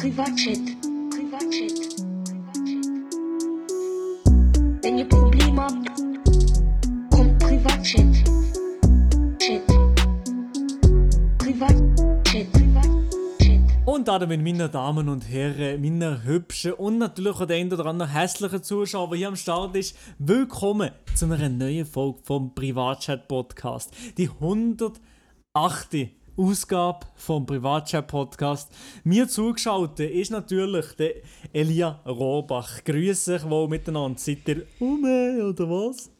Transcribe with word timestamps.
Privatchat. 0.00 0.58
Privatchat. 1.10 1.78
Wenn 4.82 4.96
ihr 4.96 5.04
Probleme 5.06 5.60
habt, 5.60 5.90
kommt 7.10 7.38
Privatchat. 7.38 8.14
Chat. 9.38 9.66
Privatchat. 11.36 12.50
Privatchat. 12.50 13.60
Und 13.84 14.08
damit, 14.08 14.40
meine 14.42 14.70
Damen 14.70 15.10
und 15.10 15.28
Herren, 15.28 15.82
meine 15.82 16.24
hübschen 16.24 16.72
und 16.72 16.96
natürlich 16.96 17.34
auch 17.34 17.44
den 17.44 17.70
oder 17.70 17.84
anderen 17.84 18.10
hässlichen 18.10 18.62
Zuschauer, 18.62 19.10
der 19.10 19.18
hier 19.18 19.28
am 19.28 19.36
Start 19.36 19.76
ist, 19.76 19.94
willkommen 20.18 20.92
zu 21.14 21.26
einer 21.26 21.50
neuen 21.50 21.84
Folge 21.84 22.20
vom 22.22 22.54
Privatchat-Podcast. 22.54 23.92
Die 24.16 24.30
108. 24.30 26.19
Ausgabe 26.40 27.00
vom 27.16 27.44
Privatchat-Podcast. 27.44 28.72
Mir 29.04 29.28
zugeschaltet 29.28 30.10
ist 30.10 30.30
natürlich 30.30 30.86
der 30.96 31.16
Elia 31.52 32.00
Rohbach. 32.06 32.82
Grüße 32.82 33.34
euch 33.34 33.50
wohl 33.50 33.68
miteinander. 33.68 34.18
Seid 34.18 34.48
ihr 34.48 34.62
um 34.78 35.04
oder 35.04 35.68
was? 35.68 36.10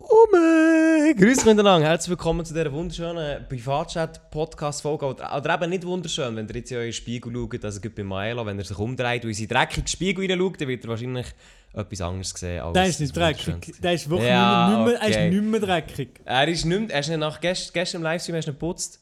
Ume! 0.00 1.14
Grüß 1.14 1.44
miteinander, 1.44 1.86
herzlich 1.86 2.10
willkommen 2.10 2.44
zu 2.44 2.54
dieser 2.54 2.72
wunderschönen 2.72 3.46
Privatchat-Podcast-Folge. 3.48 5.06
Oder, 5.06 5.36
oder 5.36 5.54
eben 5.54 5.70
nicht 5.70 5.86
wunderschön, 5.86 6.34
wenn 6.34 6.48
ihr 6.48 6.56
jetzt 6.56 6.72
in 6.72 6.78
euren 6.78 6.92
Spiegel 6.92 7.32
schaut, 7.32 7.64
also 7.64 7.80
bei 7.94 8.02
Maelo, 8.02 8.44
wenn 8.46 8.58
er 8.58 8.64
sich 8.64 8.78
umdreht 8.78 9.22
und 9.22 9.30
in 9.30 9.34
seinen 9.36 9.48
dreckigen 9.48 9.86
Spiegel 9.86 10.22
hineinschaut, 10.22 10.60
dann 10.60 10.68
wird 10.68 10.84
er 10.84 10.90
wahrscheinlich 10.90 11.26
etwas 11.72 12.00
anderes 12.00 12.30
sehen. 12.30 12.62
Als 12.62 12.72
Der 12.72 12.86
ist 12.86 13.00
nicht 13.00 13.16
dreckig. 13.16 13.74
Der 13.80 13.92
ist 13.92 14.10
wirklich 14.10 14.28
Ja, 14.28 14.70
nicht, 14.70 14.86
mehr, 14.86 15.00
er 15.00 15.08
okay. 15.08 15.26
ist 15.28 15.34
nicht 15.34 15.50
mehr 15.50 15.60
dreckig. 15.60 16.20
Er 16.24 16.48
ist 16.48 16.64
nicht, 16.64 16.90
er 16.90 16.98
ist 17.00 17.08
nicht 17.08 17.18
nach 17.18 17.40
gest, 17.40 17.72
gestern 17.72 18.00
im 18.00 18.04
Livestream 18.04 18.34
hast 18.36 18.46
du 18.46 18.50
ihn 18.50 18.54
geputzt. 18.54 19.00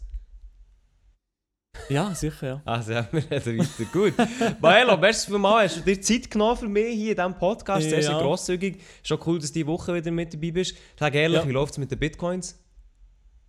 Ja, 1.88 2.14
sicher, 2.14 2.46
ja. 2.46 2.62
Also, 2.64 2.92
ja, 2.92 3.06
wir 3.12 3.22
reden 3.30 3.58
weiter. 3.58 3.90
Gut. 3.92 4.14
Maelo, 4.60 4.98
für 5.12 5.38
mal, 5.38 5.64
hast 5.64 5.76
du 5.76 5.80
dir 5.80 6.00
Zeit 6.00 6.30
genommen 6.30 6.56
für 6.56 6.68
mich 6.68 6.94
hier 6.94 7.10
in 7.12 7.16
diesem 7.16 7.34
Podcast? 7.38 7.88
Sehr, 7.88 8.02
sehr 8.02 8.12
Ja. 8.12 8.20
grosszügig. 8.20 8.80
Schon 9.02 9.18
cool, 9.26 9.38
dass 9.38 9.50
du 9.52 9.54
diese 9.54 9.66
Woche 9.68 9.94
wieder 9.94 10.10
mit 10.10 10.32
dabei 10.34 10.50
bist. 10.50 10.76
Sag 10.98 11.14
ehrlich, 11.14 11.40
Ja. 11.40 11.48
wie 11.48 11.52
läuft 11.52 11.72
es 11.72 11.78
mit 11.78 11.90
den 11.90 11.98
Bitcoins? 11.98 12.58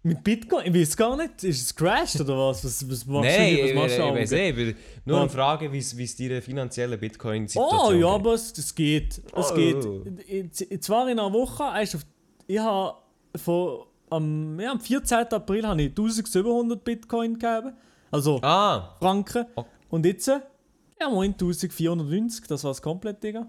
Mit 0.03 0.23
Bitcoin? 0.23 0.65
Ich 0.73 0.73
weiß 0.81 0.95
gar 0.95 1.17
nicht. 1.17 1.43
Ist 1.43 1.61
es 1.61 1.75
crashed 1.75 2.21
oder 2.21 2.37
was? 2.37 2.63
Was, 2.63 2.89
was 2.89 3.05
machst 3.05 3.29
Nein, 3.29 3.55
du? 3.55 3.61
ich, 3.61 3.75
Was 3.75 3.75
machst 3.75 3.97
ich, 3.97 4.03
du? 4.03 4.07
ich 4.15 4.21
weiß 4.21 4.31
eh, 4.33 4.49
ich 4.69 4.75
nur 5.05 5.19
eine 5.19 5.29
Frage, 5.29 5.71
wie 5.73 5.79
es 5.79 6.15
deine 6.15 6.41
finanzielle 6.41 6.97
Bitcoin-Situation 6.97 7.95
Oh 7.95 7.99
ja, 7.99 8.07
aber 8.07 8.33
es, 8.35 8.57
es 8.57 8.73
geht. 8.73 9.17
Es 9.35 9.51
Oh. 9.51 9.55
geht. 9.55 9.85
Ich- 10.27 10.71
ich- 10.71 10.81
Zwar 10.81 11.09
in 11.09 11.19
einer 11.19 11.33
Woche, 11.33 11.63
auf, 11.95 12.05
ich 12.45 12.59
habe 12.59 12.97
vor, 13.35 13.87
am, 14.09 14.57
ja, 14.59 14.71
am 14.71 14.79
14. 14.79 15.33
April 15.33 15.67
habe 15.67 15.81
ich 15.81 15.89
1700 15.89 16.83
Bitcoin 16.83 17.33
gegeben. 17.37 17.73
Also 18.11 18.39
Ah, 18.41 18.95
Franken. 18.99 19.45
Und 19.89 20.05
jetzt, 20.05 20.27
ja, 20.27 20.41
moin 21.09 21.31
1490, 21.31 22.47
das 22.47 22.63
war 22.63 22.71
es 22.71 22.81
komplett, 22.81 23.23
Digga. 23.23 23.47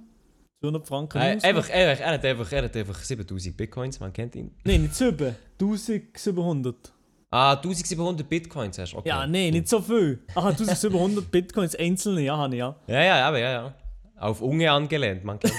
200 0.61 0.87
Franken. 0.89 1.19
äh, 1.19 1.39
einfach, 1.43 1.71
einfach, 1.71 1.71
er, 1.71 2.13
hat 2.15 2.25
einfach, 2.25 2.53
er 2.53 2.63
hat 2.65 2.77
einfach 2.77 2.99
7000 3.01 3.57
Bitcoins, 3.57 4.01
man 4.01 4.13
kennt 4.13 4.35
ihn. 4.35 4.51
Nein, 4.65 4.83
nicht 4.83 4.95
7. 4.97 5.35
1700. 5.61 6.93
Ah, 7.31 7.53
1700 7.53 8.29
Bitcoins 8.29 8.79
hast 8.79 8.93
du, 8.93 8.99
okay. 8.99 9.09
Ja, 9.11 9.27
nein, 9.27 9.53
nicht 9.53 9.69
so 9.69 9.81
viel. 9.81 10.21
Aha, 10.35 10.49
1700 10.49 11.31
Bitcoins 11.31 11.77
einzelne, 11.77 12.23
ja, 12.23 12.37
habe 12.37 12.55
ich 12.55 12.59
ja. 12.59 12.75
Ja, 12.87 13.03
ja, 13.03 13.29
aber 13.29 13.39
ja, 13.39 13.53
ja. 13.53 13.75
Auf 14.17 14.41
Unge 14.41 14.71
angelehnt, 14.71 15.23
man 15.25 15.39
kennt 15.39 15.55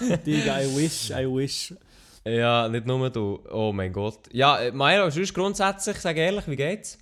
ihn. 0.00 0.18
Digga, 0.26 0.60
I 0.62 0.76
wish, 0.76 1.10
I 1.10 1.26
wish. 1.26 1.74
ja, 2.24 2.68
nicht 2.68 2.86
nur 2.86 3.08
du. 3.10 3.38
Oh 3.52 3.72
mein 3.72 3.92
Gott. 3.92 4.18
Ja, 4.32 4.58
Mairo, 4.72 5.10
sonst 5.10 5.32
grundsätzlich, 5.32 5.98
sag 5.98 6.16
ehrlich, 6.16 6.48
wie 6.48 6.56
geht's? 6.56 6.98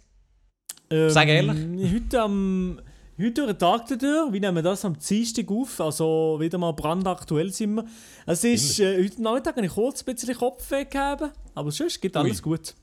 Ähm, 0.91 1.11
Sag 1.11 1.29
ehrlich. 1.29 1.95
Heute 1.95 2.21
am 2.23 2.81
heute 3.19 3.33
durch 3.33 3.47
den 3.49 3.59
Tag 3.59 3.87
durch, 3.87 4.33
wie 4.33 4.41
nehmen 4.41 4.57
wir 4.57 4.63
das 4.63 4.85
am 4.85 4.99
Dienstag 4.99 5.49
auf, 5.51 5.81
also 5.81 6.37
wieder 6.41 6.59
mal 6.59 6.73
brandaktuell 6.73 7.53
sind 7.53 7.77
wir. 7.77 7.85
Es 8.27 8.43
ist, 8.45 8.81
äh, 8.81 9.05
heute 9.05 9.23
Nachmittag 9.23 9.57
habe 9.57 9.67
ich 9.67 9.73
kurz 9.73 10.03
ein 10.07 10.15
bisschen 10.15 10.35
Kopfweh 10.35 10.85
gehabt, 10.85 11.33
aber 11.55 11.71
sonst 11.71 12.01
geht 12.01 12.17
alles 12.17 12.43
gut. 12.43 12.75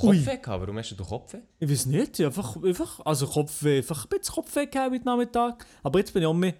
Ui. 0.00 0.16
Kopfweh 0.16 0.36
gehabt? 0.38 0.60
Warum 0.62 0.78
hast 0.78 0.90
du 0.90 1.04
Kopfweh? 1.04 1.40
Ich 1.58 1.68
weiß 1.68 1.86
nicht, 1.86 2.20
einfach, 2.20 2.56
einfach 2.62 3.00
also 3.04 3.26
Kopfweh, 3.26 3.78
einfach 3.78 4.04
ein 4.06 4.08
bisschen 4.18 4.34
Kopfweh 4.34 4.66
gehabt 4.66 4.94
heute 4.94 5.04
Nachmittag, 5.04 5.66
aber 5.82 5.98
jetzt 5.98 6.12
bin 6.12 6.22
ich 6.22 6.26
auch 6.26 6.34
mehr 6.34 6.54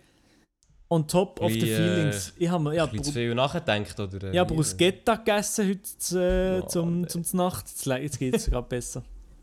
on 0.91 1.06
top 1.06 1.41
of 1.41 1.53
the 1.53 1.58
Bisschen, 1.60 1.82
äh, 1.82 1.94
feelings. 1.94 2.32
Ich 2.38 2.48
habe 2.48 2.75
ja, 2.75 2.91
zu 3.03 3.12
viel 3.12 3.34
nachgedacht, 3.34 4.00
oder? 4.00 4.25
äh, 4.25 4.32
ich 4.32 4.38
habe 4.38 4.50
wie? 4.50 4.54
Bruschetta 4.56 5.16
gegessen 5.16 5.69
heute 5.69 6.19
äh, 6.19 6.62
Oh, 6.62 6.66
zum, 6.66 7.00
nee. 7.03 7.06
zum 7.08 7.25
Nacht, 7.32 7.66
jetzt 7.87 8.19
geht 8.19 8.34
es 8.34 8.47
gerade 8.50 8.69
besser. 8.69 9.03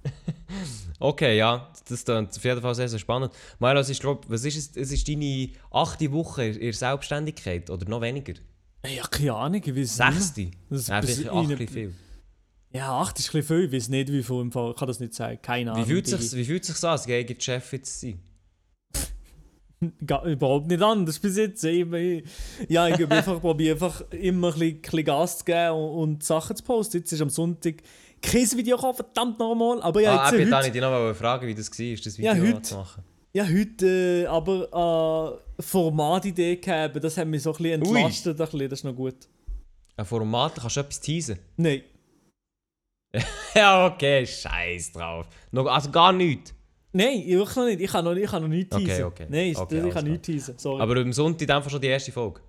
Okay, 0.99 1.37
ja, 1.37 1.71
das 1.89 2.05
klingt 2.05 2.35
auf 2.35 2.43
jeden 2.43 2.61
Fall 2.61 2.73
sehr, 2.73 2.87
sehr 2.87 2.99
spannend. 2.99 3.33
Mario, 3.59 3.81
was 3.81 3.89
ist, 3.89 3.99
glaub, 3.99 4.29
was 4.29 4.45
ist, 4.45 4.55
es, 4.55 4.77
es 4.77 4.91
ist 4.93 5.07
deine 5.07 5.49
achte 5.69 6.09
Woche 6.13 6.45
in 6.45 6.71
Selbstständigkeit 6.71 7.69
oder 7.69 7.87
noch 7.89 7.99
weniger? 7.99 8.33
Ja, 8.87 9.05
keine 9.07 9.33
Ahnung, 9.33 9.61
ich 9.63 9.75
weiß. 9.75 9.97
Sechste? 9.97 10.51
Das 10.69 10.87
Ja, 10.87 10.99
acht 11.33 11.69
viel. 11.69 11.93
Ja, 12.75 12.99
8 12.99 13.19
ist 13.19 13.29
ein 13.29 13.39
bisschen 13.39 13.43
viel, 13.43 13.65
ich 13.65 13.71
weiß 13.71 13.89
nicht 13.89 14.11
wie 14.11 14.21
viel 14.21 14.41
im 14.41 14.51
Fall, 14.51 14.71
ich 14.71 14.77
kann 14.77 14.87
das 14.89 14.99
nicht 14.99 15.13
sagen, 15.13 15.39
keine 15.41 15.71
Ahnung. 15.71 15.85
Wie 15.85 15.89
fühlt, 15.89 16.07
Digi. 16.07 16.21
sich, 16.21 16.37
wie 16.37 16.43
fühlt 16.43 16.65
sich 16.65 16.83
an, 16.83 16.99
eigener 17.07 17.39
Chef 17.39 17.71
jetzt 17.71 17.99
zu 17.99 18.07
sein? 18.07 18.19
Überhaupt 20.25 20.67
nicht 20.67 20.81
anders 20.81 21.17
bis 21.19 21.37
jetzt. 21.37 21.63
Ich, 21.63 21.89
ich, 21.89 22.23
ja, 22.67 22.89
ich 22.89 22.99
einfach 23.11 23.39
probiere 23.39 23.75
einfach 23.75 24.03
immer 24.11 24.47
ein 24.47 24.53
bisschen, 24.53 24.75
ein 24.75 24.81
bisschen 24.81 25.05
Gas 25.05 25.37
zu 25.37 25.45
geben 25.45 25.71
und, 25.71 25.89
und 25.95 26.23
Sachen 26.23 26.55
zu 26.57 26.63
posten. 26.63 26.97
Jetzt 26.97 27.13
ist 27.13 27.21
am 27.21 27.29
Sonntag 27.29 27.75
kein 28.21 28.51
Video 28.57 28.77
verdammt 28.77 29.39
nochmal. 29.39 29.81
Aber 29.81 30.01
ja, 30.01 30.17
ah, 30.19 30.31
jetzt, 30.31 30.39
ich 30.39 30.47
äh, 30.47 30.51
heute, 30.51 30.71
dich 30.71 30.81
noch 30.81 31.13
fragen, 31.15 31.47
wie 31.47 31.55
das 31.55 31.69
war, 31.69 31.95
das 32.03 32.17
Video 32.17 32.33
Ja, 32.33 32.41
heute. 32.41 32.61
zu 32.61 32.75
machen. 32.75 33.03
ja, 33.33 33.45
heute 33.47 33.87
äh, 34.23 34.25
aber 34.27 35.39
äh, 35.57 35.61
Formatidee 35.61 36.55
gehabt, 36.57 37.03
das 37.03 37.17
hat 37.17 37.27
mich 37.27 37.43
so 37.43 37.51
ein 37.51 37.57
bisschen 37.57 37.81
entlastet. 37.83 38.39
Ein 38.39 38.45
bisschen, 38.47 38.69
das 38.69 38.79
ist 38.79 38.83
noch 38.85 38.95
gut. 38.95 39.15
Ein 39.97 40.05
Format, 40.05 40.55
kannst 40.55 40.75
du 40.75 40.79
etwas 40.81 40.99
teasen? 40.99 41.39
Nein, 41.57 41.81
ja, 43.55 43.85
okay, 43.87 44.25
scheiß 44.25 44.91
drauf. 44.91 45.27
Also 45.53 45.89
gar 45.89 46.11
nichts. 46.11 46.53
nein, 46.91 47.19
ich 47.25 47.33
wirklich 47.35 47.55
noch 47.55 47.65
nicht. 47.65 47.79
Ich 47.81 47.91
kann 47.91 48.03
noch, 48.03 48.11
ich 48.13 48.29
kann 48.29 48.41
noch 48.41 48.49
nichts 48.49 48.75
Okay, 48.75 48.85
teasen. 48.85 49.03
okay. 49.05 49.25
Nein, 49.29 49.47
ich, 49.51 49.57
Okay, 49.57 49.87
ich 49.87 49.93
kann 49.93 50.03
nichts 50.05 50.25
teasen. 50.25 50.57
Sorry. 50.57 50.81
Aber 50.81 50.97
am 50.97 51.13
Sonntag 51.13 51.41
in 51.41 51.47
dem 51.47 51.61
Fall 51.61 51.69
schon 51.71 51.81
die 51.81 51.87
erste 51.87 52.11
Folge. 52.11 52.41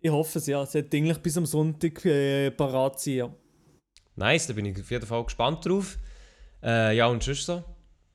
ich 0.00 0.10
hoffe 0.10 0.38
es, 0.38 0.46
ja. 0.46 0.62
Es 0.62 0.70
sollte 0.72 0.96
eigentlich 0.96 1.18
bis 1.18 1.36
am 1.36 1.46
Sonntag 1.46 2.04
äh, 2.04 2.50
parat 2.52 3.00
sein. 3.00 3.14
Ja. 3.14 3.34
Nice, 4.16 4.46
da 4.46 4.52
bin 4.52 4.66
ich 4.66 4.78
auf 4.80 4.90
jeden 4.90 5.06
Fall 5.06 5.24
gespannt 5.24 5.66
drauf. 5.66 5.98
Äh, 6.62 6.96
ja, 6.96 7.06
und 7.06 7.22
sonst 7.22 7.46
so? 7.46 7.62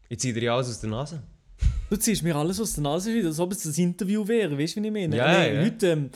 Ich 0.07 0.19
ziehe 0.19 0.33
dir 0.33 0.43
ja 0.43 0.55
alles 0.55 0.69
aus 0.69 0.79
der 0.79 0.89
Nase. 0.89 1.21
Du 1.89 1.97
ziehst 1.97 2.23
mir 2.23 2.35
alles 2.35 2.59
aus 2.59 2.73
der 2.73 2.83
Nase 2.83 3.13
wieder, 3.13 3.27
als 3.27 3.39
ob 3.39 3.51
es 3.51 3.63
das 3.63 3.77
Interview 3.77 4.27
wäre, 4.27 4.57
weißt 4.57 4.77
du, 4.77 4.81
wie 4.83 4.87
ich 4.87 4.93
meine? 4.93 5.15
Ja, 5.15 5.25
Nein, 5.27 5.55
ja. 5.55 5.61
Heute, 5.63 5.87
ähm, 5.87 6.09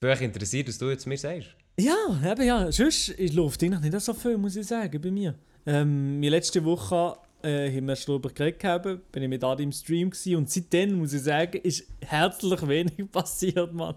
Bin 0.00 0.10
ich 0.10 0.20
interessiert, 0.20 0.68
was 0.68 0.78
du 0.78 0.90
jetzt 0.90 1.06
mir 1.06 1.16
sagst. 1.16 1.48
ja, 1.78 1.96
eben 2.30 2.42
ja, 2.42 2.70
sonst 2.70 3.14
ich 3.16 3.32
läuft 3.32 3.62
eigentlich 3.62 3.92
nicht 3.92 4.00
so 4.00 4.12
viel, 4.14 4.36
muss 4.36 4.56
ich 4.56 4.66
sagen, 4.66 5.00
bei 5.00 5.10
mir. 5.10 5.34
Ähm, 5.64 6.20
letzte 6.22 6.62
Woche 6.64 7.16
äh, 7.42 7.74
haben 7.74 7.86
wir 7.86 7.96
schon 7.96 8.14
darüber 8.14 8.34
geredet, 8.34 8.60
gehabt, 8.60 9.12
bin 9.12 9.22
ich 9.22 9.28
mit 9.28 9.42
Adi 9.44 9.62
im 9.62 9.72
Stream 9.72 10.10
gewesen, 10.10 10.36
und 10.36 10.50
seitdem, 10.50 10.98
muss 10.98 11.12
ich 11.12 11.22
sagen, 11.22 11.60
ist 11.62 11.84
herzlich 12.00 12.68
wenig 12.68 12.94
passiert, 13.12 13.72
Mann. 13.72 13.94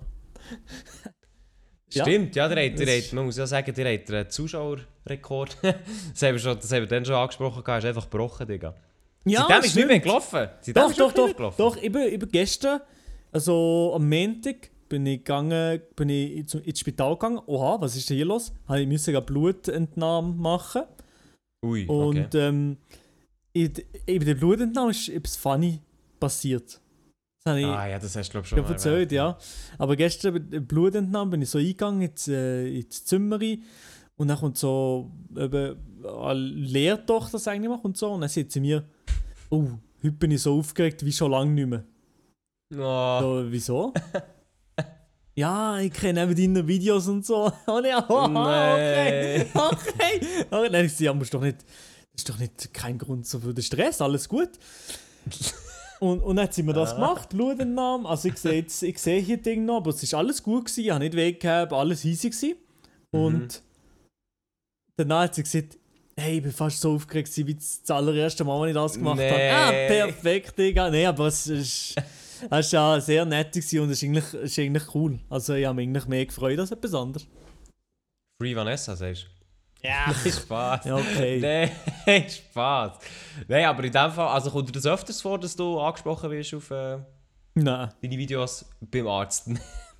Ja. 1.91 2.03
Stimmt, 2.03 2.35
ja, 2.35 2.47
der 2.47 2.71
hat, 2.71 2.79
der 2.79 2.97
hat, 2.97 3.13
man 3.13 3.25
muss 3.25 3.37
ja 3.37 3.47
sagen, 3.47 3.73
der 3.73 3.93
hat 3.93 4.09
einen 4.11 4.29
Zuschauerrekord. 5.05 5.57
das, 5.61 6.21
haben 6.21 6.33
wir 6.33 6.39
schon, 6.39 6.55
das 6.57 6.71
haben 6.71 6.81
wir 6.81 6.87
dann 6.87 7.05
schon 7.05 7.15
angesprochen, 7.15 7.59
ist 7.59 7.85
einfach 7.85 8.09
gebrochen, 8.09 8.47
Digga. 8.47 8.75
Ja, 9.25 9.45
Seitdem 9.47 9.65
ist 9.65 9.75
nicht 9.75 9.87
mehr 9.87 9.99
gelaufen. 9.99 10.49
Seitdem 10.61 10.73
Doch, 10.73 10.93
doch, 10.93 11.13
doch, 11.13 11.35
gelaufen. 11.35 11.55
doch, 11.57 11.77
ich 11.77 11.91
bin, 11.91 12.01
ich 12.03 12.19
bin 12.19 12.29
gestern, 12.29 12.81
also 13.31 13.93
am 13.95 14.07
Montag, 14.07 14.69
bin 14.87 15.05
ich 15.07 15.19
gegangen, 15.19 15.81
bin 15.95 16.09
ich 16.09 16.47
zum- 16.47 16.61
ins 16.61 16.79
Spital 16.79 17.13
gegangen. 17.13 17.39
Oha, 17.47 17.81
was 17.81 17.95
ist 17.95 18.09
denn 18.09 18.17
hier 18.17 18.25
los? 18.25 18.53
Habe 18.67 18.81
ich 18.81 18.87
musste 18.87 19.11
eine 19.11 19.21
Blutentnahme 19.21 20.33
machen. 20.33 20.83
Ui, 21.65 21.85
okay. 21.87 21.91
Und 21.91 22.35
ähm, 22.35 22.77
in, 23.53 23.73
in 24.05 24.25
der 24.25 24.35
Blutentnahme 24.35 24.91
ist 24.91 25.09
etwas 25.09 25.35
funny 25.35 25.81
passiert. 26.19 26.79
Das 27.43 27.57
ich 27.57 27.65
ah 27.65 27.87
ja, 27.87 27.99
das 27.99 28.15
hast 28.15 28.29
du 28.29 28.31
glaube 28.31 28.45
ich 28.45 28.49
schon 28.49 28.61
mal 28.61 28.71
erzählt, 28.71 29.11
ja. 29.11 29.37
Aber 29.77 29.95
gestern 29.95 30.33
bei 30.33 30.39
der 30.39 30.59
Blutentnahme 30.59 31.31
bin 31.31 31.41
ich 31.41 31.49
so 31.49 31.57
eingegangen 31.57 32.01
ins, 32.01 32.27
äh, 32.27 32.79
ins 32.79 33.05
Zimmer 33.05 33.39
rein. 33.39 33.63
Und 34.17 34.27
dann 34.27 34.37
kommt 34.37 34.57
so 34.57 35.11
eben 35.35 35.77
eine 36.03 36.33
Lehrtochter, 36.33 37.39
sag 37.39 37.55
ich 37.55 37.67
mal, 37.67 37.79
und 37.81 37.97
so. 37.97 38.11
Und 38.11 38.21
dann 38.21 38.29
sagt 38.29 38.51
sie 38.51 38.59
mir, 38.59 38.87
oh, 39.49 39.67
heute 40.01 40.11
bin 40.13 40.31
ich 40.31 40.41
so 40.41 40.57
aufgeregt 40.57 41.03
wie 41.05 41.11
schon 41.11 41.31
lange 41.31 41.51
nicht 41.51 41.67
mehr. 41.67 41.83
Oh, 42.73 43.19
So, 43.21 43.51
wieso? 43.51 43.93
ja, 45.35 45.79
ich 45.79 45.91
kenne 45.91 46.23
eben 46.23 46.35
deine 46.35 46.67
Videos 46.67 47.07
und 47.07 47.25
so. 47.25 47.51
Und 47.67 47.85
ja, 47.85 48.05
oh, 48.07 48.23
okay, 48.23 49.45
okay. 49.53 50.45
Und 50.49 50.73
dann 50.73 50.85
ich 50.85 50.99
ja, 50.99 51.13
musst 51.13 51.33
doch 51.33 51.41
nicht, 51.41 51.57
das 51.59 52.21
ist 52.21 52.29
doch 52.29 52.39
nicht 52.39 52.73
kein 52.73 52.97
Grund 52.97 53.27
für 53.27 53.53
den 53.53 53.63
Stress, 53.63 54.01
alles 54.01 54.29
gut. 54.29 54.51
Und, 55.99 56.21
und 56.21 56.35
dann 56.35 56.51
sie 56.51 56.63
mir 56.63 56.73
das 56.73 56.95
gemacht, 56.95 57.29
Blutentnahme. 57.29 58.07
Also 58.07 58.29
ich 58.29 58.37
sehe 58.37 58.53
jetzt, 58.53 58.81
ich 58.83 58.97
sehe 58.99 59.19
hier 59.21 59.37
Ding 59.37 59.65
noch, 59.65 59.77
aber 59.77 59.89
es 59.91 60.03
ist 60.03 60.13
alles 60.13 60.41
gut 60.43 60.65
gewesen, 60.65 60.81
ich 60.81 60.89
habe 60.89 61.03
nicht 61.03 61.15
weh 61.15 61.33
gehabt, 61.33 61.73
alles 61.73 62.05
easy 62.05 62.29
gewesen. 62.29 62.55
Und 63.11 63.41
danach 63.41 63.74
hat 64.97 65.35
sie 65.35 65.43
gesagt, 65.43 65.77
Hey, 66.17 66.37
ich 66.37 66.43
bin 66.43 66.51
fast 66.53 66.79
so 66.79 66.93
aufgeregt, 66.95 67.29
wie 67.45 67.55
das 67.55 67.81
allererste 67.89 68.45
Mal, 68.45 68.61
als 68.61 68.69
ich 68.69 68.73
das 68.75 68.93
gemacht 68.93 69.17
Nee. 69.17 69.29
habe. 69.51 69.51
Ah, 69.51 69.71
perfekt, 69.87 70.57
Digga. 70.57 70.89
Nein, 70.89 71.07
aber 71.07 71.27
es 71.27 71.45
ist, 71.47 71.93
es 72.49 72.59
ist 72.65 72.71
ja 72.71 73.01
sehr 73.01 73.25
nett 73.25 73.53
und 73.53 73.57
es 73.61 73.73
ist 73.73 74.03
eigentlich, 74.03 74.33
ist 74.33 74.57
eigentlich 74.59 74.95
cool. 74.95 75.19
Also 75.29 75.55
ich 75.55 75.65
habe 75.65 75.75
mich 75.75 75.87
eigentlich 75.89 76.05
mehr 76.07 76.25
gefreut 76.25 76.57
als 76.57 76.71
etwas 76.71 76.93
anderes. 76.93 77.27
Free 78.41 78.55
Vanessa, 78.55 78.95
sagst 78.95 79.27
du? 79.81 79.87
Ja. 79.87 80.13
Spaß. 80.31 80.85
Ja, 80.85 80.95
okay. 80.95 81.71
Nein, 82.05 82.29
Spaß. 82.29 82.97
Nein, 83.49 83.65
aber 83.65 83.83
in 83.83 83.91
dem 83.91 84.11
Fall, 84.11 84.27
also 84.29 84.51
kommt 84.51 84.69
dir 84.69 84.71
das 84.73 84.85
öfters 84.85 85.21
vor, 85.21 85.37
dass 85.37 85.53
du 85.53 85.77
angesprochen 85.81 86.31
wirst 86.31 86.53
auf 86.53 86.71
äh, 86.71 86.99
Nein. 87.55 87.89
deine 88.01 88.17
Videos 88.17 88.65
beim 88.79 89.07
Arzt? 89.07 89.49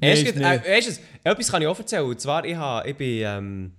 Nein, 0.00 0.62
Erst, 0.64 1.00
äh, 1.24 1.30
etwas 1.30 1.50
kann 1.50 1.62
ich 1.62 1.68
auch 1.68 1.78
erzählen. 1.78 2.04
Und 2.04 2.20
zwar, 2.20 2.44
ich, 2.44 2.56
habe, 2.56 2.88
ich 2.88 2.96
bin. 2.96 3.22
Ähm, 3.24 3.72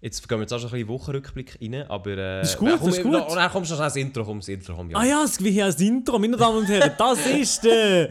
jetzt 0.00 0.28
gehen 0.28 0.38
wir 0.38 0.42
jetzt 0.42 0.52
auch 0.52 0.58
schon 0.58 0.68
ein 0.68 0.72
bisschen 0.72 0.88
Wochenrückblick 0.88 1.58
rein, 1.60 1.74
aber. 1.88 2.10
Äh, 2.12 2.40
Das 2.40 2.50
ist 2.50 2.58
gut, 2.58 2.68
dann 2.70 2.78
komm, 2.78 2.88
das 2.88 2.98
ist 2.98 3.02
gut. 3.04 3.14
Und 3.14 3.36
dann 3.36 3.50
kommst 3.50 3.70
du 3.70 3.74
schnell 3.74 3.86
das 3.86 3.96
Intro, 3.96 4.24
komm, 4.24 4.38
das 4.40 4.48
Intro, 4.48 4.74
komm, 4.76 4.90
ja. 4.90 4.98
Ah 4.98 5.04
ja, 5.04 5.24
es 5.24 5.42
wie 5.42 5.50
hier 5.50 5.64
als 5.64 5.80
Intro, 5.80 6.18
meine 6.18 6.36
Damen 6.36 6.58
und 6.58 6.68
Herren, 6.68 6.92
das 6.96 7.26
ist 7.26 7.64
der 7.64 8.10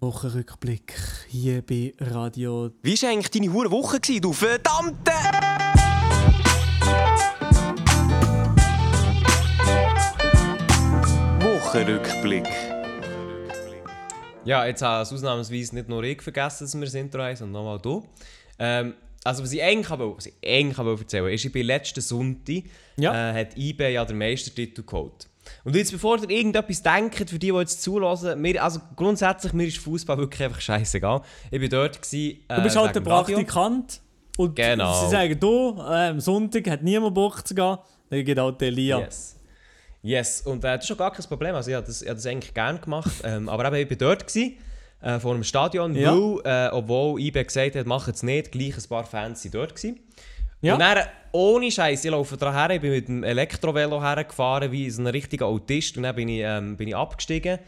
Wochenrückblick 0.00 0.94
hier 1.28 1.62
bei 1.62 1.94
Radio. 2.00 2.70
Wie 2.82 3.00
war 3.00 3.10
eigentlich 3.10 3.30
deine 3.30 3.52
hure 3.52 3.70
Woche, 3.70 4.00
gewesen, 4.00 4.20
du 4.20 4.32
verdammte... 4.32 5.12
Wochenrückblick. 11.40 12.71
Ja, 14.44 14.66
jetzt 14.66 14.82
habe 14.82 15.04
ich 15.04 15.12
ausnahmsweise 15.12 15.74
nicht 15.74 15.88
nur 15.88 16.02
ich 16.02 16.20
vergessen, 16.20 16.64
dass 16.64 16.74
wir 16.74 16.84
das 16.84 16.94
Intro 16.94 17.22
haben, 17.22 17.36
sondern 17.36 17.62
nochmal 17.62 17.78
du. 17.78 18.04
Ähm, 18.58 18.94
also, 19.24 19.42
was 19.44 19.52
ich 19.52 19.62
eigentlich, 19.62 19.88
habe, 19.88 20.16
was 20.16 20.26
ich 20.26 20.34
eigentlich 20.44 20.76
habe 20.78 20.96
erzählen 20.98 21.22
wollte, 21.22 21.34
ist, 21.36 21.44
ich 21.44 21.52
bin 21.52 21.66
letzten 21.66 22.00
Sonntag 22.00 22.64
Ja. 22.96 23.30
äh, 23.30 23.40
hat 23.40 23.56
eBay 23.56 23.94
ja 23.94 24.04
den 24.04 24.18
Meistertitel 24.18 24.82
geholt. 24.82 25.28
Und 25.64 25.76
jetzt, 25.76 25.92
bevor 25.92 26.18
ihr 26.22 26.30
irgendetwas 26.30 26.82
denkt, 26.82 27.16
für 27.16 27.38
die, 27.38 27.50
die 27.50 27.56
jetzt 27.56 27.82
zulassen, 27.82 28.40
mir, 28.40 28.62
also 28.62 28.80
grundsätzlich, 28.96 29.52
mir 29.52 29.66
ist 29.66 29.78
Fußball 29.78 30.18
wirklich 30.18 30.42
einfach 30.42 30.60
scheißegal. 30.60 31.22
Ich 31.50 31.60
bin 31.60 31.70
dort 31.70 32.00
gewesen, 32.02 32.40
äh, 32.48 32.56
Du 32.56 32.62
bist 32.62 32.76
halt 32.76 32.94
der. 32.96 33.00
Praktikant 33.00 34.00
und 34.38 34.56
Genau. 34.56 35.04
sie 35.04 35.10
sagen, 35.10 35.38
du, 35.38 35.76
äh, 35.78 36.08
am 36.08 36.20
Sonntag 36.20 36.68
hat 36.68 36.82
niemand 36.82 37.14
Bock 37.14 37.46
zu 37.46 37.54
gehen, 37.54 37.76
dann 38.10 38.24
geht 38.24 38.38
halt 38.38 38.60
der 38.60 38.68
Elia. 38.68 38.98
Yes. 39.00 39.36
Yes, 40.02 40.42
und 40.42 40.64
äh, 40.64 40.74
das 40.74 40.80
ist 40.80 40.88
schon 40.88 40.96
gar 40.96 41.12
kein 41.12 41.24
Problem. 41.26 41.54
Also, 41.54 41.70
ich 41.70 41.76
habe 41.76 41.86
das, 41.86 42.02
ich 42.02 42.08
habe 42.08 42.16
das 42.16 42.26
eigentlich 42.26 42.54
gerne 42.54 42.78
gemacht. 42.80 43.12
ähm, 43.24 43.48
aber 43.48 43.66
eben, 43.72 43.76
ich 43.76 43.90
war 43.90 44.08
dort, 44.08 44.26
gewesen, 44.26 44.56
äh, 45.00 45.18
vor 45.18 45.34
einem 45.34 45.44
Stadion, 45.44 45.94
Ja. 45.94 46.12
weil, 46.12 46.40
äh, 46.44 46.70
obwohl 46.72 47.20
IB 47.20 47.44
gesagt 47.44 47.76
hat, 47.76 47.86
macht 47.86 48.14
es 48.14 48.22
nicht, 48.22 48.52
gleich 48.52 48.76
ein 48.76 48.88
paar 48.88 49.04
Fans 49.04 49.42
sind 49.42 49.54
dort. 49.54 49.74
Gewesen. 49.74 50.00
Ja. 50.60 50.74
Und 50.74 50.80
dann, 50.80 50.98
ohne 51.32 51.70
Scheiß, 51.70 52.04
ich 52.04 52.10
laufe 52.10 52.36
da 52.36 52.52
her, 52.52 52.70
ich 52.74 52.80
bin 52.80 52.90
mit 52.90 53.08
dem 53.08 53.24
Elektrovelo 53.24 54.00
hergefahren, 54.00 54.70
wie 54.70 54.88
so 54.90 55.02
ein 55.02 55.06
richtiger 55.08 55.46
Autist. 55.46 55.96
Und 55.96 56.04
dann 56.04 56.14
bin 56.14 56.28
ich, 56.28 56.42
ähm, 56.44 56.76
bin 56.76 56.88
ich 56.88 56.96
abgestiegen. 56.96 57.58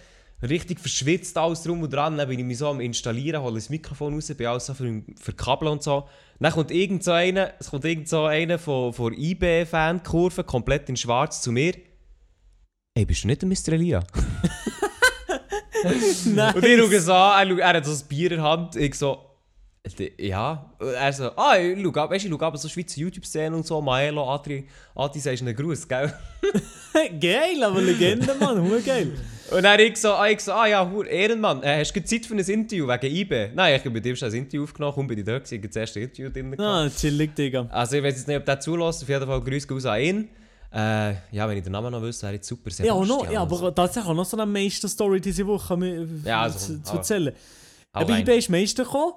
Richtig 0.42 0.78
verschwitzt 0.78 1.36
alles 1.38 1.62
drum 1.62 1.82
und 1.82 1.92
dran. 1.92 2.18
Dann 2.18 2.28
bin 2.28 2.38
ich 2.38 2.44
mich 2.44 2.58
so 2.58 2.68
am 2.68 2.80
Installieren, 2.80 3.42
hole 3.42 3.54
das 3.54 3.70
Mikrofon 3.70 4.14
raus, 4.14 4.32
bin 4.36 4.46
alles 4.46 4.66
so 4.66 4.74
für, 4.74 5.02
für 5.20 5.32
Kabel 5.32 5.68
und 5.68 5.82
so. 5.82 6.06
Dann 6.38 6.52
kommt 6.52 6.70
irgend 6.70 7.02
so 7.02 7.12
einer, 7.12 7.52
es 7.58 7.70
kommt 7.70 7.84
irgend 7.84 8.08
so 8.08 8.24
einer 8.24 8.58
von, 8.58 8.92
von 8.92 9.14
IB-Fan-Kurve, 9.14 10.44
komplett 10.44 10.88
in 10.88 10.96
schwarz, 10.96 11.40
zu 11.40 11.50
mir. 11.52 11.74
Ey, 12.96 13.04
bist 13.04 13.24
du 13.24 13.26
nicht 13.26 13.42
der 13.42 13.48
Mr. 13.48 13.72
Elia? 13.72 14.04
Nein. 16.26 16.54
Und 16.54 16.64
ich 16.64 16.78
schaue 16.78 17.00
so 17.00 17.12
an, 17.12 17.50
er, 17.50 17.58
er 17.58 17.74
hat 17.78 17.84
so 17.86 17.90
ein 17.90 18.08
Bier 18.08 18.30
in 18.30 18.36
der 18.38 18.46
Hand. 18.48 18.76
Ich 18.76 18.94
so, 18.94 19.18
«Äh, 19.98 20.28
ja. 20.28 20.70
Er 20.78 21.12
so, 21.12 21.24
ah, 21.36 21.58
ich 21.58 21.76
schau, 21.82 21.90
ab- 22.00 22.10
weißt, 22.10 22.24
du, 22.24 22.28
ich 22.28 22.32
schaue 22.32 22.46
aber 22.46 22.56
so 22.56 22.68
Schweizer 22.68 23.00
YouTube-Szenen 23.00 23.54
und 23.54 23.66
so, 23.66 23.80
Maelo, 23.82 24.32
Adri, 24.32 24.68
Adri, 24.94 25.18
sagst 25.18 25.42
du 25.42 25.46
einen 25.46 25.56
Gruß, 25.56 25.88
gell? 25.88 26.14
geil, 27.20 27.64
aber 27.64 27.82
Legende, 27.82 28.32
Mann, 28.38 28.62
hure 28.62 28.80
geil. 28.80 29.10
Und 29.50 29.64
dann 29.64 29.80
ich 29.80 29.96
so, 29.96 30.12
ah, 30.12 30.28
ich 30.28 30.38
so, 30.38 30.52
ah 30.52 30.68
ja, 30.68 30.88
Hur, 30.88 31.04
Ehrenmann, 31.04 31.64
äh, 31.64 31.80
hast 31.80 31.92
du 31.94 32.04
Zeit 32.04 32.24
für 32.26 32.34
ein 32.34 32.38
Interview 32.38 32.86
wegen 32.86 33.12
IB? 33.16 33.48
Nein, 33.56 33.74
ich 33.74 33.80
habe 33.80 33.90
mit 33.90 34.06
ihm 34.06 34.14
schon 34.14 34.28
ein 34.28 34.34
Interview 34.36 34.62
aufgenommen, 34.62 34.94
komm, 34.94 35.08
bin 35.08 35.18
ich 35.18 35.24
da 35.24 35.36
gewesen, 35.36 35.54
ich 35.54 35.58
habe 35.58 35.66
das 35.68 35.76
erste 35.76 35.98
Interview 35.98 36.30
drin. 36.30 36.60
Ah, 36.60 36.88
chillig, 36.88 37.34
Digga. 37.34 37.66
Also 37.72 37.96
ich 37.96 38.04
weiß 38.04 38.14
jetzt 38.14 38.28
nicht, 38.28 38.36
ob 38.36 38.44
der 38.46 38.60
zulässt, 38.60 39.02
auf 39.02 39.08
jeden 39.08 39.26
Fall 39.26 39.40
Grüße 39.40 39.68
raus 39.68 39.84
an 39.84 40.00
ihn. 40.00 40.28
Äh, 40.74 41.14
ja, 41.30 41.48
wenn 41.48 41.56
ich 41.58 41.62
den 41.62 41.72
Namen 41.72 41.92
noch 41.92 42.02
wüsste, 42.02 42.26
wäre 42.26 42.34
ich 42.36 42.42
super. 42.44 42.68
Ja, 42.82 42.94
noch, 42.94 43.04
Sebastian 43.04 43.32
ja, 43.32 43.42
oder 43.44 43.56
so. 43.56 43.66
aber 43.66 43.74
tatsächlich 43.74 44.10
auch 44.10 44.14
noch 44.16 44.24
so 44.24 44.36
eine 44.36 44.46
Meister-Story 44.50 45.20
diese 45.20 45.46
Woche 45.46 45.76
mir, 45.76 46.08
Ja, 46.24 46.42
also, 46.42 46.58
zu, 46.58 46.82
zu 46.82 46.90
aber- 46.90 46.98
erzählen. 46.98 47.34
Aber 47.92 48.12
rein. 48.12 48.20
IB 48.22 48.38
ist 48.38 48.50
Meister 48.50 48.82
gekommen 48.84 49.12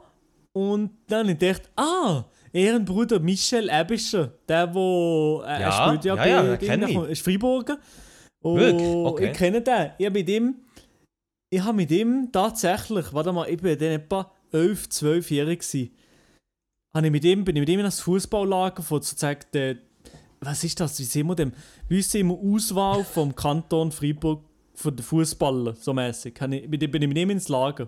und 0.54 0.92
dann 1.08 1.22
habe 1.22 1.32
ich 1.32 1.40
gedacht, 1.40 1.70
ah, 1.76 2.26
Ehrenbruder 2.54 3.20
Michel 3.20 3.70
Ebischer, 3.72 4.34
der, 4.48 4.72
wo 4.74 5.42
äh, 5.46 5.50
er 5.50 5.60
Ja, 5.62 5.72
spielt 5.72 6.06
ja, 6.06 6.16
ja, 6.16 6.22
bei 6.24 6.30
ja, 6.30 6.42
den 6.44 6.60
Ding, 6.60 6.70
kenn 6.70 6.80
der 6.82 6.90
ich. 6.90 6.98
ist 7.10 7.22
Freiburger. 7.24 7.78
Und 8.44 8.60
Wirklich? 8.60 8.88
Okay. 8.88 9.32
ich 9.32 9.38
kenne 9.38 9.62
den. 9.64 9.92
Ich 9.98 10.06
habe 10.06 10.20
mit 10.20 10.30
ihm, 10.30 10.56
ich 11.50 11.62
habe 11.64 11.76
mit 11.76 11.90
ihm 11.92 12.30
tatsächlich, 12.32 13.12
warte 13.14 13.34
mal, 13.34 13.50
ich 13.50 13.58
bin 13.60 13.78
dann 13.80 13.90
etwa 13.94 14.32
11, 14.52 14.86
12-jährig 14.90 15.60
gewesen. 15.60 15.92
Habe 16.96 17.08
ich 17.08 17.12
mit 17.12 17.24
ihm, 17.26 17.44
bin 17.44 17.56
ich 17.56 17.60
mit 17.62 17.70
ihm 17.70 17.80
in 17.80 17.86
das 17.86 18.00
Fußballlager 18.02 18.84
von 18.84 19.02
sozusagen 19.02 19.40
der, 19.54 19.78
was 20.42 20.64
ist 20.64 20.80
das, 20.80 21.00
wie 21.00 21.04
sehen 21.04 21.28
wir 21.28 21.36
dem? 21.36 21.52
Wie 21.88 22.02
sehen 22.02 22.28
wir 22.28 22.38
Auswahl 22.38 23.04
vom 23.04 23.36
Kanton 23.36 23.92
Freiburg 23.92 24.44
von 24.74 24.96
den 24.96 25.04
Fußballern, 25.04 25.76
so 25.76 25.94
mäßig. 25.94 26.34
Ich- 26.40 26.70
Bin 26.70 26.82
ich 26.82 26.94
ich 26.94 27.18
ihm 27.18 27.30
ins 27.32 27.48
Lager. 27.50 27.88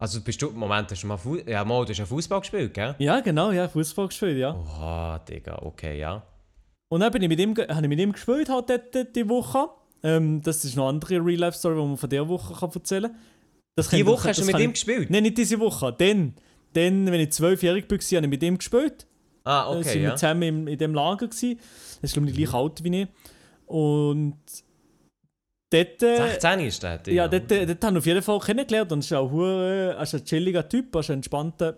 Also 0.00 0.20
bist 0.22 0.40
du, 0.40 0.50
Moment, 0.50 0.90
hast 0.90 1.02
du 1.02 1.06
mal, 1.08 1.16
Fu 1.16 1.36
ja, 1.36 1.64
mal, 1.64 1.84
du 1.84 1.90
hast 1.90 1.98
ja 1.98 2.06
Fußball 2.06 2.40
gespielt, 2.40 2.72
gell? 2.72 2.94
Ja, 2.98 3.20
genau, 3.20 3.50
ja, 3.50 3.68
Fußball 3.68 4.06
gespielt, 4.08 4.38
ja. 4.38 4.54
Oha, 4.54 5.18
Digga, 5.18 5.58
okay, 5.62 5.98
ja. 5.98 6.22
Und 6.88 7.00
dann 7.00 7.10
bin 7.12 7.20
ich 7.22 7.28
mit 7.28 7.40
ihm, 7.40 7.54
habe 7.56 7.82
ich 7.82 7.88
mit 7.88 7.98
ihm 7.98 8.12
gespielt 8.12 8.48
halt 8.48 8.70
dort, 8.70 9.14
die 9.16 9.28
Woche. 9.28 9.66
Ähm, 10.04 10.40
das 10.40 10.64
ist 10.64 10.76
noch 10.76 10.84
eine 10.84 10.90
andere 10.94 11.16
Real-Life-Story, 11.24 11.74
die 11.74 11.80
man 11.86 11.96
von 11.96 12.08
dieser 12.08 12.28
Woche 12.28 12.54
kann 12.54 12.70
erzählen 12.72 13.10
kann. 13.76 13.90
Die 13.98 14.06
Woche 14.06 14.28
das 14.28 14.38
hast 14.38 14.48
du 14.48 14.52
mit 14.52 14.60
ihm 14.62 14.70
ich- 14.70 14.74
gespielt? 14.74 15.10
Nein, 15.10 15.24
nicht 15.24 15.36
diese 15.36 15.58
Woche. 15.58 15.92
Dann, 15.98 16.34
dann 16.74 17.06
wenn 17.06 17.20
ich 17.20 17.32
zwölfjährig 17.32 17.90
war, 17.90 17.98
habe 17.98 18.24
ich 18.26 18.30
mit 18.30 18.42
ihm 18.44 18.56
gespielt. 18.58 19.06
Ah, 19.48 19.68
Okay, 19.70 19.78
okay, 19.80 19.88
sind 19.90 20.02
ja. 20.02 20.08
wir 20.10 20.16
zusammen 20.16 20.42
im, 20.42 20.68
in 20.68 20.78
dem 20.78 20.94
Lager. 20.94 21.26
Gewesen. 21.28 21.58
Das 22.00 22.10
ist 22.10 22.12
glaube 22.14 22.28
ich 22.30 22.36
gleich 22.36 22.52
alt 22.54 22.84
wie 22.84 23.02
ich. 23.02 23.08
Und 23.66 24.36
dort... 25.70 26.02
äh, 26.02 26.16
16 26.38 26.60
ist 26.60 26.82
der, 26.82 26.98
Digga. 26.98 27.16
Ja, 27.16 27.28
dort, 27.28 27.50
dort 27.50 27.84
haben 27.84 27.94
wir 27.94 27.98
auf 27.98 28.06
jeden 28.06 28.22
Fall 28.22 28.38
kennengelernt 28.40 28.92
und 28.92 28.98
er 28.98 29.04
ist 29.04 29.12
auch 29.12 29.40
er 29.40 30.02
ist 30.02 30.14
ein 30.14 30.24
chilliger 30.24 30.68
Typ, 30.68 30.94
ist 30.96 31.10
ein 31.10 31.14
entspannter 31.18 31.76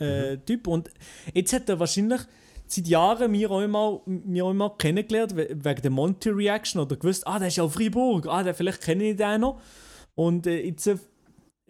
äh, 0.00 0.36
Mhm. 0.36 0.46
Typ. 0.46 0.66
Und 0.66 0.90
jetzt 1.34 1.52
hat 1.52 1.68
er 1.68 1.78
wahrscheinlich 1.78 2.20
seit 2.66 2.86
Jahren 2.86 3.30
mir 3.32 3.50
auch 3.50 3.60
immer, 3.60 4.00
mir 4.06 4.44
auch 4.46 4.50
immer 4.52 4.70
kennengelernt, 4.78 5.36
we- 5.36 5.48
wegen 5.50 5.82
der 5.82 5.90
Monty-Reaction 5.90 6.80
oder 6.80 6.96
gewusst, 6.96 7.26
ah, 7.26 7.38
der 7.38 7.48
ist 7.48 7.56
ja 7.56 7.64
auf 7.64 7.74
Freiburg, 7.74 8.26
ah, 8.28 8.42
der, 8.42 8.54
vielleicht 8.54 8.80
kenne 8.80 9.04
ich 9.10 9.16
den 9.16 9.40
noch. 9.42 9.60
Und 10.14 10.46
äh, 10.46 10.62
jetzt 10.66 10.86
äh, 10.86 10.96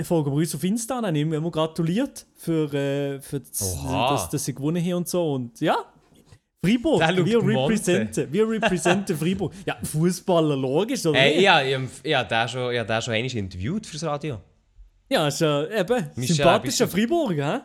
folgen 0.05 0.31
wir 0.31 0.39
uns 0.39 0.55
auf 0.55 0.65
Insta, 0.65 0.97
dann 0.97 1.07
habe 1.07 1.19
ich 1.19 1.23
ihm 1.23 1.33
immer 1.33 1.51
gratuliert 1.51 2.27
für, 2.35 2.73
äh, 2.73 3.21
für 3.21 3.41
das, 3.41 3.79
dass, 3.85 4.31
dass 4.31 4.45
sie 4.45 4.55
gewonnen 4.55 4.85
haben 4.85 4.95
und 4.95 5.09
so. 5.09 5.33
Und 5.33 5.61
ja, 5.61 5.77
Freiburg, 6.65 7.01
wir 7.25 7.39
representen, 7.39 8.33
wir 8.33 8.49
representen 8.49 9.17
Freiburg. 9.17 9.53
Ja, 9.65 9.79
Fußballer, 9.83 10.57
logisch, 10.57 11.07
oder 11.07 11.21
nicht? 11.21 11.41
ja, 11.41 11.63
ich 11.63 11.75
habe 11.75 11.89
ja, 12.05 12.25
den 12.25 12.49
schon, 12.49 12.75
ja, 12.75 12.85
den 12.85 13.03
schon 13.03 13.15
einmal 13.15 13.37
interviewt 13.37 13.87
fürs 13.87 14.05
Radio. 14.05 14.41
Ja, 15.09 15.27
ist 15.27 15.41
ja 15.41 15.65
eben 15.67 16.07
Michel, 16.17 16.37
sympathischer 16.37 16.87
bist 16.87 16.97
Freiburger, 16.97 17.55
hä? 17.55 17.61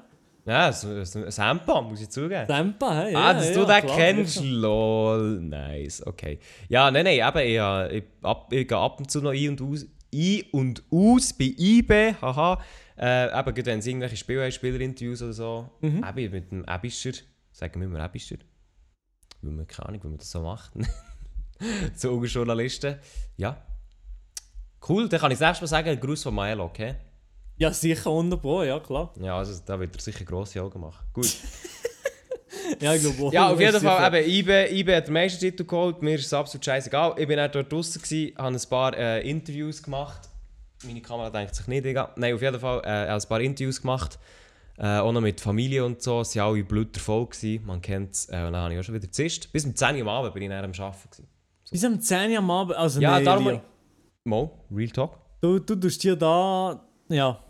Ja, 0.47 0.71
Sampa, 0.71 1.81
muss 1.81 2.01
ich 2.01 2.09
zugeben. 2.09 2.47
Tempa, 2.47 3.01
hä? 3.01 3.13
Ja, 3.13 3.19
ah, 3.19 3.33
dass 3.33 3.49
ja, 3.49 3.53
du 3.53 3.65
den 3.65 3.81
klar, 3.81 3.97
kennst, 3.97 4.33
sicher. 4.35 4.45
lol, 4.45 5.41
nice, 5.41 6.05
okay. 6.05 6.39
Ja, 6.69 6.89
nein, 6.91 7.03
nein, 7.03 7.17
eben, 7.17 7.47
ich, 7.47 7.57
äh, 7.57 7.97
ich, 7.97 8.03
ab, 8.21 8.53
ich 8.53 8.67
gehe 8.67 8.77
ab 8.77 8.99
und 8.99 9.09
zu 9.09 9.21
noch 9.21 9.31
ein 9.31 9.49
und 9.49 9.61
aus, 9.61 9.85
ein 10.15 10.49
und 10.51 10.83
aus 10.91 11.33
bei 11.33 11.53
IB, 11.57 12.15
haha. 12.21 12.61
Äh, 12.97 13.39
eben, 13.39 13.65
wenn 13.65 13.81
sie 13.81 13.89
irgendwelche 13.91 14.17
Spiele 14.17 14.43
haben, 14.43 14.51
Spielerinterviews 14.51 15.21
oder 15.21 15.33
so, 15.33 15.69
Mhm. 15.81 16.05
eben 16.17 16.31
mit 16.31 16.51
dem 16.51 16.65
Ebischer, 16.67 17.11
sagen 17.51 17.81
wir 17.81 17.87
immer 17.87 18.03
Ebischer, 18.05 18.37
weil 19.41 19.51
man 19.51 19.67
keine 19.67 19.89
Ahnung, 19.89 20.03
wie 20.03 20.07
man 20.07 20.17
das 20.17 20.31
so 20.31 20.41
macht. 20.41 20.71
so 21.95 22.23
Journalisten, 22.23 22.97
ja. 23.37 23.61
Cool, 24.87 25.09
dann 25.09 25.19
kann 25.19 25.31
ich 25.31 25.39
das 25.39 25.47
nächste 25.47 25.63
Mal 25.63 25.67
sagen, 25.67 25.99
Gruß 25.99 26.23
von 26.23 26.35
Maelo, 26.35 26.65
okay? 26.65 26.95
Ja, 27.57 27.71
sicher 27.71 28.09
100 28.09 28.41
Pro, 28.41 28.63
ja 28.63 28.79
klar. 28.79 29.13
Ja, 29.19 29.37
also 29.37 29.59
da 29.65 29.79
wird 29.79 29.95
er 29.95 30.01
sicher 30.01 30.25
grosse 30.25 30.61
Augen 30.61 30.79
machen. 30.81 31.05
Gut. 31.13 31.35
Ja, 32.81 32.93
ich 32.93 33.01
glaube 33.01 33.23
auch. 33.23 33.33
Ja, 33.33 33.49
auf 33.49 33.59
jeden 33.59 33.79
Fall, 33.79 34.15
eben, 34.15 34.29
IBE, 34.29 34.71
IBE 34.71 34.95
hat 34.95 35.07
den 35.07 35.13
Meistertitel 35.13 35.65
geholt, 35.65 36.01
mir 36.01 36.15
ist 36.15 36.25
es 36.25 36.33
absolut 36.33 36.65
scheißegal. 36.65 37.15
Ich 37.17 37.27
bin 37.27 37.37
dann 37.37 37.51
dort 37.51 37.71
draußen, 37.71 38.01
habe 38.37 38.55
ein 38.55 38.61
paar 38.69 38.97
äh, 38.97 39.29
Interviews 39.29 39.81
gemacht. 39.81 40.29
Meine 40.85 41.01
Kamera 41.01 41.29
denkt 41.29 41.55
sich 41.55 41.67
nicht, 41.67 41.85
Digga. 41.85 42.13
Nein, 42.15 42.35
auf 42.35 42.41
jeden 42.41 42.59
Fall, 42.59 42.81
äh, 42.83 43.11
ein 43.11 43.21
paar 43.27 43.41
Interviews 43.41 43.81
gemacht. 43.81 44.19
Äh, 44.77 44.97
auch 44.97 45.11
noch 45.13 45.21
mit 45.21 45.39
Familie 45.39 45.85
und 45.85 46.01
so, 46.01 46.19
es 46.21 46.35
waren 46.35 46.53
alle 46.53 46.63
blutvoll, 46.63 47.27
gewesen. 47.27 47.65
man 47.65 47.81
kennt 47.81 48.13
es. 48.13 48.29
Äh, 48.29 48.43
und 48.45 48.53
dann 48.53 48.55
habe 48.55 48.73
ich 48.73 48.79
auch 48.79 48.83
schon 48.83 48.95
wieder 48.95 49.07
gezischt. 49.07 49.51
Bis 49.53 49.65
um 49.65 49.73
10 49.73 49.95
Uhr 49.95 50.01
am 50.01 50.09
Abend 50.09 50.33
bin 50.33 50.43
ich 50.43 50.49
dann 50.49 50.65
am 50.65 50.71
Arbeiten. 50.71 51.09
Gewesen. 51.09 51.27
Bis 51.71 51.85
am 51.85 52.01
10 52.01 52.31
Uhr 52.31 52.37
am 52.39 52.51
Abend, 52.51 52.75
also 52.75 52.99
Ja, 52.99 53.19
nee, 53.19 53.25
darum... 53.25 53.61
Mo, 54.25 54.65
Real 54.71 54.89
Talk. 54.89 55.17
Du, 55.41 55.59
du 55.59 55.75
tust 55.75 56.03
dir 56.03 56.15
da, 56.15 56.83
ja. 57.09 57.44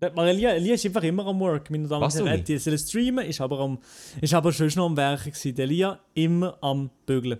Weil 0.00 0.28
Elia, 0.28 0.50
Elia 0.50 0.74
ist 0.74 0.86
einfach 0.86 1.02
immer 1.02 1.26
am 1.26 1.38
Work, 1.40 1.70
meine 1.70 1.86
Damen 1.86 2.02
und 2.02 2.26
Herren. 2.26 2.42
Die 2.42 2.56
soll 2.56 2.78
streamen, 2.78 3.26
ist 3.26 3.40
aber, 3.40 3.60
am, 3.60 3.78
ist 4.20 4.32
aber 4.32 4.50
schon 4.52 4.70
noch 4.74 4.86
am 4.86 4.96
Werken 4.96 5.30
gewesen. 5.30 5.58
Elia 5.58 6.00
immer 6.14 6.56
am 6.62 6.90
Bügeln. 7.04 7.38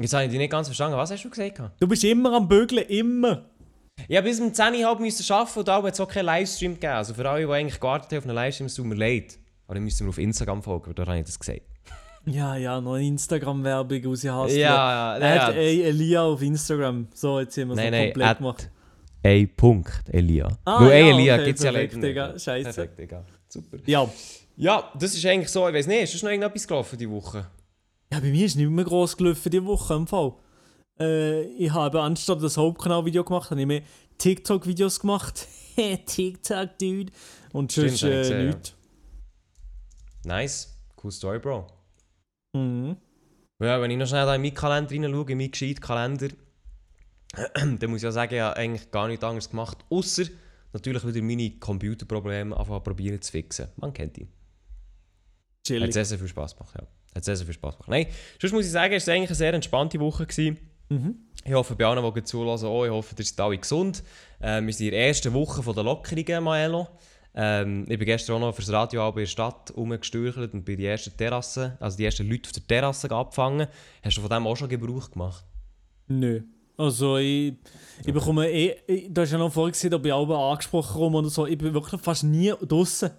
Jetzt 0.00 0.14
habe 0.14 0.24
ich 0.24 0.30
dich 0.30 0.38
nicht 0.38 0.50
ganz 0.50 0.68
verstanden. 0.68 0.96
Was 0.96 1.10
hast 1.10 1.24
du 1.24 1.28
gesagt? 1.30 1.60
Du 1.78 1.86
bist 1.86 2.04
immer 2.04 2.32
am 2.34 2.48
Bügeln, 2.48 2.84
immer. 2.86 3.44
Ja, 4.06 4.20
bis 4.20 4.40
um 4.40 4.54
10 4.54 4.74
Uhr 4.74 4.86
halb 4.86 5.00
müssen 5.00 5.32
arbeiten 5.32 5.58
und 5.58 5.68
da 5.68 5.82
hat 5.82 5.92
es 5.92 6.00
auch 6.00 6.08
keinen 6.08 6.26
Livestream 6.26 6.74
gegeben. 6.74 6.92
Also 6.92 7.14
für 7.14 7.28
alle, 7.28 7.44
die 7.44 7.52
eigentlich 7.52 7.80
gewartet 7.80 8.12
haben 8.12 8.18
auf 8.18 8.24
einen 8.24 8.34
Livestream, 8.36 8.66
es 8.66 8.74
tut 8.74 8.86
mir 8.86 8.94
leid. 8.94 9.38
Aber 9.66 9.74
dann 9.74 9.84
müssen 9.84 10.06
wir 10.06 10.10
auf 10.10 10.18
Instagram 10.18 10.62
folgen, 10.62 10.94
da 10.94 11.04
habe 11.04 11.18
ich 11.18 11.24
das 11.24 11.38
gesagt. 11.38 11.62
Ja, 12.24 12.56
ja, 12.56 12.80
noch 12.80 12.94
eine 12.94 13.06
Instagram-Werbung 13.06 14.04
raushassen. 14.04 14.58
Ja, 14.58 15.16
ja, 15.16 15.18
Er 15.18 15.46
hat 15.46 15.54
ja. 15.54 15.60
Elia 15.60 16.22
auf 16.22 16.42
Instagram. 16.42 17.08
So, 17.14 17.40
jetzt 17.40 17.56
haben 17.56 17.68
wir 17.68 17.72
es 17.74 17.76
Nein, 17.76 17.90
nein, 17.90 18.04
komplett 18.06 18.28
at 18.28 18.38
gemacht. 18.38 18.70
A. 19.24 19.46
Punkt, 19.56 20.04
Elia. 20.08 20.48
Ah, 20.64 20.86
Weil 20.86 21.00
ja, 21.00 21.06
A. 21.06 21.18
Elia 21.18 21.34
okay, 21.34 21.44
gibt 21.44 21.58
es 21.58 21.64
ja 21.64 21.70
leider 21.70 21.96
nicht. 21.96 22.42
Scheisse. 22.42 22.64
Perfekt, 22.64 22.98
Digga. 22.98 23.24
Super. 23.48 23.78
Ja. 23.86 24.08
Ja, 24.56 24.92
das 24.98 25.14
ist 25.14 25.24
eigentlich 25.24 25.50
so, 25.50 25.68
ich 25.68 25.74
weiß 25.74 25.86
nicht, 25.86 26.14
ist 26.14 26.22
noch 26.22 26.30
irgendetwas 26.30 26.66
gelaufen 26.66 26.98
diese 26.98 27.10
Woche? 27.10 27.46
ja, 28.12 28.20
bei 28.20 28.30
mir 28.30 28.46
ist 28.46 28.56
nicht 28.56 28.70
mehr 28.70 28.84
gross 28.84 29.16
gelaufen 29.16 29.50
diese 29.50 29.64
Woche 29.64 29.94
im 29.94 30.06
Fall. 30.06 30.32
Äh, 30.98 31.42
ich 31.42 31.72
habe 31.72 32.00
anstatt 32.00 32.42
das 32.42 32.56
Hauptkanal-Video 32.56 33.24
gemacht, 33.24 33.50
habe 33.50 33.60
ich 33.60 33.66
mehr 33.66 33.82
TikTok-Videos 34.18 35.00
gemacht. 35.00 35.46
TikTok, 36.06 36.78
Dude. 36.78 37.12
Und 37.52 37.72
sonst 37.72 38.02
äh, 38.02 38.10
gesehen, 38.10 38.40
ja. 38.40 38.46
nichts. 38.46 38.74
Nice, 40.24 40.76
cool 41.02 41.12
Story, 41.12 41.38
Bro. 41.38 41.66
Mhm. 42.54 42.96
Ja, 43.62 43.80
wenn 43.80 43.90
ich 43.90 43.98
noch 43.98 44.06
schnell 44.06 44.26
da 44.26 44.34
in 44.34 44.42
meinen 44.42 44.54
Kalender 44.54 44.90
reinschaue, 44.92 45.30
in 45.30 45.38
meinen 45.38 45.50
gescheiten 45.50 45.80
Kalender, 45.80 46.28
dann 47.54 47.90
muss 47.90 47.98
ich 47.98 48.04
ja 48.04 48.12
sagen, 48.12 48.34
ich 48.34 48.40
habe 48.40 48.56
eigentlich 48.56 48.90
gar 48.90 49.08
nichts 49.08 49.24
anderes 49.24 49.50
gemacht, 49.50 49.78
außer 49.90 50.24
natürlich 50.72 51.06
wieder 51.06 51.22
meine 51.22 51.50
Computerprobleme 51.58 52.56
einfach 52.56 52.82
probieren 52.82 53.20
zu 53.20 53.32
fixen. 53.32 53.68
Man 53.76 53.92
kennt. 53.92 54.18
Hat 54.18 54.26
Chillig. 55.66 55.92
sehr, 55.92 56.04
sehr 56.04 56.18
viel 56.18 56.28
Spaß 56.28 56.56
gemacht, 56.56 56.74
ja. 56.78 56.86
Hat 57.14 57.24
sehr, 57.24 57.36
sehr 57.36 57.46
viel 57.46 57.54
Spaß 57.54 57.76
gemacht. 57.76 57.90
Nein, 57.90 58.06
sonst 58.40 58.52
muss 58.52 58.64
ich 58.64 58.70
sagen, 58.70 58.94
es 58.94 59.06
war 59.06 59.14
eigentlich 59.14 59.30
eine 59.30 59.36
sehr 59.36 59.54
entspannte 59.54 60.00
Woche. 60.00 60.26
Gewesen. 60.26 60.58
Mhm. 60.88 61.16
Ich 61.44 61.52
hoffe, 61.52 61.74
bei 61.76 61.84
allen, 61.84 62.14
die 62.14 62.24
zulassen, 62.24 62.66
auch. 62.66 62.84
Ich 62.84 62.90
hoffe, 62.90 63.14
ihr 63.18 63.24
seid 63.24 63.40
alle 63.40 63.58
gesund. 63.58 64.02
Ähm, 64.40 64.66
wir 64.66 64.72
sind 64.72 64.86
in 64.86 64.92
der 64.92 65.06
ersten 65.06 65.32
Woche 65.32 65.62
von 65.62 65.74
der 65.74 65.84
Lockerungen, 65.84 66.44
Maelo. 66.44 66.88
Ähm, 67.34 67.84
ich 67.88 67.98
bin 67.98 68.06
gestern 68.06 68.36
auch 68.36 68.40
noch 68.40 68.54
für 68.54 68.62
das 68.62 68.72
Radio 68.72 69.08
in 69.08 69.16
der 69.16 69.26
Stadt 69.26 69.72
rumgestürchelt 69.76 70.54
und 70.54 70.64
bin 70.64 70.78
die 70.78 70.86
ersten 70.86 71.16
Terrassen, 71.16 71.72
also 71.78 71.96
die 71.96 72.04
ersten 72.04 72.28
Leute 72.28 72.48
auf 72.48 72.52
der 72.52 72.66
Terrasse 72.66 73.10
abgefangen. 73.10 73.68
Hast 74.02 74.16
du 74.16 74.20
von 74.22 74.30
dem 74.30 74.46
auch 74.46 74.56
schon 74.56 74.68
Gebrauch 74.68 75.10
gemacht? 75.10 75.44
Nö. 76.08 76.42
Also 76.78 77.16
ich, 77.18 77.54
ich 78.06 78.12
bekomme 78.14 78.48
eh, 78.48 78.76
ich, 78.86 79.12
du 79.12 79.20
hast 79.20 79.32
ja 79.32 79.38
noch 79.38 79.52
vorhin 79.52 79.72
gesehen, 79.72 79.92
ob 79.94 80.06
ich 80.06 80.12
auch 80.12 80.52
angesprochen 80.52 80.96
rum 80.96 81.14
oder 81.16 81.28
so, 81.28 81.44
ich 81.44 81.58
bin 81.58 81.74
wirklich 81.74 82.00
fast 82.00 82.22
nie 82.22 82.52
draußen. 82.66 83.10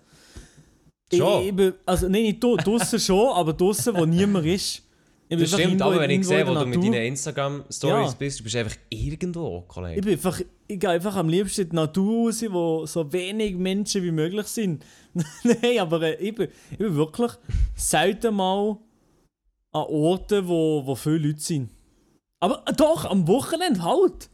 Schon? 1.13 1.41
Ich, 1.41 1.49
ich 1.49 1.55
bin, 1.55 1.73
also 1.85 2.07
nein, 2.07 2.23
nicht 2.23 2.41
draußen 2.41 2.99
schon, 2.99 3.29
aber 3.29 3.51
draußen, 3.53 3.93
wo 3.95 4.05
niemand 4.05 4.45
ist. 4.45 4.83
Ich 5.27 5.37
Das 5.37 5.51
stimmt, 5.51 5.81
aber 5.81 5.99
wenn 5.99 6.09
ich 6.09 6.25
sehe, 6.25 6.47
wo 6.47 6.55
du 6.55 6.65
mit 6.65 6.81
deinen 6.83 6.93
Instagram-Stories 6.93 8.11
Ja. 8.11 8.15
bist, 8.17 8.39
du 8.39 8.43
bist 8.45 8.55
einfach 8.55 8.77
irgendwo, 8.89 9.59
Ich 9.67 9.67
Kollege. 9.67 10.01
bin 10.01 10.13
einfach, 10.13 10.41
ich 10.67 10.79
gehe 10.79 10.89
einfach 10.89 11.15
am 11.17 11.29
liebsten 11.29 11.61
in 11.61 11.69
die 11.69 11.75
Natur 11.75 12.27
raus, 12.29 12.43
wo 12.49 12.85
so 12.85 13.11
wenig 13.11 13.55
Menschen 13.55 14.03
wie 14.03 14.11
möglich 14.11 14.47
sind. 14.47 14.83
Nein, 15.43 15.79
aber 15.79 16.01
äh, 16.01 16.15
ich, 16.15 16.33
bin, 16.33 16.47
ich 16.71 16.77
bin 16.77 16.95
wirklich 16.95 17.31
selten 17.75 18.33
mal 18.35 18.77
an 19.71 19.83
Orten, 19.87 20.47
wo, 20.47 20.81
wo 20.85 20.95
viele 20.95 21.17
Leute 21.27 21.41
sind. 21.41 21.69
Aber 22.39 22.63
äh, 22.67 22.73
doch, 22.73 23.05
am 23.05 23.27
Wochenende 23.27 23.83
halt. 23.83 24.29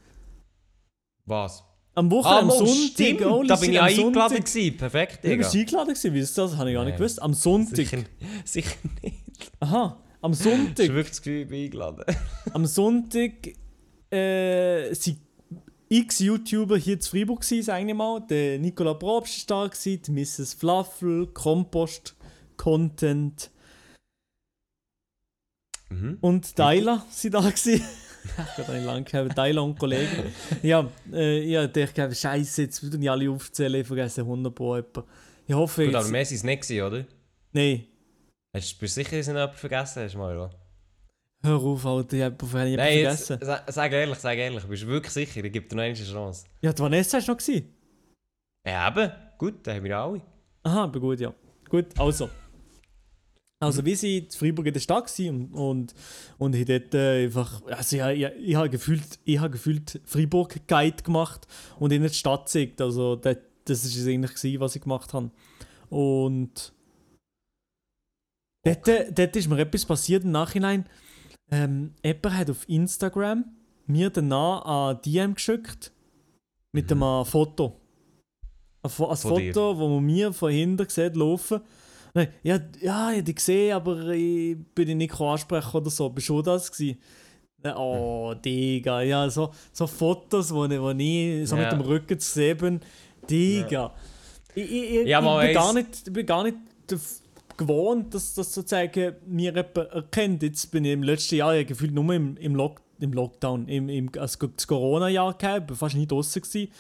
Was? 1.26 1.64
Am 1.96 2.12
Wochenende, 2.12 2.42
am 2.42 2.48
mal, 2.48 2.58
Sonntag. 2.58 2.92
stimmt, 2.92 3.26
holy 3.26 3.48
da 3.48 3.56
bin 3.56 3.72
ich 3.72 3.80
am 3.80 3.86
eingeladen 3.86 4.44
gewesen. 4.44 4.78
Perfekt, 4.78 5.24
Du 5.24 5.38
bist 5.38 5.56
eingeladen 5.56 5.94
gewesen, 5.94 6.14
wisst 6.14 6.38
ihr 6.38 6.44
das? 6.44 6.58
Habe 6.58 6.70
ich 6.70 6.76
gar 6.76 6.84
nicht 6.84 6.92
Nein. 6.94 7.00
gewusst. 7.00 7.22
Am 7.22 7.34
Sonntag. 7.34 7.76
Sicher, 7.78 7.98
sicher 8.46 8.76
nicht. 9.02 9.16
Aha, 9.62 9.98
am 10.22 10.34
Ich 10.34 10.40
habe 10.46 10.56
Sonntag. 10.58 10.88
wirklich 10.90 11.08
das 11.10 11.22
Gefühl, 11.22 11.42
ich 11.44 11.48
bin 11.48 11.64
eingeladen. 11.66 12.04
am 12.54 12.66
Sonntag 12.66 13.32
äh, 14.12 14.94
sind 14.94 15.20
x 15.88 16.20
YouTuber 16.20 16.78
hier 16.78 17.00
zu 17.00 17.12
Freiburg 17.12 17.42
gewesen, 17.42 17.64
sag 17.64 17.88
ich 17.88 17.94
mal. 17.94 18.20
Der 18.30 18.60
Nicola 18.60 18.94
Probst 18.94 19.50
war 19.50 19.64
da, 19.64 19.74
gewesen, 19.74 20.02
die 20.02 20.12
Mrs. 20.12 20.54
Fluffel, 20.56 21.28
Kompost, 21.28 22.16
Content 22.58 23.52
Mhm. 25.90 26.18
und 26.22 26.56
Tyler 26.56 27.06
sind 27.10 27.34
da 27.34 27.40
gewesen. 27.42 27.82
Ich 28.26 28.58
habe 28.58 28.74
nicht 28.74 28.86
lange 28.86 29.04
gehabt, 29.04 29.36
Tyler 29.36 29.64
und 29.64 29.78
Kollegen. 29.78 30.34
Ja, 30.64 30.90
äh, 31.14 31.42
ich 31.42 32.20
Scheiße, 32.20 32.64
jetzt 32.64 32.82
würden 32.82 33.00
die 33.00 33.08
alle 33.08 33.30
aufzählen, 33.30 33.80
ich 33.82 33.86
vergesse 33.86 34.22
100 34.22 34.54
pro 34.56 34.78
jemanden. 34.78 35.04
Ich 35.46 35.54
hoffe 35.54 35.86
Gut, 35.86 35.94
aber 35.94 36.04
jetzt... 36.04 36.12
mehr 36.12 36.26
sind 36.26 36.38
es 36.38 36.44
nicht, 36.44 36.82
oder? 36.82 37.06
Nein, 37.52 37.86
Hast, 38.52 38.80
bist 38.80 38.98
du 38.98 39.04
sicher, 39.04 39.18
dass 39.18 39.28
du 39.28 39.34
noch 39.34 39.40
jemanden 39.42 39.58
vergessen 39.60 40.04
hast, 40.04 40.16
Mario? 40.16 40.50
hör 41.44 41.58
auf, 41.60 41.86
Alter, 41.86 42.18
ich 42.18 42.24
habe 42.24 42.36
hab 42.36 42.50
jemanden 42.50 42.76
Nein, 42.78 42.98
jetzt, 42.98 43.28
vergessen. 43.28 43.46
sa- 43.46 43.64
sag 43.72 43.92
ehrlich, 43.92 44.18
sag 44.18 44.38
ehrlich. 44.40 44.64
Bist 44.64 44.84
du 44.84 44.88
wirklich 44.88 45.14
sicher? 45.14 45.44
Ich 45.44 45.54
gebe 45.54 45.68
dir 45.68 45.76
noch 45.76 45.84
eine 45.84 45.94
Chance. 45.94 46.46
Ja, 46.62 46.74
die 46.74 46.82
Vanessa 46.82 47.20
ist 47.20 47.28
noch 47.28 47.38
gewesen. 47.38 47.76
Ja, 48.66 48.88
eben. 48.90 49.12
Gut, 49.38 49.68
dann 49.68 49.76
haben 49.76 49.84
wir 49.84 49.98
alle. 50.00 50.22
Aha, 50.64 50.84
aber 50.86 51.00
gut, 51.00 51.20
ja. 51.20 51.32
Gut, 51.70 51.88
also. 52.00 52.30
Also, 53.66 53.86
wie 53.86 53.96
sie 53.96 54.18
in 54.20 54.32
Freiburg 54.32 54.68
in 54.68 54.74
der 54.74 54.80
Stadt 54.80 55.20
waren 55.20 55.36
und, 55.36 55.54
und, 55.54 55.94
und 56.38 56.56
ich 56.56 56.66
dort 56.66 56.94
äh, 56.94 57.26
einfach, 57.26 57.62
also 57.66 57.98
ich, 57.98 58.04
ich, 58.04 58.32
ich 58.50 58.56
habe 58.56 58.70
gefühlt, 58.70 59.20
ich 59.26 59.40
habe 59.40 59.52
gefühlt 59.52 60.02
Freiburg 60.06 60.68
Guide 60.68 61.04
gemacht 61.04 61.48
und 61.80 61.92
in 61.92 62.02
die 62.02 62.10
Stadt 62.10 62.46
gezeigt. 62.46 62.82
Also, 62.82 63.16
das, 63.16 63.38
das 63.66 63.86
ist 63.86 63.98
es 63.98 64.08
eigentlich, 64.08 64.34
gewesen, 64.36 64.60
was 64.60 64.76
ich 64.76 64.82
gemacht 64.82 65.14
habe. 65.14 65.32
Und 65.90 66.74
dort, 68.64 68.88
äh, 68.88 69.12
dort 69.12 69.36
ist 69.36 69.48
mir 69.50 69.60
etwas 69.60 69.86
passiert 69.86 70.24
im 70.24 70.32
Nachhinein. 70.32 70.86
Ähm, 71.52 71.94
jemand 72.04 72.38
hat 72.38 72.50
auf 72.50 72.68
Instagram 72.68 73.46
mir 73.86 74.10
danach 74.10 74.96
ein 74.96 75.02
DM 75.02 75.36
geschickt 75.36 75.92
mit 76.72 76.90
Mhm. 76.90 77.04
einem 77.04 77.26
Foto. 77.26 77.80
Ein, 78.82 78.90
Fo 78.90 79.08
ein 79.08 79.16
dir? 79.16 79.54
Foto, 79.54 79.78
wo 79.78 79.90
man 79.90 80.06
mir 80.06 80.34
von 80.34 80.52
hinten 80.52 80.90
sieht 80.90 81.16
laufen. 81.16 81.62
Nein, 82.16 82.30
ja, 82.44 82.60
ja, 82.82 83.10
ich 83.12 83.18
habe 83.18 83.24
dich 83.24 83.36
gesehen, 83.36 83.74
aber 83.74 84.10
ich 84.10 84.56
bin 84.74 84.98
nicht 84.98 85.20
ansprechen 85.20 85.76
oder 85.78 85.90
so. 85.90 86.10
Bist 86.10 86.30
du 86.30 86.42
das 86.42 86.72
gewesen? 86.72 86.98
Oh, 87.76 88.34
Digga, 88.34 89.02
ja, 89.02 89.30
so, 89.30 89.52
so 89.74 89.86
Fotos, 89.86 90.54
wo 90.54 90.66
ich, 90.66 90.80
wo 90.80 90.92
ich 90.92 91.50
so 91.50 91.58
Ja. 91.58 91.64
mit 91.64 91.72
dem 91.74 91.82
Rücken 91.82 92.18
zu 92.18 92.32
sehen 92.32 92.58
bin. 92.58 92.80
Digga. 93.30 93.94
Ich, 94.54 94.64
ich, 94.64 94.96
ich, 95.02 95.08
Ja, 95.08 95.20
ich, 95.20 95.46
bin 95.46 95.54
gar 95.54 95.74
nicht, 95.74 96.08
ich 96.08 96.14
bin 96.14 96.26
gar 96.26 96.44
nicht 96.44 96.58
gewohnt, 97.58 98.14
dass 98.14 98.34
das 98.34 98.54
sozusagen 98.54 99.16
mir 99.26 99.52
jemand 99.52 99.76
erkennt. 99.76 100.44
Jetzt 100.44 100.72
bin 100.72 100.86
ich 100.86 100.94
im 100.94 101.04
letzten 101.04 101.36
Jahr 101.36 101.54
ja 101.54 101.64
gefühlt 101.64 101.94
nur 101.94 102.14
im, 102.14 102.38
im, 102.38 102.56
Lock, 102.56 102.82
im 103.00 103.12
Lockdown, 103.12 103.68
im, 103.68 103.90
im 103.90 104.10
also 104.18 104.48
das 104.48 104.68
Corona-Jahr 104.68 105.34
gehabt, 105.34 105.72
fast 105.76 105.96
nie 105.96 106.08
draußen 106.08 106.42
gewesen. 106.42 106.72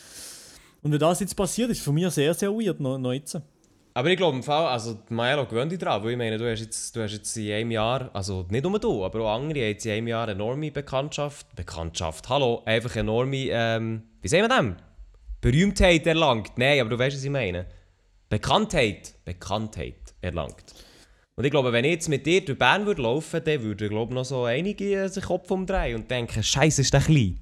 Und 0.81 0.91
wenn 0.91 0.99
das 0.99 1.19
jetzt 1.19 1.35
passiert, 1.35 1.71
ist 1.71 1.81
für 1.81 1.91
mich 1.91 2.07
sehr, 2.11 2.33
sehr 2.33 2.51
weird, 2.53 2.79
noch, 2.79 2.97
noch 2.97 3.11
jetzt. 3.11 3.37
Aber 3.97 4.09
ich 4.09 4.17
glaube 4.17 4.35
im 4.35 4.43
Fall, 4.43 4.67
also 4.67 4.99
Maelo 5.07 5.45
gewöhnt 5.45 5.71
dich 5.71 5.79
dran, 5.79 6.03
weil 6.03 6.11
ich 6.11 6.17
meine, 6.17 6.37
du 6.37 6.51
hast 6.51 6.59
jetzt, 6.59 6.93
du 6.93 7.01
hast 7.01 7.13
jetzt 7.13 7.37
in 7.37 7.49
einem 7.53 7.71
Jahr, 7.71 8.09
also 8.11 8.45
nicht 8.49 8.65
nur 8.65 8.77
du, 8.77 9.05
aber 9.05 9.21
auch 9.21 9.35
andere, 9.35 9.59
haben 9.61 9.69
jetzt 9.69 9.85
in 9.85 9.93
einem 9.93 10.07
Jahr 10.09 10.27
enorme 10.27 10.69
Bekanntschaft, 10.69 11.55
Bekanntschaft, 11.55 12.27
hallo, 12.27 12.61
einfach 12.65 12.93
enorme, 12.97 13.37
ähm, 13.49 14.03
wie 14.21 14.27
sagen 14.27 14.43
wir 14.43 14.57
dem? 14.57 14.75
Berühmtheit 15.39 16.05
erlangt. 16.07 16.57
Nein, 16.57 16.81
aber 16.81 16.89
du 16.89 16.99
weißt, 16.99 17.15
was 17.15 17.23
ich 17.23 17.29
meine. 17.29 17.67
Bekanntheit, 18.27 19.13
Bekanntheit 19.23 20.13
erlangt. 20.19 20.73
Und 21.37 21.45
ich 21.45 21.51
glaube, 21.51 21.71
wenn 21.71 21.85
ich 21.85 21.91
jetzt 21.91 22.09
mit 22.09 22.25
dir 22.25 22.43
durch 22.43 22.59
Bern 22.59 22.85
würde 22.85 23.01
laufen, 23.01 23.41
dann 23.45 23.63
würden, 23.63 23.87
glaube 23.87 24.11
ich, 24.11 24.15
noch 24.15 24.25
so 24.25 24.43
einige 24.43 25.07
sich 25.07 25.23
Kopf 25.23 25.49
umdrehen 25.49 25.95
und 25.95 26.11
denken, 26.11 26.43
Scheiße, 26.43 26.81
ist 26.81 26.93
der 26.93 26.99
klein. 26.99 27.39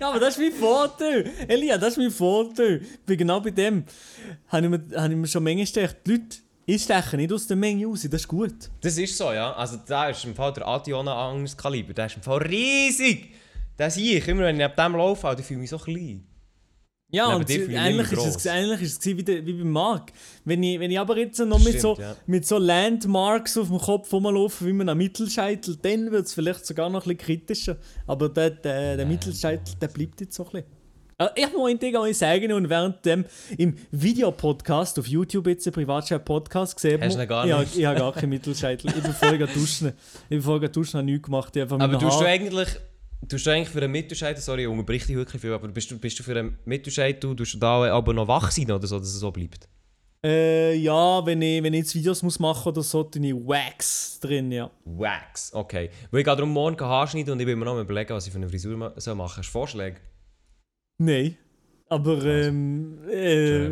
Ja, 0.00 0.10
aber 0.10 0.20
das 0.20 0.36
ist 0.36 0.40
mein 0.40 0.52
Vorteil. 0.52 1.30
Elia, 1.48 1.78
das 1.78 1.90
ist 1.92 1.98
mein 1.98 2.10
Vorteil. 2.10 2.82
Bin 3.04 3.18
genau 3.18 3.40
bei 3.40 3.50
dem. 3.50 3.84
Habe 4.48 4.66
ich 4.66 4.70
mir, 4.70 5.10
ich 5.10 5.16
mir 5.16 5.26
schon 5.26 5.44
manchmal 5.44 5.64
gedacht, 5.64 5.96
die 6.06 6.10
Leute, 6.12 6.36
ich 6.66 6.82
steche 6.82 7.16
nicht 7.16 7.32
aus 7.32 7.46
der 7.46 7.56
Menge 7.56 7.86
raus, 7.86 8.02
das 8.02 8.22
ist 8.22 8.28
gut. 8.28 8.70
Das 8.80 8.98
ist 8.98 9.16
so, 9.16 9.32
ja. 9.32 9.52
Also 9.52 9.78
da 9.86 10.08
ist 10.08 10.24
im 10.24 10.34
Fall 10.34 10.52
der 10.52 10.66
Adiona 10.66 11.28
anderes 11.30 11.56
Kaliber. 11.56 11.94
Der 11.94 12.06
ist 12.06 12.16
im 12.16 12.22
Fall 12.22 12.38
riesig. 12.38 13.34
Das 13.76 13.94
sehe 13.94 14.18
ich. 14.18 14.28
Immer 14.28 14.42
wenn 14.42 14.58
ich 14.58 14.66
neben 14.66 14.74
dem 14.76 14.96
laufe, 14.96 15.28
fühle 15.42 15.42
ich 15.42 15.56
mich 15.58 15.70
so 15.70 15.78
klein. 15.78 16.26
Ja, 17.16 17.28
Neben 17.28 17.40
und 17.40 17.50
ich 17.50 17.68
ähnlich 17.76 18.12
ist, 18.12 18.36
es, 18.36 18.46
ähnlich 18.46 18.82
ist 18.82 19.00
es 19.06 19.16
wie, 19.16 19.22
der, 19.22 19.44
wie 19.46 19.52
beim 19.54 19.70
Marc. 19.70 20.12
Wenn 20.44 20.62
ich, 20.62 20.78
wenn 20.78 20.90
ich 20.90 20.98
aber 20.98 21.16
jetzt 21.18 21.38
noch 21.40 21.58
mit, 21.58 21.68
Stimmt, 21.68 21.80
so, 21.80 21.96
ja. 21.98 22.14
mit 22.26 22.46
so 22.46 22.58
Landmarks 22.58 23.56
auf 23.58 23.68
dem 23.68 23.78
Kopf 23.78 24.12
rumlaufe, 24.12 24.66
wie 24.66 24.72
man 24.72 24.88
am 24.88 24.98
Mittelscheitel, 24.98 25.76
dann 25.80 26.10
wird 26.12 26.26
es 26.26 26.34
vielleicht 26.34 26.66
sogar 26.66 26.88
noch 26.90 27.06
ein 27.06 27.16
bisschen 27.16 27.38
kritischer. 27.38 27.76
Aber 28.06 28.28
der, 28.28 28.50
der, 28.50 28.96
der 28.98 29.06
Mittelscheitel, 29.06 29.74
der 29.80 29.88
bleibt 29.88 30.20
jetzt 30.20 30.36
so 30.36 30.44
ein 30.44 30.50
bisschen. 30.50 30.66
Äh, 31.18 31.28
Ich 31.34 31.54
wollte 31.54 31.90
dir 31.90 32.00
euch 32.00 32.18
sagen, 32.18 32.52
und 32.52 32.68
während 32.68 33.04
dem 33.06 33.24
im 33.56 33.74
Videopodcast 33.90 34.98
auf 34.98 35.06
YouTube 35.06 35.46
jetzt, 35.46 35.70
Privatchat-Podcast, 35.72 36.74
gesehen 36.76 37.00
Hast 37.02 37.18
du 37.18 37.26
gar 37.26 37.44
ich, 37.46 37.50
nicht? 37.52 37.58
habe- 37.70 37.78
ich 37.80 37.86
habe 37.86 37.98
gar 37.98 38.12
keinen 38.12 38.28
Mittelscheitel. 38.30 38.88
Ich 38.94 39.02
bin 39.02 39.12
vorher 39.14 39.46
duschen. 39.46 39.88
Ich 40.24 40.28
bin 40.28 40.42
vorher 40.42 40.68
duschen, 40.68 40.98
habe 40.98 41.04
nichts 41.06 41.24
gemacht. 41.24 41.54
Ich 41.56 41.62
einfach 41.62 41.78
Aber 41.80 41.96
den 41.96 42.00
tust 42.00 42.20
du 42.20 42.24
eigentlich, 42.26 42.68
tust 43.28 43.46
du 43.46 43.50
eigentlich 43.50 43.68
für 43.68 43.78
einen 43.82 43.92
Mittelscheid, 43.92 44.38
sorry, 44.38 44.62
ich 44.62 44.68
unterbrich 44.68 45.06
dich 45.06 45.16
wirklich 45.16 45.40
viel, 45.40 45.52
aber 45.52 45.68
bist 45.68 45.90
du, 45.90 45.98
bist 45.98 46.18
du 46.18 46.22
für 46.22 46.38
einen 46.38 46.58
Mittelscheid, 46.64 47.22
du 47.22 47.34
tust 47.34 47.54
du 47.54 47.58
da 47.58 47.84
aber 47.92 48.12
noch 48.12 48.28
wach 48.28 48.50
sein 48.50 48.70
oder 48.70 48.86
so, 48.86 48.98
dass 48.98 49.08
es 49.08 49.20
so 49.20 49.30
bleibt? 49.30 49.68
Äh, 50.24 50.74
ja, 50.76 51.24
wenn 51.24 51.40
ich, 51.42 51.62
wenn 51.62 51.74
ich 51.74 51.80
jetzt 51.80 51.94
Videos 51.94 52.22
muss 52.22 52.38
machen 52.38 52.68
oder 52.68 52.82
so, 52.82 53.02
dann 53.04 53.22
ich 53.22 53.34
Wax 53.34 54.18
drin, 54.20 54.50
ja. 54.50 54.70
Wax, 54.84 55.52
okay. 55.54 55.90
Weil 56.10 56.20
ich 56.20 56.26
gehe 56.26 56.34
darum 56.34 56.50
morgen 56.50 56.80
Haar 56.84 57.06
schneiden 57.06 57.32
und 57.32 57.40
ich 57.40 57.46
bin 57.46 57.58
mir 57.58 57.64
noch 57.64 57.78
überlegen, 57.78 58.12
was 58.14 58.26
ich 58.26 58.32
für 58.32 58.38
eine 58.38 58.48
Frisur 58.48 58.76
ma- 58.76 58.92
soll 58.96 59.14
machen. 59.14 59.38
Hast 59.38 59.48
du 59.48 59.52
Vorschläge? 59.52 59.98
Nein. 60.98 61.36
Aber, 61.88 62.24
ähm, 62.24 62.98
äh, 63.08 63.70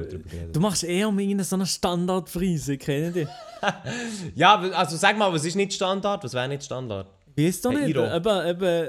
du 0.52 0.60
machst 0.60 0.84
eher 0.84 1.08
um 1.08 1.18
irgendeine 1.18 1.42
so 1.42 1.56
eine 1.56 1.66
Standardfrise, 1.66 2.78
kenne 2.78 3.10
die? 3.10 3.26
Ja, 4.36 4.56
also 4.60 4.96
sag 4.96 5.18
mal, 5.18 5.32
was 5.32 5.44
ist 5.44 5.56
nicht 5.56 5.72
Standard? 5.72 6.22
Was 6.22 6.34
wäre 6.34 6.46
nicht 6.46 6.62
Standard? 6.62 7.08
Wie 7.34 7.46
ist 7.46 7.64
doch 7.64 7.70
Ein 7.72 7.86
nicht? 7.86 7.96
Eben, 7.96 8.46
eben 8.46 8.88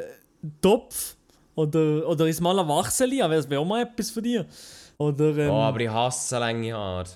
Topf 0.61 1.15
oder, 1.55 2.07
oder 2.07 2.27
ist 2.27 2.41
mal 2.41 2.57
ein 2.59 2.67
Wachseli, 2.67 3.21
aber 3.21 3.35
das 3.35 3.49
wäre 3.49 3.61
auch 3.61 3.65
mal 3.65 3.83
etwas 3.83 4.11
für 4.11 4.21
dich. 4.21 4.41
Oder, 4.97 5.37
ähm, 5.37 5.51
oh, 5.51 5.61
aber 5.61 5.79
ich 5.81 5.89
hasse 5.89 6.37
lange 6.39 6.73
Haare. 6.73 7.09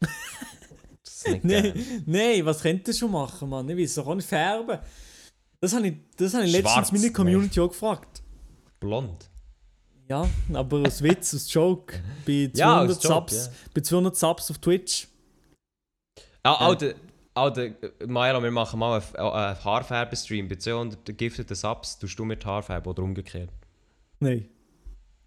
Nein, 1.42 2.04
nein, 2.06 2.46
was 2.46 2.62
könntest 2.62 3.02
du 3.02 3.08
machen, 3.08 3.48
Mann? 3.48 3.68
Ich 3.68 3.76
weiß 3.76 3.98
auch 3.98 4.14
nicht 4.14 4.28
färben. 4.28 4.78
Das 5.60 5.74
habe 5.74 5.88
ich, 5.88 5.94
das 6.16 6.34
habe 6.34 6.44
ich 6.44 6.56
Schwarz, 6.56 6.76
letztens 6.76 7.00
meine 7.00 7.12
Community 7.12 7.58
auch 7.60 7.68
gefragt. 7.68 8.22
Blond. 8.78 9.28
Ja, 10.08 10.28
aber 10.52 10.86
aus 10.86 11.02
Witz, 11.02 11.34
aus 11.34 11.52
Joke. 11.52 12.00
Bei 12.24 12.48
200 12.52 12.56
Ja, 12.56 12.78
als 12.78 13.02
Joke, 13.02 13.14
Subs, 13.14 13.46
ja. 13.46 13.52
bei 13.74 13.80
200 13.80 14.16
Subs 14.16 14.50
auf 14.52 14.58
Twitch. 14.58 15.08
Ah, 16.44 16.76
Alter, 17.36 17.62
Alter, 17.62 18.06
Maela, 18.06 18.42
wir 18.42 18.50
machen 18.50 18.78
mal 18.78 19.00
einen, 19.00 19.30
einen 19.30 19.64
Haarfärben-Stream. 19.64 20.48
Bei 20.48 20.56
200 20.56 21.16
gifteten 21.18 21.54
Subs 21.54 21.98
tust 21.98 22.18
du 22.18 22.24
mit 22.24 22.44
Haarfärben 22.44 22.90
oder 22.90 23.02
umgekehrt. 23.02 23.50
Nein. 24.20 24.48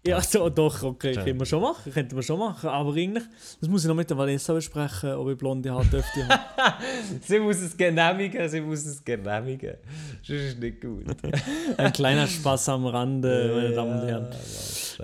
Ja, 0.06 0.22
so, 0.22 0.48
doch, 0.48 0.82
okay, 0.82 1.12
können 1.12 1.38
wir 1.38 1.44
schon 1.44 1.60
machen, 1.60 1.92
könnten 1.92 2.16
wir 2.16 2.22
schon 2.22 2.38
machen. 2.38 2.70
Aber 2.70 2.94
eigentlich, 2.94 3.24
das 3.60 3.68
muss 3.68 3.82
ich 3.82 3.88
noch 3.88 3.94
mit 3.94 4.08
der 4.08 4.16
Vanessa 4.16 4.54
besprechen, 4.54 5.12
ob 5.12 5.28
ich 5.28 5.36
blonde 5.36 5.70
Haare 5.70 5.84
dürfte 5.84 6.26
haben. 6.26 6.82
Sie 7.22 7.38
muss 7.38 7.58
es 7.58 7.76
genehmigen, 7.76 8.48
sie 8.48 8.62
muss 8.62 8.86
es 8.86 9.04
genehmigen. 9.04 9.74
Das 10.20 10.30
ist 10.30 10.58
nicht 10.58 10.80
gut. 10.80 11.04
Ein 11.76 11.92
kleiner 11.92 12.26
Spaß 12.26 12.70
am 12.70 12.86
Rande, 12.86 13.52
meine 13.54 13.74
Damen 13.74 14.00
und 14.00 14.08
Herren. 14.08 14.28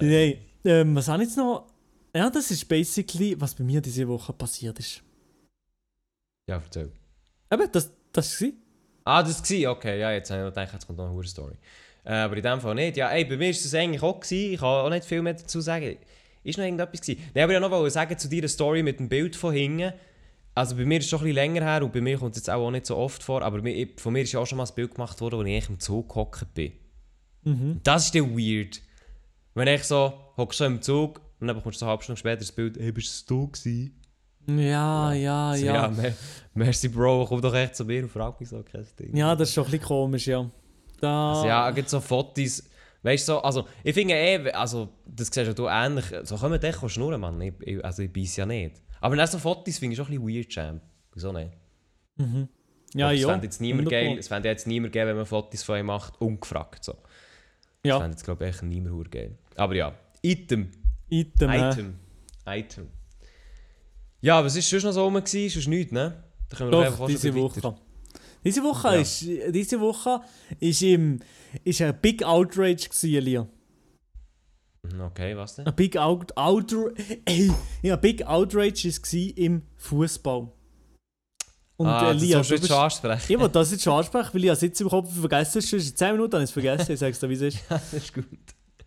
Nein, 0.01 0.39
ähm, 0.65 0.97
was 0.97 1.09
habe 1.09 1.23
ich 1.23 1.29
jetzt 1.29 1.37
noch? 1.37 1.67
Ja, 2.15 2.31
das 2.31 2.51
ist 2.51 2.67
basically, 2.67 3.39
was 3.39 3.55
bei 3.55 3.65
mir 3.65 3.83
diese 3.83 4.09
Woche 4.09 4.33
passiert 4.33 4.79
ist. 4.79 5.03
Ja, 6.49 6.57
erzähl. 6.57 6.93
Eben, 7.51 7.69
das, 7.73 7.91
das 8.13 8.41
war 8.41 8.51
Ah, 9.07 9.23
das 9.23 9.41
war 9.49 9.71
okay. 9.71 10.01
Ja, 10.01 10.11
jetzt 10.11 10.31
habe 10.33 10.49
ich 10.49 10.55
gedacht, 10.55 10.73
jetzt 10.73 10.87
kommt 10.87 10.99
noch 10.99 11.09
eine 11.09 11.23
Story. 11.23 11.55
Äh, 12.05 12.15
aber 12.15 12.37
in 12.37 12.43
dem 12.43 12.61
Fall 12.61 12.75
nicht. 12.75 12.97
Ja, 12.97 13.09
ey, 13.11 13.25
bei 13.25 13.37
mir 13.37 13.47
war 13.47 13.53
das 13.53 13.73
eigentlich 13.73 14.03
auch. 14.03 14.19
Gewesen. 14.19 14.55
Ich 14.55 14.59
kann 14.59 14.69
auch 14.69 14.91
nicht 14.91 15.05
viel 15.05 15.23
mehr 15.23 15.35
dazu 15.35 15.61
sagen. 15.61 15.97
Ist 16.43 16.59
noch 16.59 16.65
irgendetwas 16.65 17.01
gewesen? 17.01 17.23
Nein, 17.33 17.45
aber 17.45 17.53
ich 17.55 17.61
wollte 17.61 17.83
noch 17.85 17.89
sagen 17.89 18.19
zu 18.19 18.29
deiner 18.29 18.49
Story 18.49 18.83
mit 18.83 18.99
dem 18.99 19.09
Bild 19.09 19.37
von 19.37 19.55
hinten. 19.55 19.93
Also 20.57 20.75
bei 20.75 20.85
mir 20.85 20.99
ist 20.99 21.05
es 21.05 21.11
schon 21.11 21.21
ein 21.21 21.25
bisschen 21.25 21.35
länger 21.37 21.63
her 21.63 21.85
und 21.85 21.93
bei 21.93 22.01
mir 22.01 22.19
kommt 22.19 22.33
es 22.33 22.39
jetzt 22.39 22.51
auch 22.51 22.71
nicht 22.71 22.87
so 22.87 22.97
oft 22.97 23.23
vor, 23.23 23.43
aber 23.43 23.63
von 23.97 24.13
mir 24.13 24.23
ist 24.23 24.33
ja 24.33 24.41
auch 24.41 24.47
schon 24.47 24.57
mal 24.57 24.65
ein 24.65 24.75
Bild 24.75 24.95
gemacht 24.95 25.21
worden, 25.21 25.39
wo 25.39 25.43
ich 25.43 25.69
im 25.69 25.79
Zug 25.79 26.09
gehockt 26.09 26.55
bin. 26.55 26.73
Mhm. 27.45 27.81
Das 27.85 28.07
ist 28.07 28.15
dann 28.15 28.37
weird. 28.37 28.81
Wenn 29.55 29.69
ich 29.69 29.85
so, 29.85 30.15
hockst 30.37 30.61
du 30.61 30.65
im 30.65 30.83
Zug 30.83 31.21
und 31.39 31.47
dann 31.47 31.57
bekommst 31.57 31.77
du 31.77 31.81
so 31.81 31.87
eine 31.87 31.91
halbe 31.91 32.03
Stunde 32.03 32.19
später 32.19 32.39
das 32.39 32.53
Bild, 32.53 32.79
hey, 32.79 32.91
bist 32.91 33.31
du 33.31 33.49
gewesen? 33.49 34.01
Ja, 34.47 35.13
ja, 35.13 35.55
ja. 35.55 35.75
ja 35.75 35.89
mer 35.89 36.15
merci 36.55 36.89
Bro, 36.89 37.27
komm 37.27 37.41
doch 37.41 37.55
echt 37.55 37.77
zu 37.77 37.85
mir 37.85 38.03
und 38.03 38.11
frag 38.11 38.39
mich 38.39 38.49
so, 38.49 38.63
kein 38.63 38.87
Ding. 38.99 39.17
Ja, 39.17 39.35
das 39.35 39.49
ist 39.49 39.55
schon 39.55 39.65
ein 39.65 39.71
bisschen 39.71 39.87
komisch, 39.87 40.27
ja. 40.27 40.49
Da, 41.01 41.33
Also 41.33 41.47
ja, 41.47 41.69
es 41.69 41.75
gibt 41.75 41.91
so 41.91 42.01
Fotos. 42.01 42.63
Weißt 43.03 43.29
du, 43.29 43.33
so, 43.33 43.43
also 43.43 43.67
ich 43.85 43.95
finde 43.95 44.15
eh, 44.15 44.51
also 44.53 44.89
das 45.05 45.29
siehst 45.29 45.47
ja 45.47 45.53
du 45.53 45.67
ähnlich. 45.69 46.05
So 46.25 46.37
können 46.37 46.53
wir 46.53 46.59
dich 46.59 46.77
schnurren, 46.91 47.21
Mann. 47.21 47.41
Ich, 47.41 47.55
ich, 47.61 47.85
also 47.85 48.03
ich 48.03 48.13
beiß 48.13 48.37
ja 48.37 48.47
nicht. 48.47 48.81
Aber 49.01 49.15
dann 49.15 49.27
so 49.27 49.39
Fotos 49.39 49.79
finde 49.79 49.93
ich 49.93 49.97
schon 49.99 50.07
ein 50.07 50.21
bisschen 50.21 50.37
weird, 50.37 50.49
Champ. 50.49 50.83
Wieso 51.13 51.33
nicht? 51.33 51.53
ja, 52.95 53.13
es 53.13 53.21
ja. 53.21 53.29
fände 53.29 53.47
jetzt 53.47 53.61
niemand 53.61 53.89
100%. 53.89 53.91
geil, 53.91 54.19
es 54.19 54.29
fände 54.29 54.49
jetzt 54.49 54.67
niemand 54.67 54.93
geil, 54.93 55.07
wenn 55.07 55.17
man 55.17 55.27
Fotos 55.27 55.63
von 55.63 55.79
ihm 55.79 55.87
macht, 55.87 56.21
ungefragt. 56.21 56.85
So. 56.85 56.93
Das 56.93 57.03
Ja, 57.85 57.99
fände 57.99 58.13
jetzt 58.13 58.25
glaube 58.25 58.45
ich 58.45 58.55
echt 58.55 58.63
niemand 58.63 59.11
geil. 59.11 59.37
Aber 59.57 59.75
ja, 59.75 59.95
Item. 60.23 60.71
Item. 61.09 61.51
äh. 61.51 62.59
Item. 62.59 62.89
Ja, 64.21 64.45
was 64.45 64.57
ist 64.57 64.69
sonst 64.69 64.85
noch 64.85 64.93
so 64.93 65.05
rum? 65.05 65.15
gewesen? 65.15 65.51
Sonst 65.55 65.69
nichts, 65.69 65.93
ne? 65.93 66.23
Da 66.49 66.57
können 66.57 66.71
wir 66.71 66.85
Doch, 66.91 67.07
diese 67.07 67.35
Woche. 67.35 67.57
weiter. 67.57 67.77
Diese 68.45 68.63
Woche 68.63 68.89
Ja. 68.89 68.95
ist, 69.01 69.21
diese 69.51 69.81
Woche 69.81 70.21
ist, 70.61 70.83
im, 70.83 71.21
ist 71.65 71.83
ein 71.83 71.99
Big 72.01 72.23
Outrage 72.25 72.89
gewesen, 72.89 73.15
Elia. 73.15 73.49
Mhm, 74.83 75.01
Okay, 75.01 75.37
was 75.37 75.57
denn? 75.57 75.67
Ein 75.67 75.75
Big 75.75 75.97
Out, 75.97 76.37
Outrage. 76.37 76.95
Ey, 77.25 77.51
ja, 77.83 77.97
Big 77.97 78.25
Outrage 78.27 78.87
ist 78.89 79.03
gewesen 79.03 79.37
im 79.37 79.63
Fußball. 79.77 80.49
Und 81.79 81.87
ah, 81.89 82.13
das 82.13 82.23
Elia, 82.23 82.37
sollst 82.37 82.51
du 82.51 82.55
bist, 82.57 82.69
schon 82.69 82.79
ansprechen. 82.79 83.33
ich 83.33 83.39
wollte 83.39 83.53
das 83.53 83.71
jetzt 83.73 83.83
schon 83.85 83.93
ansprechen, 83.93 84.31
weil 84.33 84.45
ich 84.45 84.51
einen 84.51 84.59
Sitz 84.61 84.81
im 84.81 84.89
Kopf 84.89 85.13
vergessen 85.13 85.61
habe. 85.63 85.77
In 85.77 85.97
10 85.97 86.13
Minuten 86.13 86.33
habe 86.35 86.45
ich 86.45 86.49
es 86.49 86.53
vergessen, 86.53 86.93
ich 86.93 86.99
sag's 87.01 87.21
dir, 87.21 87.29
wie 87.29 87.35
es 87.35 87.43
ist. 87.43 87.59
das 87.69 87.93
ist 87.93 88.15
gut. 88.15 88.25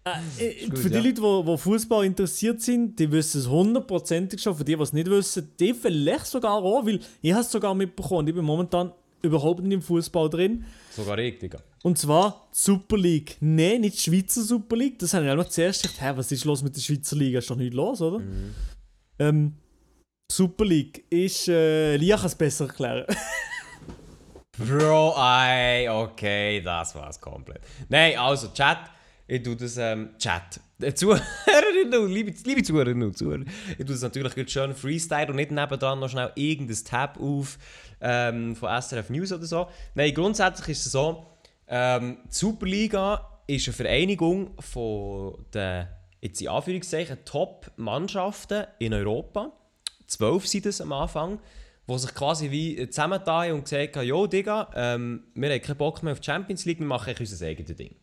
Äh, 0.05 0.67
gut, 0.67 0.79
für 0.79 0.89
die 0.89 0.95
ja. 0.95 1.01
Leute, 1.01 1.21
die, 1.21 1.51
die 1.51 1.57
Fußball 1.57 2.05
interessiert 2.05 2.61
sind, 2.61 2.97
die 2.99 3.11
wissen 3.11 3.41
es 3.41 3.49
hundertprozentig 3.49 4.41
schon. 4.41 4.55
Für 4.55 4.63
die, 4.63 4.75
die 4.75 4.81
es 4.81 4.93
nicht 4.93 5.09
wissen, 5.09 5.51
die 5.59 5.73
vielleicht 5.73 6.25
sogar 6.25 6.53
auch, 6.53 6.85
weil 6.85 6.99
ich 7.21 7.31
habe 7.31 7.41
es 7.41 7.51
sogar 7.51 7.75
mitbekommen. 7.75 8.27
Ich 8.27 8.35
bin 8.35 8.45
momentan 8.45 8.91
überhaupt 9.21 9.61
nicht 9.61 9.73
im 9.73 9.81
Fußball 9.81 10.29
drin. 10.29 10.65
Sogar 10.91 11.17
ich, 11.19 11.39
Digga. 11.39 11.59
Und 11.83 11.97
zwar 11.97 12.47
die 12.53 12.57
Super 12.57 12.97
League. 12.97 13.37
Nein, 13.39 13.81
nicht 13.81 13.97
die 13.97 14.09
Schweizer 14.09 14.41
Super 14.41 14.75
League. 14.75 14.99
Das 14.99 15.13
habe 15.13 15.25
ich 15.25 15.31
auch 15.31 15.45
zuerst 15.45 15.81
gedacht, 15.81 16.01
hä, 16.01 16.11
was 16.15 16.31
ist 16.31 16.45
los 16.45 16.63
mit 16.63 16.75
der 16.75 16.81
Schweizer 16.81 17.15
Liga? 17.15 17.39
Ist 17.39 17.49
doch 17.49 17.55
nicht 17.55 17.73
los, 17.73 18.01
oder? 18.01 18.19
Mhm. 18.19 18.55
Ähm, 19.19 19.53
Super 20.31 20.65
League 20.65 21.05
ist. 21.09 21.47
Äh, 21.47 21.97
Lia 21.97 22.17
kann 22.17 22.27
es 22.27 22.35
besser 22.35 22.67
erklären. 22.67 23.05
Bro, 24.57 25.15
ey, 25.17 25.87
okay, 25.87 26.61
das 26.61 26.93
war's 26.93 27.19
komplett. 27.19 27.61
Nein, 27.87 28.17
also 28.17 28.49
Chat, 28.49 28.79
ich 29.29 29.43
tue 29.43 29.55
das, 29.55 29.77
ähm, 29.77 30.09
Chat. 30.17 30.59
Äh, 30.81 30.93
Zuhörerinnen 30.93 31.99
und 31.99 32.11
liebe, 32.11 32.33
liebe 32.45 32.63
Zuhörerinnen 32.63 33.09
und 33.09 33.17
Zuhörer, 33.17 33.43
ich 33.71 33.77
tue 33.77 33.85
das 33.85 34.01
natürlich 34.01 34.49
schön 34.51 34.73
Freestyle 34.73 35.27
und 35.27 35.35
nicht 35.35 35.51
nebendran 35.51 35.99
noch 35.99 36.09
schnell 36.09 36.31
irgendein 36.35 36.83
Tab 36.83 37.19
auf 37.19 37.59
ähm, 38.01 38.55
von 38.55 38.69
SRF 38.81 39.09
News 39.11 39.31
oder 39.31 39.45
so. 39.45 39.67
Nein, 39.93 40.13
grundsätzlich 40.15 40.69
ist 40.69 40.87
es 40.87 40.91
so, 40.93 41.27
ähm, 41.67 42.17
die 42.25 42.33
Superliga 42.33 43.39
ist 43.45 43.67
eine 43.67 43.73
Vereinigung 43.73 44.51
von 44.59 45.45
den, 45.53 45.87
jetzt 46.21 46.41
in 46.41 46.47
Anführungszeichen, 46.47 47.19
Top-Mannschaften 47.23 48.65
in 48.79 48.93
Europa. 48.95 49.51
Zwölf 50.07 50.47
sind 50.47 50.65
es 50.65 50.81
am 50.81 50.91
Anfang, 50.91 51.39
die 51.87 51.99
sich 51.99 52.15
quasi 52.15 52.49
wie 52.49 52.89
zusammengetan 52.89 53.51
und 53.51 53.63
gesagt 53.65 53.95
haben, 53.95 54.07
«Jo, 54.07 54.25
Digga, 54.25 54.71
ähm, 54.75 55.23
wir 55.35 55.51
haben 55.51 55.61
keinen 55.61 55.77
Bock 55.77 56.01
mehr 56.01 56.13
auf 56.13 56.19
die 56.19 56.25
Champions 56.25 56.65
League, 56.65 56.79
wir 56.79 56.87
machen 56.87 57.13
unser 57.19 57.45
eigenes 57.45 57.75
Ding.» 57.75 57.95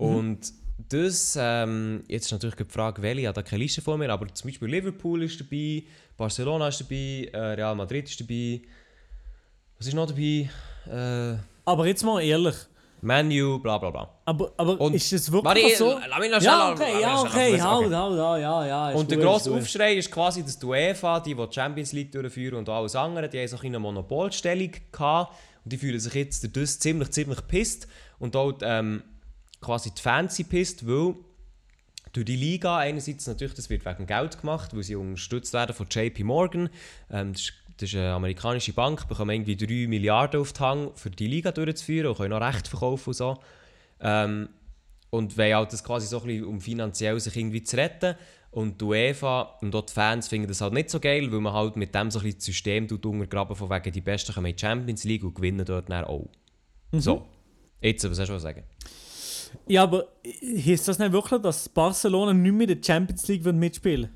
Und 0.00 0.40
das, 0.88 1.36
ähm, 1.38 2.02
jetzt 2.08 2.26
ist 2.26 2.32
natürlich 2.32 2.56
die 2.56 2.64
Frage, 2.64 3.02
welche, 3.02 3.20
ich 3.22 3.26
habe 3.26 3.34
da 3.34 3.42
keine 3.42 3.62
Liste 3.62 3.82
vor 3.82 3.98
mir, 3.98 4.10
aber 4.10 4.32
zum 4.34 4.50
Beispiel 4.50 4.68
Liverpool 4.68 5.22
ist 5.22 5.38
dabei, 5.40 5.82
Barcelona 6.16 6.68
ist 6.68 6.80
dabei, 6.80 7.28
äh, 7.32 7.38
Real 7.54 7.74
Madrid 7.74 8.08
ist 8.08 8.20
dabei, 8.20 8.62
was 9.78 9.86
ist 9.86 9.94
noch 9.94 10.06
dabei? 10.06 10.48
Äh, 10.90 11.36
Aber 11.64 11.86
jetzt 11.86 12.02
mal 12.02 12.20
ehrlich. 12.22 12.54
Manu, 13.02 13.58
bla 13.60 13.78
bla 13.78 13.90
bla. 13.90 14.10
Aber, 14.26 14.52
aber 14.58 14.78
Und- 14.78 14.92
ist 14.94 15.10
es 15.12 15.30
wirklich 15.32 15.64
Warte, 15.64 15.76
so? 15.76 15.98
lass 16.28 16.44
Ja, 16.44 16.74
schnell- 16.76 16.88
okay, 16.88 17.00
ja, 17.00 17.20
okay, 17.22 17.60
haut, 17.62 17.92
haut, 17.94 18.40
ja, 18.40 18.66
ja. 18.66 18.90
Und 18.90 19.10
der 19.10 19.16
grosse. 19.18 19.50
Aufschrei 19.52 19.94
ist 19.94 20.10
quasi, 20.10 20.42
dass 20.42 20.58
die 20.58 20.66
UEFA, 20.66 21.20
die, 21.20 21.34
die 21.34 21.46
Champions 21.50 21.92
League 21.92 22.12
durchführen 22.12 22.56
und 22.58 22.68
alles 22.68 22.94
andere, 22.96 23.28
die 23.28 23.38
haben 23.38 23.48
so 23.48 23.58
eine 23.58 23.78
Monopolstellung 23.78 24.70
gehabt 24.92 25.34
und 25.64 25.72
die 25.72 25.78
fühlen 25.78 25.98
sich 25.98 26.12
jetzt 26.12 26.42
durch 26.44 26.52
das 26.52 26.78
ziemlich, 26.78 27.10
ziemlich 27.10 27.46
pisst 27.46 27.88
und 28.18 28.36
auch 28.36 28.52
ähm, 28.62 29.02
quasi 29.60 29.90
die 29.90 30.28
sind 30.28 30.48
pisst, 30.48 30.86
weil 30.86 31.14
durch 32.12 32.26
die 32.26 32.36
Liga 32.36 32.78
einerseits 32.78 33.26
natürlich, 33.26 33.54
das 33.54 33.70
wird 33.70 33.84
wegen 33.84 34.06
Geld 34.06 34.40
gemacht, 34.40 34.74
weil 34.74 34.82
sie 34.82 34.96
unterstützt 34.96 35.52
werden 35.52 35.74
von 35.74 35.86
JP 35.88 36.24
Morgan, 36.24 36.68
ähm, 37.10 37.32
das, 37.32 37.42
ist, 37.42 37.52
das 37.76 37.88
ist 37.90 37.96
eine 37.96 38.12
amerikanische 38.12 38.72
Bank, 38.72 39.06
bekommen 39.08 39.30
irgendwie 39.30 39.56
3 39.56 39.88
Milliarden 39.88 40.40
auf 40.40 40.52
die 40.52 40.60
Hand, 40.60 40.98
für 40.98 41.10
die 41.10 41.28
Liga 41.28 41.52
durchzuführen 41.52 42.08
und 42.08 42.16
können 42.16 42.30
noch 42.30 42.40
Recht 42.40 42.66
verkaufen 42.66 43.10
und 43.10 43.14
so. 43.14 43.38
Ähm, 44.00 44.48
und 45.10 45.36
wollen 45.36 45.54
halt 45.54 45.72
das 45.72 45.82
quasi 45.82 46.06
so 46.06 46.20
ein 46.20 46.26
bisschen, 46.26 46.44
um 46.44 46.60
finanziell 46.60 47.18
sich 47.18 47.36
irgendwie 47.36 47.62
zu 47.62 47.76
retten. 47.76 48.14
Und 48.52 48.80
die 48.80 48.84
UEFA 48.84 49.42
und 49.60 49.74
auch 49.76 49.86
die 49.86 49.92
Fans 49.92 50.26
finden 50.26 50.48
das 50.48 50.60
halt 50.60 50.72
nicht 50.72 50.90
so 50.90 50.98
geil, 50.98 51.30
weil 51.30 51.40
man 51.40 51.52
halt 51.52 51.76
mit 51.76 51.94
dem 51.94 52.10
so 52.10 52.18
ein 52.18 52.24
bisschen 52.24 52.38
das 52.38 52.46
System 52.46 52.88
tut 52.88 53.06
untergraben, 53.06 53.54
von 53.54 53.70
wegen 53.70 53.92
die 53.92 54.00
Besten 54.00 54.34
kommen 54.34 54.46
in 54.46 54.56
die 54.56 54.60
Champions 54.60 55.04
League 55.04 55.22
und 55.22 55.34
gewinnen 55.34 55.64
dort 55.64 55.88
dann 55.88 56.04
auch. 56.04 56.28
So, 56.92 57.26
jetzt, 57.80 58.08
was 58.10 58.18
hast 58.18 58.28
du 58.28 58.34
zu 58.34 58.40
sagen? 58.40 58.64
Ja, 59.66 59.82
aber 59.84 60.06
heißt 60.24 60.88
das 60.88 60.98
nicht 60.98 61.12
wirklich, 61.12 61.40
dass 61.42 61.68
Barcelona 61.68 62.32
nicht 62.32 62.52
mehr 62.52 62.68
in 62.68 62.80
der 62.80 62.84
Champions 62.84 63.26
League 63.28 63.44
mitspielen 63.44 64.10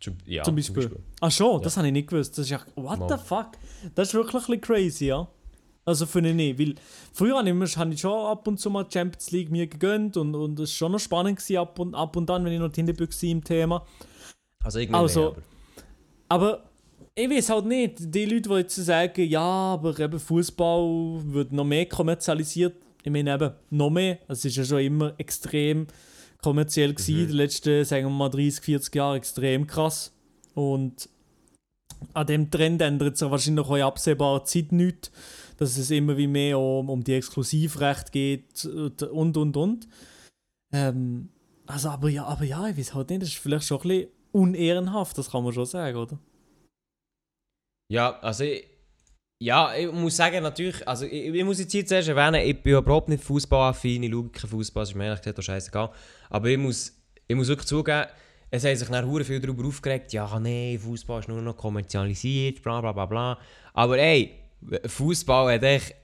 Zum- 0.00 0.16
Ja, 0.26 0.42
Zum 0.42 0.54
Beispiel. 0.56 0.90
Ach 1.20 1.30
schon, 1.30 1.62
das 1.62 1.76
habe 1.76 1.86
ich 1.86 1.92
nicht 1.92 2.08
gewusst. 2.08 2.32
Das 2.36 2.44
ist 2.44 2.50
ja. 2.50 2.60
What 2.74 2.98
Mal. 3.00 3.08
the 3.08 3.24
fuck? 3.24 3.52
Das 3.94 4.08
ist 4.08 4.14
wirklich 4.14 4.34
ein 4.34 4.40
bisschen 4.40 4.60
crazy, 4.60 5.06
ja. 5.06 5.26
Also 5.84 6.04
finde 6.04 6.30
ich 6.30 6.36
nicht, 6.36 6.58
weil 6.58 6.74
früher 7.12 7.36
habe 7.38 7.48
ich, 7.48 7.76
ich 7.94 8.00
schon 8.00 8.26
ab 8.26 8.46
und 8.48 8.58
zu 8.58 8.70
mal 8.70 8.84
die 8.84 8.92
Champions 8.92 9.30
League 9.30 9.50
mir 9.50 9.66
gegönnt 9.68 10.16
und, 10.16 10.34
und 10.34 10.58
es 10.58 10.70
war 10.70 10.76
schon 10.76 10.92
noch 10.92 10.98
spannend 10.98 11.38
gewesen, 11.38 11.58
ab 11.58 11.78
und, 11.78 11.94
ab 11.94 12.16
und 12.16 12.28
an, 12.28 12.44
wenn 12.44 12.52
ich 12.52 12.58
noch 12.58 12.72
hinten 12.74 12.98
war 12.98 13.22
im 13.22 13.44
Thema. 13.44 13.86
Also 14.64 14.80
irgendwie 14.80 14.98
Also- 14.98 15.20
mehr, 15.20 15.28
aber. 15.30 15.42
Aber 16.28 16.62
ich 17.14 17.30
weiß 17.30 17.50
halt 17.50 17.66
nicht, 17.66 17.94
die 18.14 18.24
Leute, 18.24 18.48
die 18.48 18.54
jetzt 18.56 18.74
sagen, 18.76 19.28
ja, 19.28 19.40
aber 19.40 19.98
eben 19.98 20.18
Fußball 20.18 21.20
wird 21.32 21.52
noch 21.52 21.64
mehr 21.64 21.86
kommerzialisiert. 21.86 22.74
Ich 23.06 23.12
meine 23.12 23.32
eben, 23.32 23.52
noch 23.70 23.90
mehr. 23.90 24.18
Es 24.26 24.44
ist 24.44 24.56
ja 24.56 24.64
schon 24.64 24.80
immer 24.80 25.14
extrem 25.18 25.86
kommerziell 26.42 26.92
gewesen, 26.92 27.22
Mhm. 27.22 27.26
die 27.28 27.32
letzten, 27.34 27.84
sagen 27.84 28.06
wir 28.06 28.10
mal, 28.10 28.28
30, 28.28 28.64
40 28.64 28.94
Jahre 28.96 29.16
extrem 29.16 29.68
krass. 29.68 30.12
Und 30.54 31.08
an 32.14 32.26
dem 32.26 32.50
Trend 32.50 32.82
ändert 32.82 33.16
sich 33.16 33.30
wahrscheinlich 33.30 33.64
auch 33.64 33.76
in 33.76 33.82
absehbarer 33.82 34.44
Zeit 34.44 34.72
nichts, 34.72 35.12
dass 35.56 35.78
es 35.78 35.90
immer 35.92 36.16
wie 36.16 36.26
mehr 36.26 36.58
um, 36.58 36.90
um 36.90 37.04
die 37.04 37.14
Exklusivrechte 37.14 38.10
geht 38.10 38.64
und 38.64 39.36
und 39.36 39.56
und. 39.56 39.88
Ähm, 40.72 41.28
also, 41.66 41.90
aber 41.90 42.08
ja, 42.08 42.24
aber 42.24 42.44
ja, 42.44 42.66
ich 42.68 42.76
weiß 42.76 42.94
halt 42.94 43.10
nicht, 43.10 43.22
das 43.22 43.28
ist 43.28 43.38
vielleicht 43.38 43.66
schon 43.66 43.78
ein 43.82 43.88
bisschen 43.88 44.10
unehrenhaft, 44.32 45.16
das 45.16 45.30
kann 45.30 45.44
man 45.44 45.52
schon 45.52 45.66
sagen, 45.66 45.96
oder? 45.96 46.18
Ja, 47.88 48.18
also 48.18 48.42
ich, 48.42 48.66
ja, 49.38 49.74
ich 49.74 49.92
muss 49.92 50.16
sagen, 50.16 50.42
natürlich, 50.42 50.86
also 50.88 51.04
ich, 51.04 51.34
ich 51.34 51.44
muss 51.44 51.58
jetzt 51.58 51.72
hier 51.72 51.84
zuerst 51.84 52.08
erwähnen, 52.08 52.46
ich 52.46 52.62
bin 52.62 52.74
überhaupt 52.74 53.08
nicht 53.08 53.22
fußballaffin, 53.22 54.02
ich 54.02 54.10
schaue 54.10 54.28
keinen 54.30 54.50
Fußball, 54.50 54.82
ist 54.82 54.94
mir 54.94 55.04
ehrlich 55.04 55.20
gesagt 55.20 55.38
auch 55.38 55.42
scheißegal. 55.42 55.90
Aber 56.30 56.48
ich 56.48 56.58
muss, 56.58 56.92
ich 57.28 57.36
muss 57.36 57.48
wirklich 57.48 57.66
zugeben, 57.66 58.06
es 58.50 58.64
haben 58.64 58.76
sich 58.76 58.88
hure 58.88 59.24
viel 59.24 59.40
darüber 59.40 59.66
aufgeregt, 59.66 60.12
ja, 60.12 60.38
nee, 60.40 60.78
Fußball 60.78 61.20
ist 61.20 61.28
nur 61.28 61.42
noch 61.42 61.56
kommerzialisiert, 61.56 62.62
bla 62.62 62.80
bla 62.80 62.92
bla 62.92 63.06
bla. 63.06 63.38
Aber 63.74 63.98
ey, 63.98 64.38
Fußball 64.86 65.54
hat 65.54 65.62
echt, 65.64 65.94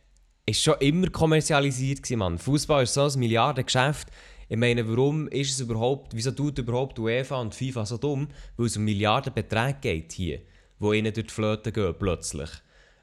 ist 0.45 0.63
schon 0.63 0.75
immer 0.81 1.09
kommerzialisiert 1.09 2.03
gewesen, 2.03 2.19
Mann. 2.19 2.39
Fußball 2.39 2.83
ist 2.83 2.95
so 2.95 3.05
ein 3.05 3.19
Milliardengeschäft. 3.19 4.09
Ich 4.49 4.59
meine, 4.59 4.87
warum 4.87 5.29
ist 5.29 5.53
es 5.53 5.61
überhaupt, 5.61 6.15
wieso 6.15 6.33
tut 6.33 6.59
überhaupt 6.59 6.99
UEFA 6.99 7.41
und 7.41 7.55
FIFA 7.55 7.87
so 7.87 7.97
dumm? 7.97 8.29
Weil 8.59 8.67
es 8.67 8.77
um 8.77 8.85
Milliardenbeträge 8.85 9.79
geht 9.81 10.13
hier, 10.13 10.41
wo 10.79 10.93
ihnen 10.93 11.15
durch 11.15 11.29
die 11.29 11.33
Flöte 11.33 11.73
gehen 11.73 11.95
plötzlich. 11.99 12.51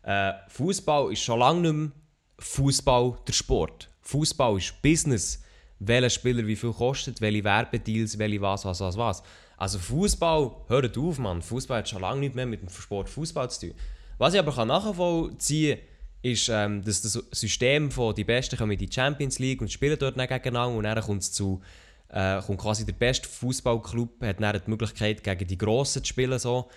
Äh, 0.10 0.34
Fußball 0.48 1.14
ist 1.14 1.22
schon 1.22 1.38
lange 1.38 1.62
nicht 1.62 1.74
mehr 1.74 1.92
Fußball 2.40 3.20
der 3.28 3.34
Sport. 3.34 3.90
Fußball 4.02 4.58
ist 4.58 4.82
Business. 4.82 5.44
Welcher 5.78 6.10
Spieler 6.10 6.48
wie 6.48 6.56
viel 6.56 6.74
kostet, 6.74 7.22
welche 7.22 7.44
Werbedeals, 7.44 8.18
welche 8.18 8.42
was, 8.42 8.66
was, 8.66 8.80
was, 8.80 8.98
was. 8.98 9.24
Also 9.56 9.78
Fußball, 9.78 10.52
hört 10.68 10.98
auf, 10.98 11.20
Mann. 11.20 11.44
Fußball 11.44 11.78
hat 11.78 11.90
schon 11.90 12.02
lange 12.02 12.22
nicht 12.22 12.34
mehr 12.34 12.48
mit 12.48 12.62
dem 12.62 12.70
Sport 12.70 13.08
Fußball 13.08 13.52
zu 13.52 13.68
tun. 13.68 13.76
Was 14.18 14.34
ich 14.34 14.40
aber 14.40 14.52
kann 14.52 14.70
nachvollziehen 14.70 15.78
kann, 15.78 15.88
ist, 16.24 16.50
ähm, 16.50 16.84
dass 16.84 17.04
das 17.04 17.14
System 17.32 17.92
von 17.92 18.16
die 18.16 18.24
Besten 18.24 18.58
kommen 18.58 18.72
in 18.72 18.80
die 18.80 18.92
Champions 18.92 19.38
League 19.38 19.62
und 19.62 19.72
spielen 19.72 19.98
dort 20.00 20.16
gegeneinander 20.16 20.76
und 20.76 20.84
dann 20.86 21.02
kommt 21.02 21.22
es 21.22 21.32
zu 21.32 21.62
äh, 22.10 22.42
kommt 22.42 22.60
quasi 22.60 22.84
der 22.84 22.94
beste 22.94 23.30
Fußballclub 23.30 24.24
hat 24.24 24.42
dann 24.42 24.60
die 24.66 24.70
Möglichkeit 24.72 25.24
gegen 25.24 25.48
die 25.48 25.58
Grossen 25.58 26.04
zu 26.04 26.10
spielen 26.10 26.40
so. 26.40 26.68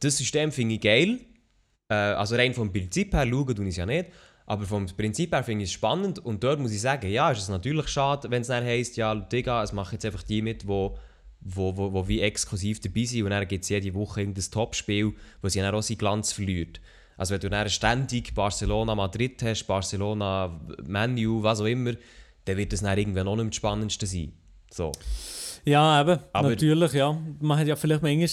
Das 0.00 0.18
System 0.18 0.52
finde 0.52 0.74
ich 0.74 0.82
geil. 0.82 1.20
Äh, 1.88 1.94
also 1.94 2.36
rein 2.36 2.54
vom 2.54 2.72
Prinzip 2.72 3.12
her 3.14 3.26
schauen 3.28 3.54
tue 3.54 3.64
ich 3.64 3.70
es 3.70 3.76
ja 3.76 3.86
nicht. 3.86 4.10
Aber 4.46 4.64
vom 4.64 4.86
Prinzip 4.86 5.32
her 5.32 5.42
finde 5.42 5.64
ich 5.64 5.70
es 5.70 5.74
spannend 5.74 6.20
und 6.24 6.42
dort 6.44 6.60
muss 6.60 6.72
ich 6.72 6.80
sagen, 6.80 7.10
ja, 7.10 7.30
ist 7.32 7.42
es 7.42 7.48
natürlich 7.48 7.88
schade, 7.88 8.30
wenn 8.30 8.42
es 8.42 8.48
dann 8.48 8.64
heisst, 8.64 8.96
ja, 8.96 9.12
Digga, 9.14 9.62
es 9.64 9.72
machen 9.72 9.94
jetzt 9.94 10.04
einfach 10.06 10.22
die 10.22 10.40
mit, 10.40 10.68
wo, 10.68 10.96
wo, 11.40 11.76
wo, 11.76 11.92
wo 11.92 12.06
wie 12.06 12.20
exklusiv 12.20 12.78
dabei 12.80 13.04
sind 13.04 13.24
und 13.24 13.30
dann 13.30 13.46
gibt 13.48 13.64
es 13.64 13.70
jede 13.70 13.92
Woche 13.94 14.20
irgendein 14.20 14.44
Topspiel, 14.48 15.14
wo 15.42 15.48
sie 15.48 15.58
dann 15.60 15.74
auch 15.74 15.82
seinen 15.82 15.98
Glanz 15.98 16.32
verliert. 16.32 16.80
Also 17.16 17.34
wenn 17.34 17.40
du 17.40 17.50
dann 17.50 17.68
ständig 17.68 18.34
Barcelona, 18.34 18.94
Madrid 18.94 19.42
hast, 19.42 19.64
Barcelona, 19.64 20.60
Manu, 20.86 21.42
was 21.42 21.60
auch 21.60 21.64
immer, 21.64 21.94
dann 22.44 22.56
wird 22.56 22.72
das 22.72 22.82
dann 22.82 22.96
irgendwann 22.96 23.24
noch 23.24 23.34
nicht 23.34 23.48
das 23.48 23.56
Spannendste 23.56 24.06
sein. 24.06 24.32
So. 24.70 24.92
Ja, 25.64 26.02
eben, 26.02 26.20
Aber- 26.32 26.50
natürlich, 26.50 26.92
ja. 26.92 27.18
Man 27.40 27.58
hat 27.58 27.66
ja 27.66 27.74
vielleicht 27.74 28.02
manchmal 28.02 28.28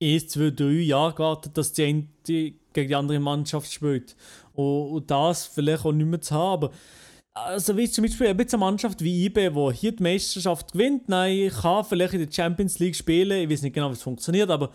erst 0.00 0.30
zwei, 0.30 0.50
drei 0.50 0.70
Jahre 0.70 1.14
gewartet, 1.14 1.56
dass 1.56 1.72
die 1.72 1.84
eine 1.84 2.06
gegen 2.24 2.88
die 2.88 2.94
andere 2.94 3.20
Mannschaft 3.20 3.72
spielt. 3.72 4.16
Und, 4.54 4.90
und 4.92 5.10
das 5.10 5.46
vielleicht 5.46 5.84
auch 5.84 5.92
nicht 5.92 6.06
mehr 6.06 6.20
zu 6.20 6.34
haben. 6.34 6.64
Aber 6.64 6.74
also 7.46 7.76
wie 7.76 7.88
zum 7.88 8.04
Beispiel 8.04 8.26
eben 8.28 8.40
eine 8.40 8.58
Mannschaft 8.58 9.02
wie 9.02 9.26
IB, 9.26 9.50
die 9.50 9.72
hier 9.74 9.92
die 9.92 10.02
Meisterschaft 10.02 10.72
gewinnt, 10.72 11.08
nein, 11.08 11.50
kann 11.50 11.84
vielleicht 11.84 12.14
in 12.14 12.26
der 12.26 12.32
Champions 12.32 12.78
League 12.78 12.96
spielen. 12.96 13.42
Ich 13.42 13.50
weiß 13.50 13.62
nicht 13.62 13.74
genau, 13.74 13.90
wie 13.90 13.94
es 13.94 14.02
funktioniert, 14.02 14.50
aber 14.50 14.70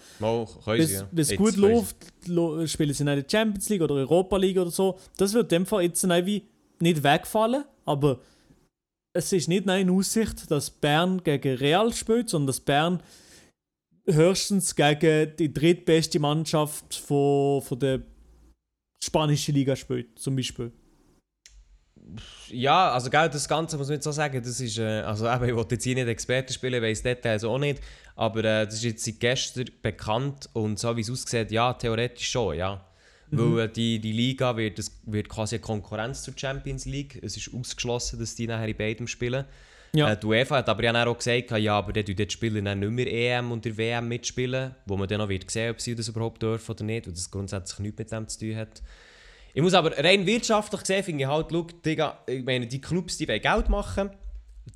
wenn 0.66 1.20
es 1.20 1.36
gut 1.36 1.58
läuft, 1.58 1.98
spielen 2.70 2.94
sie 2.94 3.04
in 3.04 3.08
der 3.08 3.26
Champions 3.30 3.70
League 3.70 3.82
oder 3.82 3.96
Europa 3.96 4.38
League 4.38 4.58
oder 4.58 4.72
so. 4.72 4.98
Das 5.18 5.34
wird 5.34 5.52
in 5.52 5.60
dem 5.60 5.66
Fall 5.66 5.84
jetzt 5.84 6.08
wie 6.26 6.44
nicht 6.80 7.04
wegfallen, 7.04 7.64
aber 7.86 8.20
es 9.14 9.32
ist 9.32 9.48
nicht 9.48 9.66
nein, 9.66 9.88
in 9.88 9.96
Aussicht, 9.96 10.50
dass 10.50 10.70
Bern 10.70 11.22
gegen 11.24 11.58
Real 11.58 11.94
spielt, 11.94 12.30
sondern 12.30 12.48
dass 12.48 12.60
Bern 12.60 13.02
höchstens 14.06 14.76
gegen 14.76 15.36
die 15.38 15.54
drittbeste 15.54 16.20
Mannschaft 16.20 16.96
von, 16.96 17.62
von 17.62 17.80
der 17.80 18.02
spanischen 19.04 19.56
Liga 19.56 19.76
spielt, 19.76 20.18
zum 20.20 20.36
Beispiel. 20.36 20.72
Ja, 22.50 22.92
also 22.92 23.10
gell, 23.10 23.30
das 23.30 23.48
Ganze 23.48 23.78
muss 23.78 23.88
man 23.88 23.96
jetzt 23.96 24.04
so 24.04 24.12
sagen, 24.12 24.42
das 24.44 24.60
ist, 24.60 24.78
äh, 24.78 25.02
also 25.02 25.28
eben, 25.28 25.46
ich 25.46 25.56
wollte 25.56 25.76
jetzt 25.76 25.84
hier 25.84 25.96
nicht 25.96 26.08
Experte 26.08 26.54
spielen, 26.54 26.82
weiss 26.82 27.02
Details 27.02 27.44
auch 27.44 27.58
nicht, 27.58 27.82
aber 28.16 28.40
äh, 28.40 28.66
das 28.66 28.76
ist 28.76 28.84
jetzt 28.84 29.06
seit 29.06 29.20
gestern 29.20 29.70
bekannt 29.82 30.50
und 30.54 30.78
so 30.78 30.96
wie 30.98 31.02
es 31.02 31.10
aussieht, 31.10 31.52
ja, 31.52 31.74
theoretisch 31.74 32.30
schon, 32.30 32.58
ja. 32.58 32.86
Weil 33.32 33.66
äh, 33.66 33.70
die, 33.70 34.00
die 34.00 34.12
Liga 34.12 34.56
wird, 34.58 34.78
es 34.80 35.00
wird 35.06 35.30
quasi 35.30 35.56
eine 35.56 35.62
Konkurrenz 35.62 36.24
zur 36.24 36.34
Champions 36.38 36.86
League, 36.86 37.20
es 37.24 37.38
ist 37.38 37.52
ausgeschlossen, 37.54 38.20
dass 38.20 38.36
die 38.36 38.48
nachher 38.48 38.68
in 38.68 38.78
beidem 38.78 39.08
spielen. 39.08 39.46
Ja. 39.96 40.12
Äh, 40.12 40.18
die 40.18 40.26
UEFA 40.26 40.58
hat 40.58 40.70
aber 40.70 40.84
ja 40.84 41.06
auch 41.06 41.18
gesagt, 41.18 41.52
ja, 41.52 41.78
aber 41.78 41.94
dann 41.94 42.06
die 42.06 42.30
Spieler 42.30 42.62
dann 42.62 42.80
nicht 42.80 42.92
mehr 42.92 43.08
EM 43.08 43.52
und 43.52 43.64
der 43.64 43.78
WM 43.78 44.08
mitspielen, 44.08 44.76
wo 44.88 44.98
man 44.98 45.08
dann 45.08 45.20
noch 45.20 45.30
wird 45.30 45.50
sehen, 45.52 45.72
ob 45.72 45.80
sie 45.80 45.94
das 45.94 46.08
überhaupt 46.08 46.42
dürfen 46.42 46.72
oder 46.72 46.84
nicht, 46.84 47.06
weil 47.06 47.14
das 47.14 47.30
grundsätzlich 47.30 47.80
nichts 47.80 48.00
mit 48.00 48.12
dem 48.12 48.28
zu 48.28 48.40
tun 48.40 48.56
hat. 48.56 48.82
Ich 49.54 49.62
muss 49.62 49.76
aber 49.76 49.96
rein 49.96 50.26
wirtschaftlich 50.26 50.82
gesehen, 50.82 51.04
finde 51.04 51.24
ich 51.24 51.30
halt, 51.30 51.48
schau, 51.52 51.68
Digga, 51.86 52.18
ich 52.26 52.44
meine, 52.44 52.66
die 52.66 52.82
Clubs, 52.82 53.18
die 53.18 53.28
wollen 53.28 53.42
Geld 53.42 53.70
machen, 53.70 54.10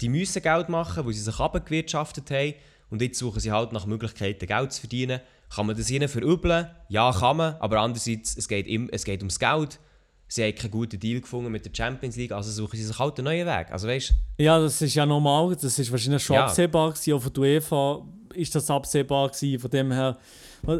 die 0.01 0.09
müssen 0.09 0.43
Geld 0.43 0.69
machen, 0.69 1.03
weil 1.03 1.13
sie 1.13 1.21
sich 1.21 1.39
abgewirtschaftet 1.39 2.29
haben 2.29 2.53
und 2.91 3.01
jetzt 3.01 3.17
suchen 3.17 3.39
sie 3.39 3.51
halt 3.51 3.71
nach 3.71 3.87
Möglichkeiten, 3.87 4.45
Geld 4.45 4.71
zu 4.71 4.81
verdienen. 4.81 5.19
Kann 5.49 5.65
man 5.65 5.75
das 5.75 5.89
ihnen 5.89 6.09
verübeln? 6.09 6.67
Ja, 6.89 7.11
kann 7.11 7.37
man, 7.37 7.55
aber 7.55 7.79
andererseits, 7.79 8.37
es 8.37 8.47
geht, 8.47 8.67
im, 8.67 8.89
es 8.91 9.03
geht 9.03 9.21
ums 9.21 9.39
Geld. 9.39 9.79
Sie 10.29 10.43
haben 10.43 10.55
keinen 10.55 10.71
guten 10.71 10.99
Deal 10.99 11.21
gefunden 11.21 11.51
mit 11.51 11.65
der 11.65 11.71
Champions 11.73 12.15
League, 12.17 12.31
also 12.33 12.51
suchen 12.51 12.75
sie 12.75 12.83
sich 12.83 12.99
halt 12.99 13.17
einen 13.17 13.25
neuen 13.25 13.47
Weg. 13.47 13.71
Also 13.71 13.87
weißt 13.87 14.13
Ja, 14.39 14.59
das 14.59 14.81
ist 14.81 14.93
ja 14.95 15.05
normal, 15.05 15.55
das 15.55 15.79
ist 15.79 15.91
wahrscheinlich 15.91 16.23
schon 16.23 16.35
Ja. 16.35 16.45
absehbar 16.45 16.91
gewesen, 16.91 17.13
auch 17.13 17.21
von 17.21 17.33
der 17.33 17.43
UEFA 17.43 18.05
ist 18.33 18.53
das 18.53 18.69
absehbar 18.69 19.29
gewesen, 19.29 19.59
von 19.59 19.71
dem 19.71 19.91
her, 19.91 20.17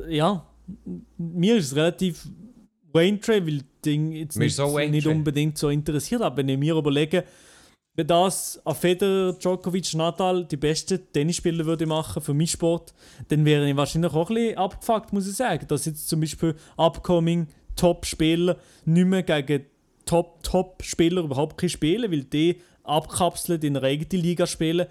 ja, 0.09 0.45
mir 1.17 1.55
ist 1.57 1.67
es 1.67 1.75
relativ 1.75 2.27
Wayne 2.91 3.19
Tray, 3.19 3.45
weil 3.45 3.61
Ding 3.85 4.11
jetzt 4.11 4.37
nicht, 4.37 4.57
Wayne 4.57 4.91
nicht 4.91 5.07
unbedingt 5.07 5.57
so 5.57 5.69
interessiert, 5.69 6.21
aber 6.21 6.37
wenn 6.37 6.49
ich 6.49 6.57
mir 6.57 6.75
überlege, 6.75 7.23
wenn 7.95 8.05
das 8.07 8.61
auf 8.63 8.79
Federer, 8.79 9.33
Djokovic, 9.33 9.93
Nadal 9.95 10.45
die 10.45 10.57
besten 10.57 10.99
Tennisspieler 11.11 11.65
würde 11.65 11.85
machen 11.85 12.21
für 12.21 12.33
meinen 12.33 12.47
Sport, 12.47 12.93
dann 13.29 13.43
wäre 13.45 13.67
ich 13.67 13.75
wahrscheinlich 13.75 14.11
auch 14.13 14.29
ein 14.29 14.35
bisschen 14.35 14.57
abgefuckt, 14.57 15.13
muss 15.13 15.27
ich 15.27 15.35
sagen, 15.35 15.65
dass 15.67 15.85
jetzt 15.85 16.07
zum 16.07 16.19
Beispiel 16.19 16.53
upcoming 16.75 17.47
Top-Spieler 17.77 18.57
nicht 18.85 19.05
mehr 19.07 19.23
gegen 19.23 19.65
Top-Top-Spieler 20.05 21.21
überhaupt 21.21 21.57
kein 21.57 21.69
spielen, 21.69 22.11
weil 22.11 22.23
die 22.23 22.57
abkapselt 22.83 23.63
in 23.63 23.77
einer 23.77 23.85
eigenen 23.87 24.23
Liga 24.23 24.45
spielen, 24.47 24.87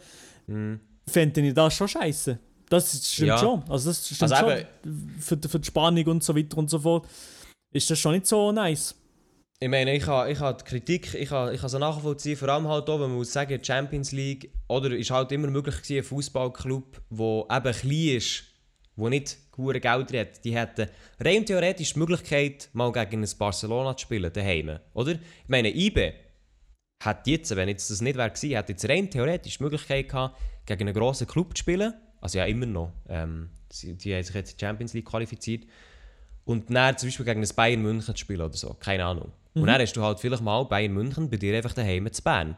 fände 1.06 1.40
ich 1.40 1.54
das 1.54 1.74
schon 1.74 1.88
scheiße. 1.88 2.38
Das 2.68 3.12
stimmt 3.12 3.28
Ja. 3.28 3.38
schon. 3.38 3.62
Also 3.68 3.90
das 3.90 4.06
stimmt 4.06 4.22
Also 4.32 4.36
schon. 4.36 5.20
Für, 5.20 5.36
die- 5.36 5.48
für 5.48 5.58
die 5.60 5.66
Spannung 5.66 6.04
und 6.06 6.24
so 6.24 6.34
weiter 6.36 6.58
und 6.58 6.68
so 6.70 6.78
fort 6.78 7.06
ist 7.72 7.88
das 7.90 7.98
schon 7.98 8.12
nicht 8.14 8.26
so 8.26 8.50
nice. 8.52 8.94
Ich 9.58 9.68
meine, 9.68 9.94
ich 9.96 10.06
habe 10.06 10.30
ich 10.30 10.38
ha 10.40 10.52
die 10.52 10.64
Kritik, 10.64 11.14
ich 11.14 11.30
habe 11.30 11.54
ich 11.54 11.60
sie 11.62 11.78
nachvollziehen, 11.78 12.36
vor 12.36 12.48
allem 12.50 12.68
halt 12.68 12.88
auch, 12.90 13.00
wenn 13.00 13.08
man 13.08 13.16
muss 13.16 13.32
sagen, 13.32 13.58
Champions 13.62 14.12
League, 14.12 14.50
oder 14.68 14.90
ist 14.94 15.10
halt 15.10 15.32
immer 15.32 15.48
möglich 15.48 15.76
gewesen, 15.76 15.98
ein 15.98 16.04
Fußballclub, 16.04 17.00
der 17.10 17.46
eben 17.56 17.72
klein 17.72 18.16
ist, 18.18 18.42
der 18.96 19.08
nicht 19.10 19.38
gute 19.56 19.80
Geld 19.80 20.12
hat, 20.12 20.44
die 20.44 20.54
hätten 20.54 20.88
rein 21.20 21.44
theoretisch 21.44 21.94
die 21.94 21.98
Möglichkeit, 21.98 22.68
mal 22.72 22.92
gegen 22.92 23.22
ein 23.22 23.30
Barcelona 23.38 23.96
zu 23.96 24.02
spielen, 24.02 24.32
daheim, 24.32 24.78
oder? 24.94 25.12
Ich 25.12 25.48
meine, 25.48 25.74
IBE 25.74 26.14
hat 27.02 27.26
jetzt, 27.26 27.54
wenn 27.54 27.68
jetzt 27.68 27.90
das 27.90 28.00
nicht 28.00 28.16
wäre 28.16 28.30
gewesen, 28.30 28.56
hat 28.56 28.68
jetzt 28.68 28.88
rein 28.88 29.10
theoretisch 29.10 29.58
die 29.58 29.62
Möglichkeit 29.64 30.08
gehabt, 30.08 30.38
gegen 30.66 30.82
einen 30.82 30.94
grossen 30.94 31.26
Club 31.26 31.56
zu 31.56 31.60
spielen, 31.60 31.94
also 32.20 32.38
ja 32.38 32.44
immer 32.44 32.66
noch, 32.66 32.92
ähm, 33.08 33.50
sie, 33.70 33.94
die 33.94 34.14
haben 34.14 34.22
sich 34.22 34.34
jetzt 34.34 34.52
in 34.52 34.56
die 34.58 34.64
Champions 34.64 34.94
League 34.94 35.06
qualifiziert, 35.06 35.64
und 36.44 36.72
dann 36.72 36.96
zum 36.96 37.08
Beispiel 37.08 37.26
gegen 37.26 37.42
ein 37.42 37.48
Bayern 37.56 37.82
München 37.82 38.14
zu 38.14 38.20
spielen 38.20 38.40
oder 38.40 38.56
so, 38.56 38.74
keine 38.78 39.04
Ahnung. 39.04 39.32
Und 39.54 39.66
dann 39.66 39.80
hast 39.80 39.94
du 39.94 40.02
halt 40.02 40.20
vielleicht 40.20 40.42
mal 40.42 40.64
Bayern 40.64 40.92
München 40.92 41.28
bei 41.28 41.38
dir 41.38 41.56
einfach 41.56 41.72
daheim 41.72 42.10
zu 42.12 42.22
Bern. 42.22 42.56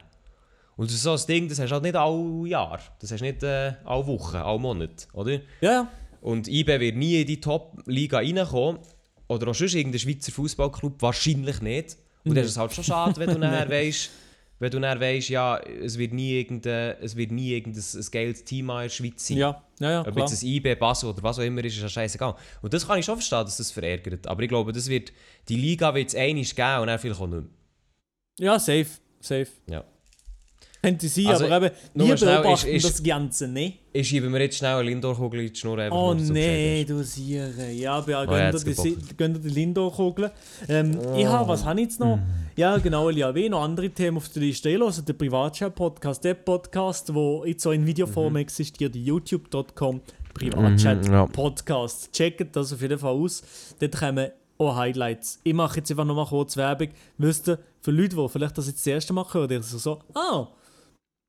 Und 0.75 0.89
das 0.89 0.95
ist 0.95 1.03
so 1.03 1.11
ein 1.11 1.21
Ding, 1.27 1.49
das 1.49 1.59
hast 1.59 1.69
du 1.69 1.73
halt 1.73 1.83
nicht 1.83 1.95
alle 1.95 2.47
Jahr, 2.47 2.79
das 2.99 3.11
hast 3.11 3.19
du 3.19 3.25
nicht 3.25 3.43
äh, 3.43 3.73
alle 3.83 4.07
Wochen, 4.07 4.37
alle 4.37 4.59
Monate, 4.59 5.07
oder? 5.13 5.39
Ja, 5.59 5.71
ja. 5.71 5.87
Und 6.21 6.47
IB 6.47 6.79
wird 6.79 6.95
nie 6.95 7.21
in 7.21 7.27
die 7.27 7.39
Top-Liga 7.39 8.17
reinkommen. 8.17 8.81
oder 9.27 9.47
auch 9.47 9.55
sonst 9.55 9.75
irgendein 9.75 9.99
Schweizer 9.99 10.31
Fußballclub, 10.31 11.01
wahrscheinlich 11.01 11.61
nicht. 11.61 11.97
Und 12.25 12.35
das 12.35 12.45
ist 12.45 12.51
es 12.51 12.57
halt 12.57 12.73
schon 12.73 12.83
schade, 12.83 13.19
wenn 13.19 13.29
du 13.29 13.39
dann 13.39 13.69
weißt, 13.69 14.09
wenn 14.59 14.71
du 14.71 14.79
dann 14.79 14.99
weißt, 14.99 15.29
ja, 15.29 15.57
es 15.57 15.97
wird 15.97 16.13
nie 16.13 16.33
irgendein, 16.33 16.95
es 17.01 17.15
wird 17.15 17.31
nie 17.31 17.53
irgendein 17.53 17.81
ein 17.81 18.05
geiles 18.11 18.43
Team 18.43 18.69
in 18.69 18.77
der 18.77 18.89
Schweiz 18.89 19.27
sein. 19.27 19.37
Ja, 19.37 19.63
ja, 19.79 19.91
ja, 19.91 19.99
Ob 20.01 20.13
klar. 20.13 20.27
jetzt 20.29 20.43
ein 20.43 20.47
IB, 20.47 20.75
Basel 20.75 21.09
oder 21.09 21.23
was 21.23 21.39
auch 21.39 21.43
immer 21.43 21.63
ist, 21.63 21.75
ist 21.75 21.81
ja 21.81 21.89
scheißegal. 21.89 22.35
Und 22.61 22.73
das 22.73 22.85
kann 22.85 22.99
ich 22.99 23.05
schon 23.05 23.15
verstehen, 23.15 23.45
dass 23.45 23.57
das 23.57 23.71
verärgert. 23.71 24.27
Aber 24.27 24.43
ich 24.43 24.49
glaube, 24.49 24.73
das 24.73 24.89
wird, 24.89 25.13
die 25.47 25.55
Liga 25.55 25.95
wird 25.95 26.09
es 26.09 26.15
einmal 26.15 26.43
geben 26.43 26.81
und 26.81 26.87
dann 26.87 26.99
vielleicht 26.99 27.21
auch 27.21 27.27
nicht 27.27 27.41
mehr. 27.41 27.49
Ja, 28.39 28.59
safe, 28.59 28.87
safe. 29.21 29.47
Ja. 29.69 29.85
Könnte 30.81 31.09
sein, 31.09 31.27
Also, 31.27 31.45
aber 31.47 31.65
eben, 31.67 31.75
wir 31.93 32.17
schnell, 32.17 32.41
beobachten 32.41 32.67
ist- 32.69 32.85
ist- 32.85 32.93
das 32.95 33.03
Ganze 33.03 33.47
nicht. 33.49 33.79
Ich 33.91 34.07
schiebe 34.07 34.29
mir 34.29 34.39
jetzt 34.41 34.57
schnell 34.57 34.75
eine 34.75 34.83
Lindor-Kugel 34.89 35.41
in 35.41 35.51
die 35.51 35.59
Schnur. 35.59 35.77
einfach 35.77 35.97
Oh 35.97 36.13
dass 36.13 36.27
du 36.27 36.33
nee, 36.33 36.83
Bescheid 36.85 36.89
du 36.89 37.03
Siere. 37.03 37.71
Ja, 37.71 37.99
ja, 37.99 37.99
Oh, 37.99 38.05
gönn 38.05 38.37
ja, 38.39 38.51
dir 38.51 38.59
die, 38.75 39.39
die 39.41 39.49
Lindor-Kugel. 39.49 40.31
Ähm, 40.69 40.97
Ich 41.17 41.25
habe, 41.25 41.49
was 41.49 41.65
habe 41.65 41.81
ich 41.81 41.87
jetzt 41.87 41.99
noch? 41.99 42.15
Mhm. 42.15 42.21
Ja, 42.55 42.77
genau, 42.77 43.09
LAW, 43.09 43.49
noch 43.49 43.61
andere 43.63 43.89
Themen 43.89 44.17
auf 44.17 44.29
der 44.29 44.41
Liste. 44.41 44.69
Ich 44.69 44.79
höre 44.79 44.91
den 44.91 45.17
Privatchat-Podcast, 45.17 46.23
der 46.23 46.35
Podcast, 46.35 47.09
der 47.09 47.41
jetzt 47.45 47.63
so 47.63 47.71
in 47.71 47.85
Videoform 47.85 48.37
existiert, 48.37 48.95
youtube.com, 48.95 49.99
Privatchat-Podcast. 50.33 52.11
Checkt 52.13 52.55
das 52.55 52.73
auf 52.73 52.81
jeden 52.81 52.99
Fall 52.99 53.13
aus. 53.13 53.43
Dort 53.79 53.97
kommen 53.97 54.29
auch 54.57 54.75
Highlights. 54.75 55.39
Ich 55.43 55.53
mache 55.53 55.77
jetzt 55.77 55.91
einfach 55.91 56.05
noch 56.05 56.15
mal 56.15 56.25
kurz 56.25 56.57
Werbung. 56.57 56.89
Wisst 57.17 57.47
ihr, 57.49 57.59
für 57.81 57.91
Leute, 57.91 58.15
die 58.15 58.29
vielleicht 58.29 58.57
das 58.57 58.67
jetzt 58.67 58.79
das 58.79 58.87
erste 58.87 59.13
Mal 59.13 59.25
hören, 59.31 59.47
die 59.47 59.61
so, 59.61 59.77
so, 59.77 59.99
ah, 60.13 60.47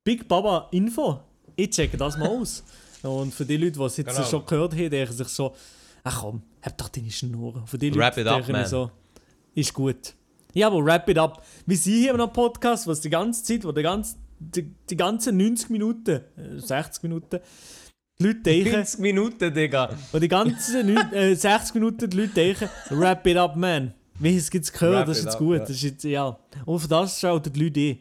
Big 0.05 0.27
Baba 0.27 0.69
Info. 0.73 1.21
Ich 1.57 1.71
checke 1.71 1.97
das 1.97 2.17
mal 2.17 2.29
aus. 2.29 2.65
Und 3.03 3.33
für 3.35 3.45
die 3.45 3.57
Leute, 3.57 3.73
die 3.79 3.83
es 3.85 3.97
jetzt 3.99 4.15
Genau. 4.15 4.27
schon 4.27 4.47
gehört 4.47 4.73
haben, 4.73 4.91
denken 4.91 5.13
sich 5.13 5.29
so, 5.29 5.55
ach 6.05 6.21
komm, 6.23 6.43
hab 6.63 6.77
doch 6.79 6.89
deine 6.89 7.11
Schnur. 7.11 7.63
Für 7.67 7.79
die 7.79 7.95
Wrap 7.95 8.17
Leute 8.17 8.29
denken 8.29 8.67
so, 8.67 8.91
ist 9.55 9.73
gut. 9.75 10.15
Ja, 10.55 10.67
aber 10.67 10.85
wrap 10.85 11.09
it 11.09 11.19
up. 11.19 11.45
Wir 11.67 11.77
sind 11.77 11.95
hier 11.95 12.15
einem 12.15 12.33
Podcast, 12.33 12.87
was 12.87 13.01
die 13.01 13.11
ganze 13.11 13.43
Zeit, 13.45 13.65
wo 13.65 13.73
die, 13.73 13.83
ganze, 13.83 14.17
die, 14.39 14.71
die 14.89 14.97
ganzen 14.97 15.37
90 15.37 15.71
Minuten, 15.71 16.21
äh, 16.37 16.59
60 16.59 17.03
Minuten, 17.05 17.39
die 18.19 18.25
Leute 18.25 18.41
denken, 18.41 18.73
90 18.73 19.01
Minuten, 19.01 19.55
Digga. 19.55 19.91
wo 20.13 20.19
die 20.19 20.29
ganzen 20.29 20.97
äh, 21.13 21.35
60 21.37 21.75
Minuten 21.75 22.11
die 22.11 22.17
Leute 22.17 22.33
denken, 22.35 22.69
wrap 22.91 23.27
it 23.27 23.37
up, 23.37 23.55
man. 23.55 23.95
Wie 24.19 24.37
es 24.37 24.51
gibt's 24.51 24.73
gehört, 24.73 24.95
Wrap 25.01 25.07
das 25.07 25.19
ist 25.19 25.25
jetzt 25.25 25.35
up, 25.35 25.39
gut. 25.41 25.55
ja. 25.55 25.61
Das 25.61 25.71
ist 25.71 25.83
jetzt, 25.83 26.05
ja. 26.05 26.39
Und 26.67 26.79
für 26.81 26.89
das 26.89 27.19
schalten 27.21 27.53
die 27.53 27.65
Leute 27.65 27.81
ein. 27.81 27.99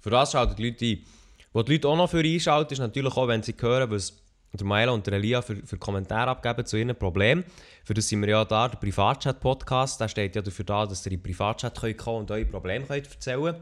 Für 0.00 0.10
das 0.10 0.32
schalten 0.32 0.56
die 0.56 0.68
Leute 0.70 0.84
ein. 0.84 1.04
Wo 1.52 1.62
die 1.62 1.72
Leute 1.72 1.88
auch 1.88 1.96
noch 1.96 2.10
für 2.10 2.20
einschalten, 2.20 2.72
ist 2.74 2.78
natürlich 2.78 3.16
auch, 3.16 3.26
wenn 3.28 3.42
sie 3.42 3.54
hören, 3.58 3.90
was 3.90 4.12
der 4.52 4.66
Maela 4.66 4.92
und 4.92 5.06
der 5.06 5.14
Elia 5.14 5.42
für, 5.42 5.56
für 5.56 5.76
Kommentare 5.78 6.30
abgeben 6.30 6.64
zu 6.64 6.76
ihren 6.76 6.96
Problemen. 6.96 7.44
Für 7.84 7.94
das 7.94 8.08
sind 8.08 8.20
wir 8.22 8.28
ja 8.28 8.44
da, 8.44 8.68
der 8.68 8.78
Privatchat-Podcast. 8.78 10.00
Der 10.00 10.08
steht 10.08 10.36
ja 10.36 10.42
dafür 10.42 10.64
da, 10.64 10.86
dass 10.86 11.04
ihr 11.06 11.12
in 11.12 11.18
den 11.18 11.22
Privatchat 11.22 11.78
könnt 11.80 11.98
kommen 11.98 12.18
und 12.20 12.30
eure 12.30 12.46
Probleme 12.46 12.86
könnt 12.86 13.10
erzählen 13.10 13.56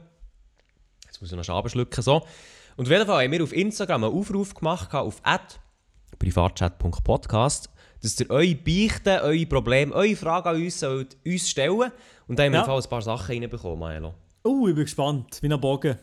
Jetzt 1.04 1.20
muss 1.20 1.30
ich 1.30 1.36
noch 1.36 1.44
Schaben 1.44 1.68
schlucken. 1.68 2.02
So. 2.02 2.24
Und 2.76 2.86
auf 2.86 2.90
jeden 2.90 3.06
Fall 3.06 3.24
haben 3.24 3.32
wir 3.32 3.42
auf 3.42 3.52
Instagram 3.52 4.04
einen 4.04 4.12
Aufruf 4.14 4.54
gemacht, 4.54 4.92
auf 4.94 5.22
privatchat.podcast, 6.18 7.70
dass 8.02 8.20
ihr 8.20 8.30
eure 8.30 8.54
Beichten, 8.54 9.18
eure 9.20 9.46
Probleme, 9.46 9.92
eure 9.94 10.16
Fragen 10.16 10.48
an 10.48 10.56
uns, 10.56 10.80
sollt, 10.80 11.16
uns 11.24 11.48
stellen 11.48 11.90
Und 12.28 12.38
da 12.38 12.44
haben 12.44 12.52
wir 12.52 12.58
Ja. 12.58 12.64
im 12.64 12.66
Fall 12.66 12.80
ein 12.82 12.88
paar 12.88 13.02
Sachen 13.02 13.40
reinbekommen, 13.40 13.78
Maelo. 13.78 14.14
Oh, 14.44 14.68
ich 14.68 14.74
bin 14.74 14.84
gespannt. 14.84 15.38
Wie 15.42 15.52
ein 15.52 15.60
Bogen. 15.60 15.96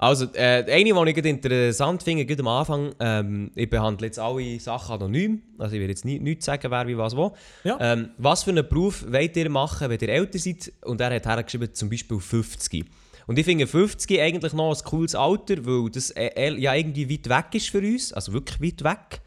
Also, 0.00 0.26
äh, 0.34 0.64
eine, 0.68 1.12
die 1.12 1.18
ich 1.20 1.24
interessant 1.24 2.04
finde, 2.04 2.24
gerade 2.24 2.40
am 2.40 2.48
Anfang, 2.48 2.94
ähm, 3.00 3.50
ich 3.56 3.68
behandle 3.68 4.06
jetzt 4.06 4.20
alle 4.20 4.60
Sachen 4.60 4.94
anonym, 4.94 5.42
also 5.58 5.74
ich 5.74 5.80
will 5.80 5.88
jetzt 5.88 6.04
nie, 6.04 6.20
nichts 6.20 6.46
sagen, 6.46 6.70
wer 6.70 6.86
wie 6.86 6.96
was 6.96 7.16
wo. 7.16 7.34
Ja. 7.64 7.76
Ähm, 7.80 8.10
was 8.16 8.44
für 8.44 8.50
einen 8.50 8.68
Beruf 8.68 9.04
wollt 9.08 9.36
ihr 9.36 9.50
machen, 9.50 9.90
wenn 9.90 9.98
ihr 9.98 10.08
älter 10.08 10.38
seid? 10.38 10.72
Und 10.84 11.00
er 11.00 11.12
hat 11.16 11.26
hergeschrieben, 11.26 11.74
zum 11.74 11.90
Beispiel 11.90 12.20
50. 12.20 12.84
Und 13.26 13.38
ich 13.38 13.44
finde 13.44 13.66
50 13.66 14.20
eigentlich 14.20 14.52
noch 14.52 14.72
ein 14.72 14.84
cooles 14.84 15.16
Alter, 15.16 15.66
weil 15.66 15.90
das 15.90 16.10
äh, 16.12 16.28
äh, 16.28 16.54
ja 16.60 16.74
irgendwie 16.74 17.10
weit 17.10 17.28
weg 17.28 17.54
ist 17.60 17.68
für 17.68 17.80
uns, 17.80 18.12
also 18.12 18.32
wirklich 18.32 18.60
weit 18.62 18.84
weg. 18.84 19.20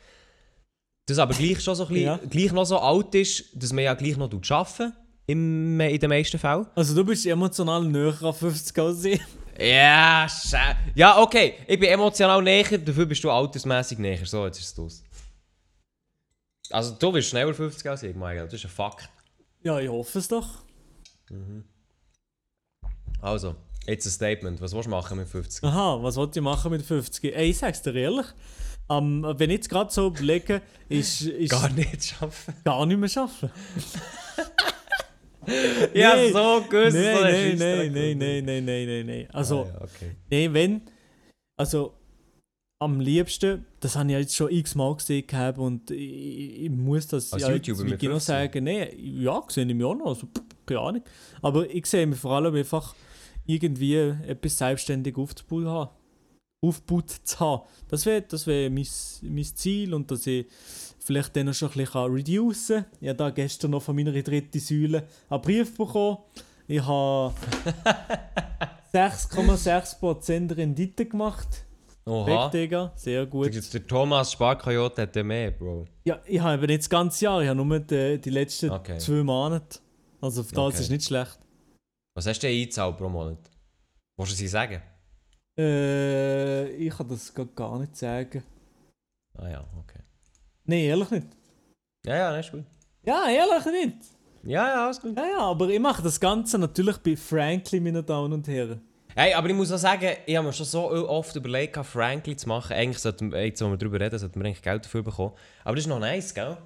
Das 1.06 1.20
aber 1.20 1.34
gleich 1.34 1.60
schon 1.62 1.76
so 1.76 1.84
ein 1.84 1.90
bisschen, 1.90 2.06
Ja. 2.06 2.20
gleich 2.30 2.54
noch 2.54 2.66
so 2.66 2.80
alt 2.80 3.14
ist, 3.16 3.46
dass 3.54 3.74
man 3.74 3.84
ja 3.84 3.94
gleich 3.94 4.16
noch 4.16 4.32
arbeiten 4.32 4.94
im, 5.28 5.80
in 5.82 6.00
den 6.00 6.10
meisten 6.10 6.40
Fällen. 6.40 6.66
Also 6.76 6.96
du 6.96 7.04
bist 7.04 7.26
emotional 7.26 7.84
näher 7.84 8.16
an 8.24 8.34
50 8.34 8.80
als 8.80 9.04
ich. 9.04 9.20
Ja, 9.62 10.28
schä. 10.30 10.76
Ja, 10.96 11.20
okay. 11.20 11.56
Ich 11.68 11.80
bin 11.80 11.90
emotional 11.90 12.42
näher, 12.42 12.78
dafür 12.78 13.06
bist 13.06 13.24
du 13.24 13.30
altersmäßig 13.32 14.00
näher. 14.00 14.26
So, 14.26 14.46
jetzt 14.46 14.60
ist 14.60 14.68
es 14.72 14.78
los. 14.78 15.04
Also, 16.72 16.96
du 16.96 17.12
bist 17.12 17.30
schneller 17.30 17.54
50 17.54 17.90
als 17.90 18.04
ich, 18.04 18.16
Michael. 18.16 18.46
Das 18.46 18.54
ist 18.56 18.66
ein 18.66 18.72
Fakt. 18.72 19.10
Ja, 19.64 19.80
ich 19.80 19.90
hoffe 19.90 20.20
es 20.20 20.28
doch. 20.28 20.48
Also, 23.22 23.56
jetzt 23.88 24.06
ein 24.06 24.12
Statement. 24.12 24.62
Was 24.62 24.74
willst 24.74 24.88
du 24.88 24.90
machen 24.92 25.18
mit 25.18 25.28
50? 25.28 25.64
Aha, 25.64 26.02
was 26.02 26.16
wollt 26.16 26.36
ihr 26.36 26.42
machen 26.42 26.72
mit 26.72 26.82
50? 26.82 27.36
Ey, 27.36 27.50
ich 27.52 27.58
sag's 27.58 27.82
dir 27.82 27.94
ehrlich. 27.96 28.26
Ähm, 28.90 29.24
wenn 29.38 29.50
ich 29.50 29.58
jetzt 29.58 29.70
gerade 29.70 29.92
so 29.92 30.08
überlege, 30.08 30.62
ist, 30.90 31.22
ist 31.22 31.52
Gar 31.52 31.70
nicht 31.70 32.04
schaffen. 32.04 32.54
gar 32.64 32.86
nicht 32.86 32.98
mehr 32.98 33.10
schaffen. 33.10 33.52
Ja, 35.94 36.16
Nee. 36.16 36.32
so 36.32 36.64
gewusst. 36.70 36.96
Nein, 36.98 37.58
so 37.58 37.64
nein, 37.64 37.92
nein, 37.92 37.92
nein, 37.94 38.18
nein, 38.18 38.46
nein, 38.46 38.66
nein, 38.66 38.88
nein, 38.88 39.06
nein. 39.06 39.28
Also, 39.32 39.62
Ah, 39.64 39.68
ja, 39.68 39.82
okay. 39.82 40.12
nee, 40.30 40.50
wenn. 40.54 40.82
Also, 41.58 41.94
am 42.82 43.00
liebsten, 43.00 43.66
das 43.80 43.96
habe 43.96 44.08
ich 44.10 44.14
ja 44.14 44.20
jetzt 44.20 44.36
schon 44.36 44.52
x-mal 44.52 44.96
gesehen 44.96 45.28
gehabt 45.28 45.60
und 45.60 45.92
ich, 45.92 46.64
ich 46.64 46.70
muss 46.72 47.08
das 47.08 47.32
Als 47.32 47.44
ja 47.44 47.52
YouTuber 47.52 47.82
jetzt 47.84 47.90
mit 47.92 48.00
genau 48.00 48.14
15? 48.14 48.34
sagen. 48.36 48.64
Nein, 48.64 48.88
ja, 48.98 49.44
sehe 49.48 49.66
ich 49.66 49.74
mich 49.76 49.86
auch 49.86 49.96
noch. 49.96 50.08
Also, 50.08 50.28
keine 50.66 50.80
Ahnung. 50.80 51.04
Aber 51.42 51.70
ich 51.70 51.86
sehe 51.86 52.08
mich 52.08 52.18
vor 52.20 52.32
allem 52.34 52.56
einfach 52.56 52.96
irgendwie 53.46 53.96
etwas 53.96 54.58
selbstständig 54.58 55.16
aufzubauen 55.18 55.68
haben. 55.68 55.90
Aufgebaut 56.64 57.10
zu 57.24 57.40
haben. 57.40 57.64
Das 57.90 58.06
wäre 58.06 58.22
das 58.22 58.46
wär 58.46 58.70
mein, 58.70 58.86
mein 59.24 59.44
Ziel 59.44 59.94
und 59.96 60.10
dass 60.12 60.28
ich 60.28 60.46
vielleicht 61.04 61.36
dann 61.36 61.48
noch 61.48 61.54
schon 61.54 61.70
ein 61.72 61.78
bisschen 61.78 62.14
reducen 62.14 62.84
kann. 62.84 62.86
Ich 63.02 63.08
habe 63.10 63.18
da 63.18 63.30
gestern 63.30 63.72
noch 63.72 63.82
von 63.82 63.96
meiner 63.96 64.12
dritten 64.12 64.60
Säule 64.60 65.08
einen 65.30 65.42
Brief 65.42 65.76
bekommen. 65.78 66.18
Ich 66.68 66.82
habe 66.86 67.34
6,6% 68.94 70.56
Rendite 70.56 71.06
gemacht. 71.06 71.66
Oha. 72.06 72.46
Weg, 72.46 72.52
Digga. 72.52 72.92
Sehr 72.96 73.26
gut. 73.26 73.54
Der, 73.54 73.62
der 73.62 73.88
Thomas 73.88 74.32
Sparkajote 74.32 75.04
hat 75.04 75.16
mehr, 75.18 75.52
Bro. 75.52 75.86
Ja, 76.04 76.20
ich 76.26 76.40
habe 76.40 76.56
eben 76.56 76.66
nicht 76.68 76.82
das 76.82 76.90
ganze 76.90 77.26
Jahr, 77.26 77.42
ich 77.42 77.48
habe 77.50 77.64
nur 77.64 77.80
die, 77.80 78.20
die 78.20 78.30
letzten 78.30 78.72
Okay. 78.72 78.98
zwei 78.98 79.24
Monate. 79.24 79.80
Also 80.20 80.42
auf 80.42 80.52
das 80.52 80.58
Okay. 80.58 80.80
ist 80.82 80.90
nicht 80.90 81.06
schlecht. 81.06 81.40
Was 82.16 82.26
hast 82.28 82.40
du 82.42 82.48
denn 82.48 82.58
eingezahlt 82.60 82.98
pro 82.98 83.08
Monat? 83.08 83.38
Willst 84.18 84.34
du 84.34 84.36
sie 84.36 84.48
sagen? 84.48 84.82
Äh, 85.58 86.70
ich 86.72 86.90
kann 86.96 87.08
das 87.08 87.34
gar 87.56 87.80
nicht 87.80 87.96
sagen. 87.96 88.44
Ah 89.38 89.48
ja, 89.50 89.64
okay. 89.80 90.01
Nein, 90.66 90.80
ehrlich 90.80 91.10
nicht. 91.12 91.28
Ja, 92.06 92.16
ja, 92.16 92.38
das 92.38 92.46
ist 92.46 92.52
gut. 92.52 92.66
Ja, 93.04 93.30
ehrlich 93.30 93.66
nicht. 93.66 93.98
Ja, 94.44 94.68
ja, 94.68 94.86
alles 94.86 95.00
gut. 95.00 95.16
Ja, 95.18 95.26
ja, 95.26 95.40
aber 95.40 95.70
ich 95.70 95.80
mache 95.80 96.02
das 96.02 96.20
Ganze 96.20 96.58
natürlich 96.58 96.98
bei 96.98 97.16
Frankly, 97.16 97.80
meine 97.80 98.04
Damen 98.04 98.34
und 98.34 98.48
Herren. 98.48 98.82
Hey, 99.16 99.34
aber 99.34 99.50
ich 99.50 99.56
muss 99.56 99.72
auch 99.72 99.78
sagen, 99.78 100.10
ich 100.26 100.36
habe 100.36 100.48
mir 100.48 100.54
schon 100.54 100.66
so 100.66 100.90
oft 100.90 101.36
überlegt, 101.36 101.78
Franklin 101.86 102.38
zu 102.38 102.48
machen. 102.48 102.74
Eigentlich 102.74 103.00
sollten 103.00 103.32
wir, 103.32 103.46
jetzt, 103.46 103.62
wo 103.62 103.70
wir 103.70 103.78
darüber 103.78 104.00
reden, 104.00 104.18
sollten 104.18 104.40
wir 104.40 104.46
eigentlich 104.46 104.62
Geld 104.62 104.86
dafür 104.86 105.04
bekommen. 105.04 105.34
Aber 105.64 105.76
das 105.76 105.84
ist 105.84 105.90
noch 105.90 106.00
nice, 106.00 106.34
gell? 106.34 106.58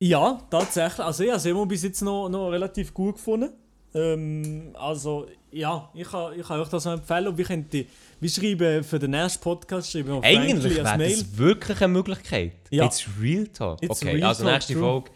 Ja, 0.00 0.38
tatsächlich. 0.50 1.04
Also 1.04 1.24
ich 1.24 1.30
habe 1.30 1.38
es 1.38 1.46
immer 1.46 1.66
bis 1.66 1.82
jetzt 1.82 2.02
noch, 2.02 2.28
noch 2.28 2.50
relativ 2.50 2.92
gut 2.92 3.16
gefunden. 3.16 3.52
Ähm, 3.94 4.74
also 4.74 5.26
ja, 5.50 5.88
ich 5.94 6.08
kann, 6.08 6.38
ich 6.38 6.46
kann 6.46 6.60
euch 6.60 6.68
das 6.68 6.84
noch 6.84 6.92
empfehlen. 6.92 7.28
Und 7.28 7.38
wir 7.38 7.44
könnten, 7.44 7.86
wir 8.20 8.28
schreiben 8.30 8.84
für 8.84 8.98
den 8.98 9.12
nächsten 9.12 9.42
Podcast 9.42 9.90
schreiben 9.90 10.08
wir 10.08 10.24
Eigentlich 10.24 10.74
Frankly 10.74 10.76
wäre 10.76 10.98
das 10.98 11.38
wirklich 11.38 11.80
eine 11.80 11.92
Möglichkeit. 11.92 12.52
Ja. 12.70 12.84
It's 12.84 13.06
real 13.20 13.46
talk. 13.46 13.82
It's 13.82 14.02
okay, 14.02 14.16
real 14.16 14.28
also 14.28 14.44
talk, 14.44 14.52
nächste 14.52 14.72
true. 14.74 14.82
Folge, 14.82 15.10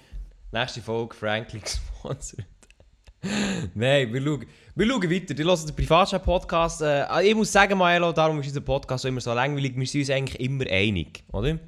nächste 0.52 0.80
Folge 0.80 1.14
Franklin 1.14 1.62
gesponsert. 1.62 2.46
Nein, 3.74 4.12
wir 4.12 4.22
schauen, 4.22 4.46
wir 4.74 4.86
schauen 4.86 5.10
weiter. 5.10 5.34
Die 5.34 5.44
hören 5.44 5.66
den 5.66 5.76
Privatchat-Podcast. 5.76 6.82
Äh, 6.82 7.22
ich 7.28 7.34
muss 7.34 7.52
sagen, 7.52 7.78
Maelo, 7.78 8.12
darum 8.12 8.40
ist 8.40 8.48
unser 8.48 8.62
Podcast 8.62 9.04
immer 9.04 9.20
so 9.20 9.32
langweilig. 9.32 9.76
Wir 9.76 9.86
sind 9.86 10.00
uns 10.00 10.10
eigentlich 10.10 10.40
immer 10.40 10.66
einig, 10.66 11.22
oder? 11.30 11.58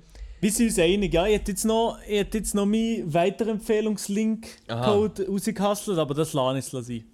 Wir 0.40 0.50
sind 0.50 0.66
uns 0.66 0.78
einig, 0.78 1.14
ja. 1.14 1.26
Ich 1.26 1.34
hätte 1.34 1.52
jetzt 1.52 1.64
noch, 1.64 1.98
ich 2.06 2.18
hätte 2.18 2.38
jetzt 2.38 2.54
noch 2.54 2.66
meinen 2.66 3.12
Weiterempfehlungslink-Code 3.12 5.26
rausgehustelt, 5.28 5.98
aber 5.98 6.14
das 6.14 6.32
lasse 6.32 6.58
ich 6.58 6.64
sein. 6.66 7.04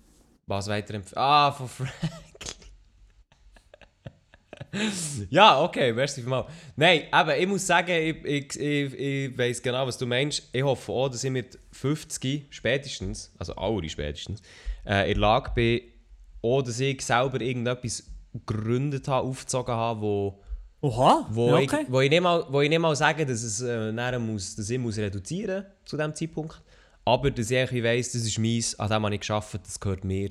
Was 0.47 0.69
weiter 0.69 1.01
Ah, 1.15 1.53
von 1.53 1.69
Franklin. 1.69 2.11
ja, 5.31 5.63
okay, 5.63 5.93
merci 5.93 6.21
vielmals. 6.21 6.47
Nein, 6.77 7.05
aber 7.11 7.37
ich 7.39 7.47
muss 7.47 7.67
sagen, 7.67 7.91
ich, 7.91 8.25
ich, 8.25 8.61
ich, 8.61 8.95
ich 8.95 9.39
weiß 9.39 9.63
genau, 9.63 9.87
was 9.87 9.99
du 9.99 10.07
meinst. 10.07 10.49
Ich 10.53 10.63
hoffe 10.63 10.93
auch, 10.93 11.09
dass 11.09 11.25
ich 11.25 11.31
mit 11.31 11.59
50 11.73 12.47
spätestens, 12.51 13.33
also 13.39 13.55
alle 13.55 13.89
spätestens, 13.89 14.43
äh, 14.87 15.11
in 15.11 15.15
der 15.15 15.21
Lage 15.21 15.51
bin, 15.55 15.81
auch, 16.43 16.63
dass 16.63 16.81
ich 16.81 17.01
selber 17.03 17.41
irgendetwas 17.41 18.05
gegründet 18.33 19.09
habe, 19.09 19.27
aufgezogen 19.27 19.75
habe, 19.75 20.01
wo, 20.01 20.41
Oha, 20.83 21.27
Wo, 21.31 21.49
ja, 21.49 21.59
ich, 21.59 21.73
okay. 21.73 21.87
wo, 21.89 22.01
ich 22.01 22.09
nicht 22.09 22.23
mal, 22.23 22.47
wo 22.49 22.61
ich 22.63 22.69
nicht 22.71 22.79
mal 22.79 22.97
sage, 22.97 23.27
dass, 23.27 23.43
es, 23.43 23.61
äh, 23.61 24.19
muss, 24.19 24.57
dass 24.57 24.71
ich 24.71 24.79
muss 24.79 24.97
reduzieren 24.97 25.67
zu 25.85 25.97
diesem 25.97 26.15
Zeitpunkt. 26.15 26.63
Aber 27.05 27.31
dass 27.31 27.51
ich 27.51 27.83
weiss, 27.85 28.13
das 28.13 28.23
ist 28.23 28.39
meins, 28.39 28.79
an 28.79 28.89
dem 28.89 29.05
habe 29.05 29.15
ich 29.15 29.21
geschafft, 29.21 29.61
das 29.63 29.79
gehört 29.79 30.05
mir. 30.05 30.31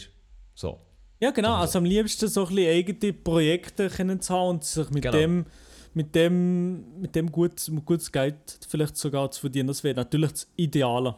So. 0.55 0.79
Ja, 1.19 1.31
genau. 1.31 1.55
Also 1.55 1.79
am 1.79 1.85
liebsten 1.85 2.27
so 2.27 2.45
ein 2.47 2.55
bisschen 2.55 2.71
eigene 2.71 3.13
Projekte 3.13 3.89
können 3.89 4.21
zu 4.21 4.33
haben 4.33 4.49
und 4.49 4.63
sich 4.63 4.89
mit 4.89 5.03
Genau. 5.03 5.17
dem, 5.17 5.45
mit 5.93 6.15
dem, 6.15 6.99
mit 7.01 7.15
dem 7.15 7.31
gut, 7.31 7.69
gutes 7.85 8.11
Geld 8.11 8.35
vielleicht 8.67 8.97
sogar 8.97 9.29
zu 9.29 9.41
verdienen. 9.41 9.67
Das 9.67 9.83
wäre 9.83 9.95
natürlich 9.95 10.31
das 10.31 10.47
Ideale. 10.55 11.15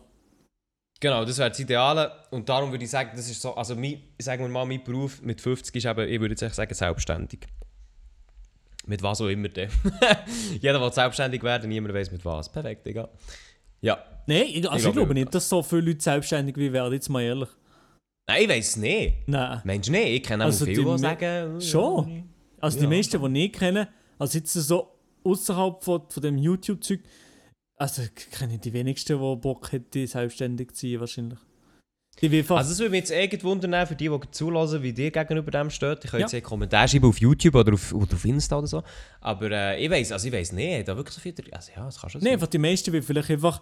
Genau, 0.99 1.25
das 1.25 1.37
wäre 1.37 1.49
das 1.49 1.59
Ideale. 1.59 2.11
Und 2.31 2.49
darum 2.49 2.71
würde 2.71 2.83
ich 2.83 2.89
sagen, 2.89 3.11
das 3.15 3.29
ist 3.29 3.41
so, 3.41 3.55
also 3.55 3.75
mein, 3.75 4.01
sagen 4.19 4.43
wir 4.43 4.49
mal, 4.49 4.65
mein 4.65 4.83
Beruf 4.83 5.21
mit 5.21 5.41
50 5.41 5.75
ist 5.75 5.85
eben, 5.85 6.07
ich 6.07 6.19
würde 6.19 6.35
jetzt 6.39 6.55
sagen, 6.55 6.73
selbstständig. 6.73 7.47
Mit 8.87 9.03
was 9.03 9.21
auch 9.21 9.27
immer. 9.27 9.47
Jeder 10.61 10.81
will 10.81 10.91
selbstständig 10.91 11.43
werden, 11.43 11.69
niemand 11.69 11.93
weiß 11.93 12.11
mit 12.11 12.23
was. 12.25 12.51
Perfekt, 12.51 12.85
egal. 12.87 13.09
Ja. 13.81 14.03
Nein, 14.27 14.45
ich, 14.47 14.69
also 14.69 14.75
ich, 14.75 14.81
glaube, 14.93 14.95
glaube 15.07 15.09
ja. 15.19 15.23
nicht, 15.25 15.35
dass 15.35 15.47
so 15.49 15.61
viele 15.63 15.81
Leute 15.81 16.01
selbstständig 16.01 16.55
wie 16.57 16.71
werden, 16.73 16.93
jetzt 16.93 17.09
mal 17.09 17.21
ehrlich. 17.21 17.49
Nein, 18.27 18.43
ich 18.43 18.49
weiß 18.49 18.67
es 18.69 18.77
nicht. 18.77 19.27
Nein. 19.27 19.61
Mensch, 19.63 19.89
nee, 19.89 20.15
ich 20.15 20.23
kenne 20.23 20.43
auch 20.43 20.47
Also 20.47 20.65
viele, 20.65 20.83
die 20.83 20.91
die 20.91 20.97
sagen... 20.99 21.57
äh, 21.57 21.61
Schon. 21.61 22.29
Also 22.59 22.77
die 22.77 22.83
Ja. 22.83 22.89
meisten, 22.89 23.33
die 23.33 23.45
ich 23.45 23.53
kenne, 23.53 23.87
also 24.19 24.37
jetzt 24.37 24.53
so 24.53 24.87
außerhalb 25.23 25.83
von, 25.83 26.03
von 26.09 26.23
dem 26.23 26.37
YouTube-Zeug, 26.37 27.01
also 27.77 28.03
ich 28.03 28.29
kenne 28.31 28.57
die 28.59 28.71
wenigsten, 28.73 29.17
die 29.19 29.35
Bock 29.37 29.71
hätten, 29.71 30.05
selbstständig 30.05 30.71
zu 30.73 30.87
sein, 30.87 30.99
wahrscheinlich. 30.99 31.39
Also 32.21 32.73
es 32.73 32.79
würde 32.79 32.91
mich 32.91 32.99
jetzt 32.99 33.11
irgendwie 33.11 33.43
wundern, 33.43 33.87
für 33.87 33.95
die, 33.95 34.09
die 34.09 34.31
zulassen, 34.31 34.83
wie 34.83 34.93
dir 34.93 35.09
gegenüber 35.09 35.49
dem 35.49 35.69
steht. 35.69 36.03
Ich 36.05 36.11
kann 36.11 36.19
Ja. 36.19 36.25
jetzt 36.25 36.33
einen 36.33 36.43
Kommentar 36.43 36.87
schreiben 36.87 37.07
auf 37.07 37.19
YouTube 37.19 37.55
oder 37.55 37.73
auf, 37.73 37.93
oder 37.93 38.13
auf 38.13 38.25
Insta 38.25 38.59
oder 38.59 38.67
so. 38.67 38.83
Aber 39.21 39.49
äh, 39.49 39.83
ich 39.83 39.89
weiß, 39.89 40.11
also 40.11 40.27
ich 40.27 40.33
weiß 40.33 40.51
nicht, 40.51 40.87
da 40.87 40.95
wirklich 40.95 41.15
so 41.15 41.21
viel... 41.21 41.33
Also 41.51 41.71
ja, 41.75 41.85
das 41.85 41.99
kann 41.99 42.09
schon 42.09 42.21
nee, 42.21 42.25
sein. 42.25 42.33
einfach 42.33 42.47
die 42.47 42.59
meisten 42.59 42.93
will 42.93 43.01
vielleicht 43.01 43.31
einfach 43.31 43.61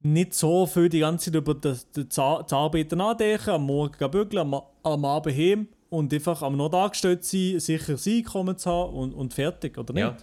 nicht 0.00 0.34
so 0.34 0.66
viel 0.66 0.88
die 0.88 1.00
ganze 1.00 1.26
Zeit 1.26 1.34
über 1.34 1.54
das, 1.54 1.86
das, 1.90 2.18
Arbeiten 2.18 2.98
nachdenken, 2.98 3.50
am 3.50 3.66
Morgen 3.66 4.10
bügeln, 4.10 4.38
am, 4.38 4.62
am 4.82 5.04
Abend 5.04 5.36
heim 5.36 5.68
und 5.88 6.12
einfach 6.12 6.42
am 6.42 6.56
noch 6.56 6.72
angestellt 6.72 7.24
sein, 7.24 7.58
sicher 7.58 7.96
sein 7.96 8.14
Einkommen 8.14 8.56
zu 8.56 8.70
haben 8.70 8.94
und, 8.94 9.14
und 9.14 9.34
fertig, 9.34 9.76
oder 9.78 9.92
nicht? 9.92 10.02
Ja. 10.02 10.16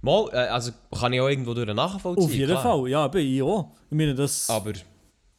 Mal, 0.00 0.28
äh, 0.32 0.36
also 0.48 0.72
kann 0.98 1.12
ich 1.12 1.20
auch 1.20 1.28
irgendwo 1.28 1.54
durch 1.54 1.72
nachvollziehen. 1.72 2.24
Auf 2.24 2.32
jeden 2.32 2.50
klar. 2.50 2.62
Fall, 2.62 2.88
ja, 2.88 3.08
bei 3.08 3.18
ich 3.18 3.42
auch. 3.42 3.72
Ich 3.90 3.96
meine, 3.96 4.14
das, 4.14 4.48
Aber 4.48 4.72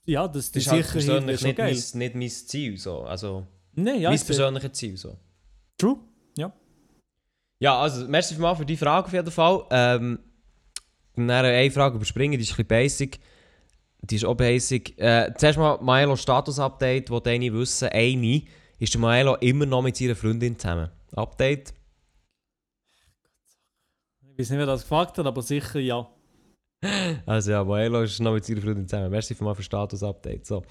ja, 0.07 0.27
das, 0.27 0.51
das 0.51 0.63
ist 0.63 0.71
halt 0.71 0.89
persönlich 0.89 1.41
nicht 1.41 1.43
mein, 1.43 1.55
geil. 1.55 1.73
nicht 1.73 2.15
mein 2.15 2.29
Ziel. 2.29 2.77
So. 2.77 3.01
Also, 3.03 3.45
Nee, 3.73 3.97
ja, 3.97 4.09
mein 4.09 4.19
persönliches 4.19 4.71
Ziel. 4.73 4.97
So. 4.97 5.17
True, 5.77 5.99
ja. 6.35 6.51
Ja, 7.59 7.79
also, 7.79 8.07
merci 8.07 8.33
vielmals 8.33 8.57
für 8.57 8.65
die 8.65 8.77
Frage 8.77 9.05
auf 9.05 9.13
jeden 9.13 9.31
Fall. 9.31 9.65
Ähm, 9.69 10.19
dann 11.15 11.29
eine 11.29 11.71
Frage 11.71 11.95
überspringen, 11.95 12.39
die 12.39 12.43
ist 12.43 12.51
ein 12.51 12.55
bisschen 12.55 12.67
basic. 12.67 13.19
Die 14.01 14.15
ist 14.15 14.25
auch 14.25 14.35
basic. 14.35 14.97
Äh, 14.99 15.33
zuerst 15.37 15.59
mal 15.59 15.77
Maelo 15.81 16.15
Status-Update, 16.15 17.09
wo 17.11 17.19
deine 17.19 17.53
wissen, 17.53 17.89
eine 17.89 18.43
ist 18.79 18.93
der 18.93 19.01
Maelo 19.01 19.35
immer 19.35 19.65
noch 19.65 19.81
mit 19.81 19.97
seiner 19.97 20.15
Freundin 20.15 20.57
zusammen. 20.57 20.89
Update? 21.15 21.73
Ich 24.21 24.39
weiß 24.39 24.49
nicht, 24.51 24.59
wer 24.59 24.65
das 24.67 24.81
gefragt 24.81 25.17
hat, 25.17 25.25
aber 25.25 25.41
sicher 25.41 25.79
ja. 25.79 26.07
Also 27.25 27.51
ja, 27.51 27.63
Maelo 27.63 28.03
ist 28.03 28.19
noch 28.19 28.33
mit 28.33 28.45
seiner 28.45 28.61
Freundin 28.61 28.87
zusammen. 28.87 29.09
Merci 29.09 29.35
vielmals 29.35 29.57
für 29.57 29.63
Status-Update. 29.63 30.45
So. 30.45 30.63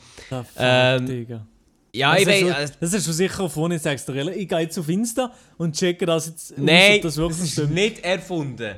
Ähm, 0.56 1.06
Digga. 1.06 1.46
Ja, 1.92 2.12
das, 2.12 2.20
ich 2.22 2.28
weiß... 2.28 2.40
schon, 2.40 2.76
das 2.80 2.92
ist 2.92 3.04
schon 3.04 3.14
sicher 3.14 3.42
auf 3.42 3.54
dir 3.54 4.14
ehrlich. 4.14 4.36
Ich 4.36 4.48
gehe 4.48 4.58
jetzt 4.58 4.78
auf 4.78 4.88
Insta 4.88 5.32
und 5.56 5.74
checke 5.74 6.04
das 6.04 6.26
jetzt 6.26 6.52
aus, 6.52 6.58
Nein, 6.58 6.96
ob 6.96 7.02
das 7.02 7.16
wirklich 7.16 7.40
ist 7.40 7.52
stimmt. 7.52 7.74
nicht 7.74 8.04
erfunden. 8.04 8.76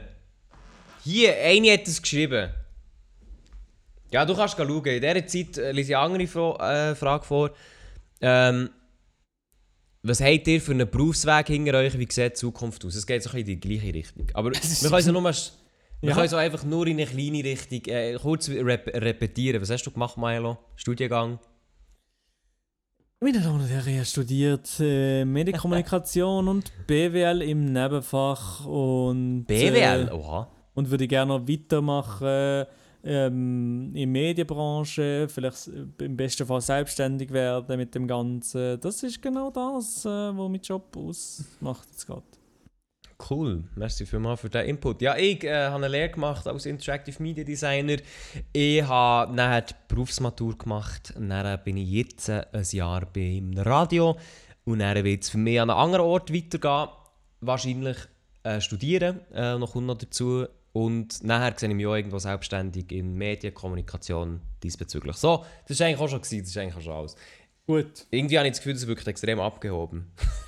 Hier, 1.05 1.37
eine 1.37 1.73
hat 1.73 1.89
es 1.89 2.01
geschrieben. 2.01 2.51
Ja, 4.11 4.25
du 4.25 4.35
kannst 4.35 4.57
schauen. 4.57 4.87
In 4.87 5.01
dieser 5.01 5.27
Zeit 5.27 5.59
äh, 5.59 5.73
lese 5.73 5.91
ich 5.91 5.97
eine 5.97 6.05
andere 6.05 6.27
Fra 6.27 6.91
äh, 6.91 6.95
Frage 6.95 7.25
vor. 7.25 7.51
Ähm, 8.21 8.71
was 10.03 10.21
habt 10.21 10.47
ihr 10.47 10.61
für 10.61 10.73
einen 10.73 10.89
Berufsweg 10.89 11.49
hinter 11.49 11.75
euch? 11.79 11.99
Wie 11.99 12.07
sieht 12.09 12.33
die 12.33 12.33
Zukunft 12.35 12.85
aus? 12.85 12.95
Es 12.95 13.07
geht 13.07 13.23
so 13.23 13.31
ein 13.31 13.35
bisschen 13.35 13.55
in 13.55 13.61
die 13.61 13.69
gleiche 13.69 13.95
Richtung. 13.95 14.27
Aber 14.35 14.51
wir 14.53 14.61
können 14.61 14.73
es 14.73 15.07
nur... 15.07 15.33
Wir 16.01 16.11
Ja. 16.11 16.15
können 16.17 16.33
auch 16.33 16.39
einfach 16.39 16.65
nur 16.65 16.87
in 16.87 16.97
eine 17.01 17.07
kleine 17.07 17.43
Richtung 17.43 17.81
äh, 17.93 18.15
kurz 18.15 18.49
rep 18.49 18.87
repetieren. 18.95 19.61
Was 19.61 19.71
hast 19.71 19.85
du 19.85 19.91
gemacht, 19.91 20.17
Milo? 20.17 20.57
Studiengang? 20.77 21.39
Meine 23.21 23.41
Damen 23.41 23.61
und 23.61 23.67
Herren, 23.67 23.89
ich 23.89 23.97
habe 23.97 24.05
studiert 24.05 24.69
äh, 24.79 25.25
Medienkommunikation 25.25 26.47
und 26.47 26.71
BWL 26.87 27.43
im 27.43 27.73
Nebenfach 27.73 28.65
und 28.65 29.45
BWL? 29.47 30.09
Äh, 30.09 30.13
Oha. 30.13 30.49
und 30.75 30.89
würde 30.89 31.09
gerne 31.09 31.37
noch 31.37 31.49
weitermachen 31.49 32.67
ähm, 33.03 33.91
in 33.97 34.13
Medienbranche, 34.13 35.27
vielleicht 35.29 35.67
äh, 35.67 36.05
im 36.05 36.17
besten 36.17 36.47
Fall 36.47 36.61
selbstständig 36.61 37.33
werden 37.33 37.77
mit 37.77 37.93
dem 37.97 38.07
Ganzen. 38.07 38.79
Das 38.81 39.03
ist 39.03 39.21
genau 39.21 39.51
das, 39.51 40.05
äh, 40.05 40.09
was 40.09 40.49
mein 40.49 40.61
Job 40.61 40.97
ausmacht 40.97 41.89
jetzt 41.91 42.07
gerade. 42.07 42.23
Cool, 43.19 43.65
merci 43.75 44.07
vielmals 44.07 44.41
für 44.41 44.49
den 44.49 44.67
Input. 44.67 45.03
Ja, 45.03 45.17
ich 45.17 45.43
äh, 45.43 45.67
habe 45.67 45.77
eine 45.77 45.89
Lehre 45.89 46.11
gemacht 46.11 46.47
als 46.47 46.67
Interactive 46.67 47.21
Media 47.21 47.43
Designer. 47.43 47.97
Ich 48.53 48.83
habe 48.83 49.35
nachher 49.35 49.63
die 49.63 49.75
Berufsmatur 49.89 50.57
gemacht. 50.57 51.13
Und 51.17 51.31
dann 51.31 51.63
bin 51.65 51.77
ich 51.79 51.91
jetzt 51.91 52.29
äh, 52.29 52.47
ein 52.53 52.65
Jahr 52.71 53.07
beim 53.13 53.55
Radio. 53.57 54.17
Und 54.65 54.79
dann 54.79 55.03
wird 55.05 55.25
es 55.25 55.31
für 55.31 55.39
mich 55.39 55.61
an 55.61 55.69
einen 55.69 55.79
anderen 55.79 56.07
Ort 56.07 56.33
weitergehen. 56.33 56.89
Wahrscheinlich 57.41 57.97
äh, 58.45 58.61
studieren, 58.61 59.21
äh, 59.35 59.59
noch 59.59 59.73
kommt 59.73 59.89
noch 59.89 59.99
dazu. 59.99 60.47
Und 60.73 61.25
nachher 61.25 61.59
sehe 61.59 61.69
ich 61.69 61.75
mich 61.75 61.87
auch 61.87 61.97
irgendwo 61.97 62.21
selbstständig 62.21 62.93
in 62.93 63.15
Medienkommunikation 63.15 64.41
diesbezüglich. 64.63 65.17
So, 65.17 65.45
das 65.67 65.81
war 65.81 65.89
eigentlich 65.89 66.01
auch 66.01 66.09
schon, 66.09 66.23
gewesen, 66.23 66.41
das 66.41 66.51
ist 66.51 66.57
eigentlich 66.57 66.77
auch 66.77 66.83
schon 66.83 66.93
alles. 66.93 67.17
Gut. 67.67 68.07
Irgendwie 68.11 68.39
habe 68.39 68.47
ich 68.47 68.53
das 68.53 68.61
Gefühl, 68.61 68.75
das 68.75 68.83
ist 68.83 68.89
wirklich 68.89 69.09
extrem 69.09 69.41
abgehoben. 69.41 70.13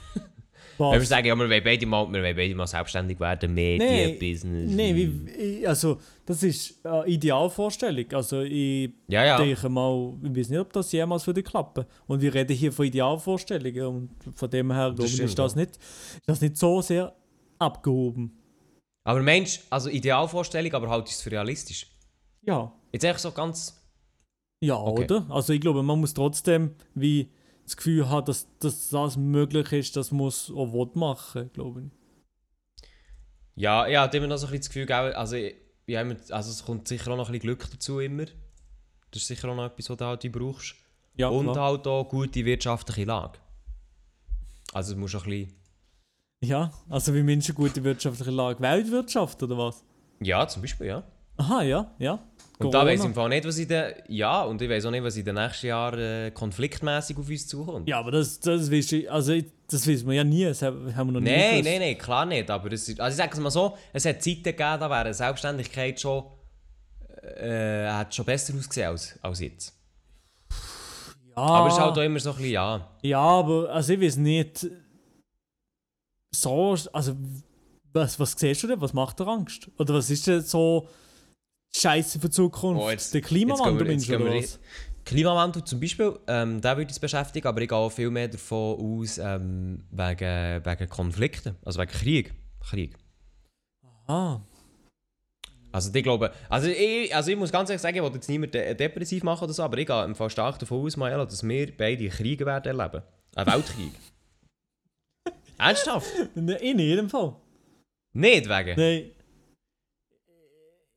Wenn 0.81 0.93
wir 0.93 1.01
Was? 1.03 1.09
sagen, 1.09 1.27
ja, 1.27 1.35
wir 1.37 1.49
wollen 1.49 1.63
beide 1.65 1.87
mal, 1.87 2.07
wir 2.11 2.23
wollen 2.23 2.37
beide 2.37 2.55
mal 2.55 2.67
selbstständig 2.67 3.21
werden, 3.21 3.53
Medien, 3.55 4.19
Business. 4.19 4.71
Nein, 4.75 5.29
also 5.67 5.99
das 6.25 6.43
ist 6.43 6.85
eine 6.87 7.07
Idealvorstellung. 7.07 8.07
Also 8.13 8.41
ich 8.41 8.91
Ja, 9.09 9.25
ja. 9.25 9.37
denke 9.37 9.69
mal, 9.69 10.15
ich 10.23 10.37
weiß 10.37 10.49
nicht, 10.51 10.59
ob 10.59 10.73
das 10.73 10.91
jemals 10.93 11.27
würde 11.27 11.43
klappen. 11.43 11.85
Und 12.07 12.21
wir 12.23 12.33
reden 12.33 12.57
hier 12.57 12.73
von 12.73 12.87
Idealvorstellungen 12.87 13.87
und 13.87 14.11
von 14.35 14.49
dem 14.51 14.73
her 14.73 14.93
glaube 14.93 15.05
ich, 15.11 15.21
ist 15.21 15.39
das, 15.39 15.55
nicht, 15.55 15.77
ist 15.77 16.23
das 16.27 16.41
nicht 16.41 16.57
so 16.57 16.81
sehr 16.81 17.15
abgehoben. 17.59 18.33
Aber 19.05 19.21
Mensch, 19.23 19.61
also 19.71 19.89
Idealvorstellung, 19.91 20.73
aber 20.73 20.89
halt 20.89 21.09
ist 21.09 21.17
es 21.17 21.23
für 21.23 21.31
realistisch. 21.33 21.87
Ja, 22.43 22.73
Jetzt 22.93 23.05
echt 23.05 23.21
so 23.21 23.31
ganz. 23.33 23.81
ja 24.63 24.77
Okay. 24.77 25.05
oder? 25.05 25.27
Also 25.29 25.53
ich 25.53 25.61
glaube, 25.61 25.83
man 25.83 26.01
muss 26.01 26.15
trotzdem 26.15 26.71
wie 26.95 27.29
das 27.71 27.77
Gefühl 27.77 28.09
haben, 28.09 28.27
dass, 28.27 28.47
dass 28.59 28.89
das 28.91 29.17
möglich 29.17 29.73
ist, 29.73 29.97
das 29.97 30.11
muss 30.11 30.51
auch 30.51 30.73
will 30.73 30.91
machen, 30.95 31.51
glaube 31.53 31.83
ich. 31.83 31.91
Ja, 33.57 33.87
ja, 33.87 34.03
hat 34.03 34.15
immer 34.15 34.27
noch 34.27 34.37
so 34.37 34.47
ein 34.47 34.53
bisschen 34.53 34.85
das 34.87 34.89
Gefühl, 34.89 35.15
also, 35.15 35.37
ja, 35.87 36.01
immer- 36.01 36.17
also 36.31 36.51
es 36.51 36.65
kommt 36.65 36.89
sicher 36.89 37.11
auch 37.13 37.17
noch 37.17 37.29
ein 37.29 37.33
bisschen 37.33 37.41
Glück 37.43 37.69
dazu 37.71 38.01
immer. 38.01 38.25
Das 38.25 39.23
ist 39.23 39.27
sicher 39.27 39.49
auch 39.49 39.57
noch 39.57 39.67
etwas, 39.67 39.91
was 39.91 39.97
du 39.97 40.05
halt 40.05 40.33
brauchst. 40.33 40.75
Ja, 41.17 41.29
Und 41.29 41.53
klar. 41.53 41.67
halt 41.73 41.87
auch 41.87 42.05
gute 42.09 42.45
wirtschaftliche 42.45 43.05
Lage. 43.05 43.39
Also 44.73 44.95
du 44.95 45.01
musst 45.01 45.17
auch 45.17 45.25
ein 45.27 45.31
bisschen. 45.31 45.55
ja, 46.43 46.71
also 46.89 47.13
wie 47.15 47.23
Menschen 47.23 47.55
gute 47.55 47.83
wirtschaftliche 47.83 48.31
Lage, 48.31 48.61
Weltwirtschaft 48.61 49.43
oder 49.43 49.59
was? 49.59 49.85
Ja, 50.21 50.47
zum 50.47 50.63
Beispiel, 50.63 50.87
ja. 50.87 51.03
Aha, 51.37 51.63
ja, 51.63 51.95
ja. 51.99 52.19
Und 52.61 52.75
da 52.75 52.85
weiß 52.85 53.01
ich 53.01 53.07
im 53.07 53.15
Fall 53.15 53.29
nicht, 53.31 53.45
was 53.47 53.59
in 53.59 53.69
den. 53.69 53.93
Ja, 54.09 54.43
und 54.43 54.61
ich 54.61 54.69
weiß 54.69 54.85
auch 54.87 54.91
nicht, 54.91 55.03
was 55.03 55.17
in 55.17 55.25
den 55.25 55.35
nächsten 55.35 55.67
Jahren 55.69 55.99
äh, 55.99 56.31
konfliktmäßig 56.33 57.17
auf 57.17 57.29
uns 57.29 57.49
zukommt. 57.49 57.89
Ja, 57.89 57.99
aber 57.99 58.11
das, 58.11 58.39
das, 58.41 58.71
weißt 58.71 58.93
du, 58.93 59.11
also, 59.11 59.35
das 59.69 59.87
wissen 59.87 60.07
wir 60.09 60.15
ja 60.17 60.25
nie, 60.25 60.45
das 60.45 60.61
haben 60.63 60.87
wir 60.95 61.05
noch 61.05 61.21
nie 61.21 61.31
Nein, 61.31 61.65
nein, 61.65 61.79
nein, 61.81 61.99
klar 61.99 62.27
nicht. 62.27 62.51
Aber 62.51 62.71
es, 62.73 62.89
ist- 62.89 63.01
also 63.01 63.15
ich 63.15 63.17
sage 63.19 63.33
es 63.35 63.41
mal 63.41 63.51
so, 63.51 63.77
es 63.93 64.05
hat 64.05 64.23
Zeiten 64.23 64.43
gegeben, 64.43 64.59
da 64.81 64.91
wäre 64.91 65.15
Selbstständigkeit 65.15 65.99
schon, 66.01 66.25
äh, 67.23 67.87
hat 67.89 68.15
schon 68.15 68.25
besser 68.27 68.55
ausgesehen 68.55 68.89
als, 68.89 69.19
als 69.23 69.41
jetzt. 69.41 69.75
Ja, 71.31 71.37
Aber 71.37 71.69
es 71.69 71.75
ist 71.75 71.81
halt 71.81 71.97
auch 71.97 72.03
immer 72.03 72.19
so 72.21 72.31
ein 72.31 72.37
bisschen, 72.37 72.53
ja. 72.53 72.89
ja, 73.03 73.19
aber 73.21 73.71
also 73.71 73.93
ich 73.95 74.01
weiß 74.01 74.17
nicht, 74.17 74.67
so, 76.35 76.77
also 76.93 77.17
was, 77.93 78.19
was 78.21 78.33
siehst 78.33 78.63
du 78.63 78.67
denn, 78.69 78.81
was 78.81 78.93
macht 78.93 79.19
dir 79.19 79.27
Angst? 79.27 79.69
Oder 79.79 79.95
was 79.95 80.11
ist 80.11 80.27
denn 80.27 80.43
so 80.43 80.89
Scheiße 81.75 82.19
für 82.21 82.29
die 82.29 82.35
Zukunft? 82.35 82.83
Oh, 82.83 82.91
jetzt- 82.91 83.15
Der 83.15 83.21
Klimawandel, 83.21 83.91
jetzt 83.93 84.09
wir- 84.09 84.21
oder 84.21 84.35
was? 84.35 84.59
Klimawandel 85.05 85.65
zum 85.65 85.81
Beispiel, 85.81 86.19
ähm, 86.27 86.61
der 86.61 86.77
würde 86.77 86.89
uns 86.89 86.99
beschäftigen, 86.99 87.47
aber 87.47 87.61
ich 87.63 87.69
gehe 87.69 87.91
viel 87.91 88.11
mehr 88.11 88.29
davon 88.29 89.01
aus, 89.01 89.19
ähm, 89.19 89.85
wegen, 89.91 90.65
wegen 90.65 90.89
Konflikten, 90.89 91.57
also 91.65 91.81
wegen 91.81 91.91
Krieg. 91.91 92.35
Krieg. 92.61 92.95
Ah, 94.07 94.41
Also 95.73 95.93
ich 95.95 96.03
glaube, 96.03 96.33
also 96.49 96.69
ich, 96.69 97.15
also 97.15 97.31
ich 97.31 97.37
muss 97.37 97.53
ganz 97.53 97.71
ehrlich 97.71 97.81
sagen, 97.81 97.97
ich 97.97 98.03
will 98.03 98.11
jetzt 98.13 98.29
niemand 98.29 98.53
de 98.55 98.75
depressiv 98.75 99.23
machen 99.23 99.45
oder 99.45 99.53
so, 99.53 99.63
aber 99.63 99.79
ich 99.79 99.87
gehe 99.87 100.05
im 100.05 100.17
Fall 100.17 100.29
stark 100.29 100.59
davon 100.59 100.85
aus, 100.85 100.97
Maela, 100.97 101.25
dass 101.25 101.45
wir 101.47 101.77
beide 101.77 102.09
Kriege 102.09 102.45
werden 102.45 102.77
erleben. 102.77 103.03
Ein 103.37 103.47
Weltkrieg. 103.47 103.93
Ernsthaft? 105.59 106.09
in 106.35 106.79
jedem 106.79 107.09
Fall. 107.09 107.37
Nicht 108.13 108.49
wegen? 108.49 108.77
Nein. 108.81 109.11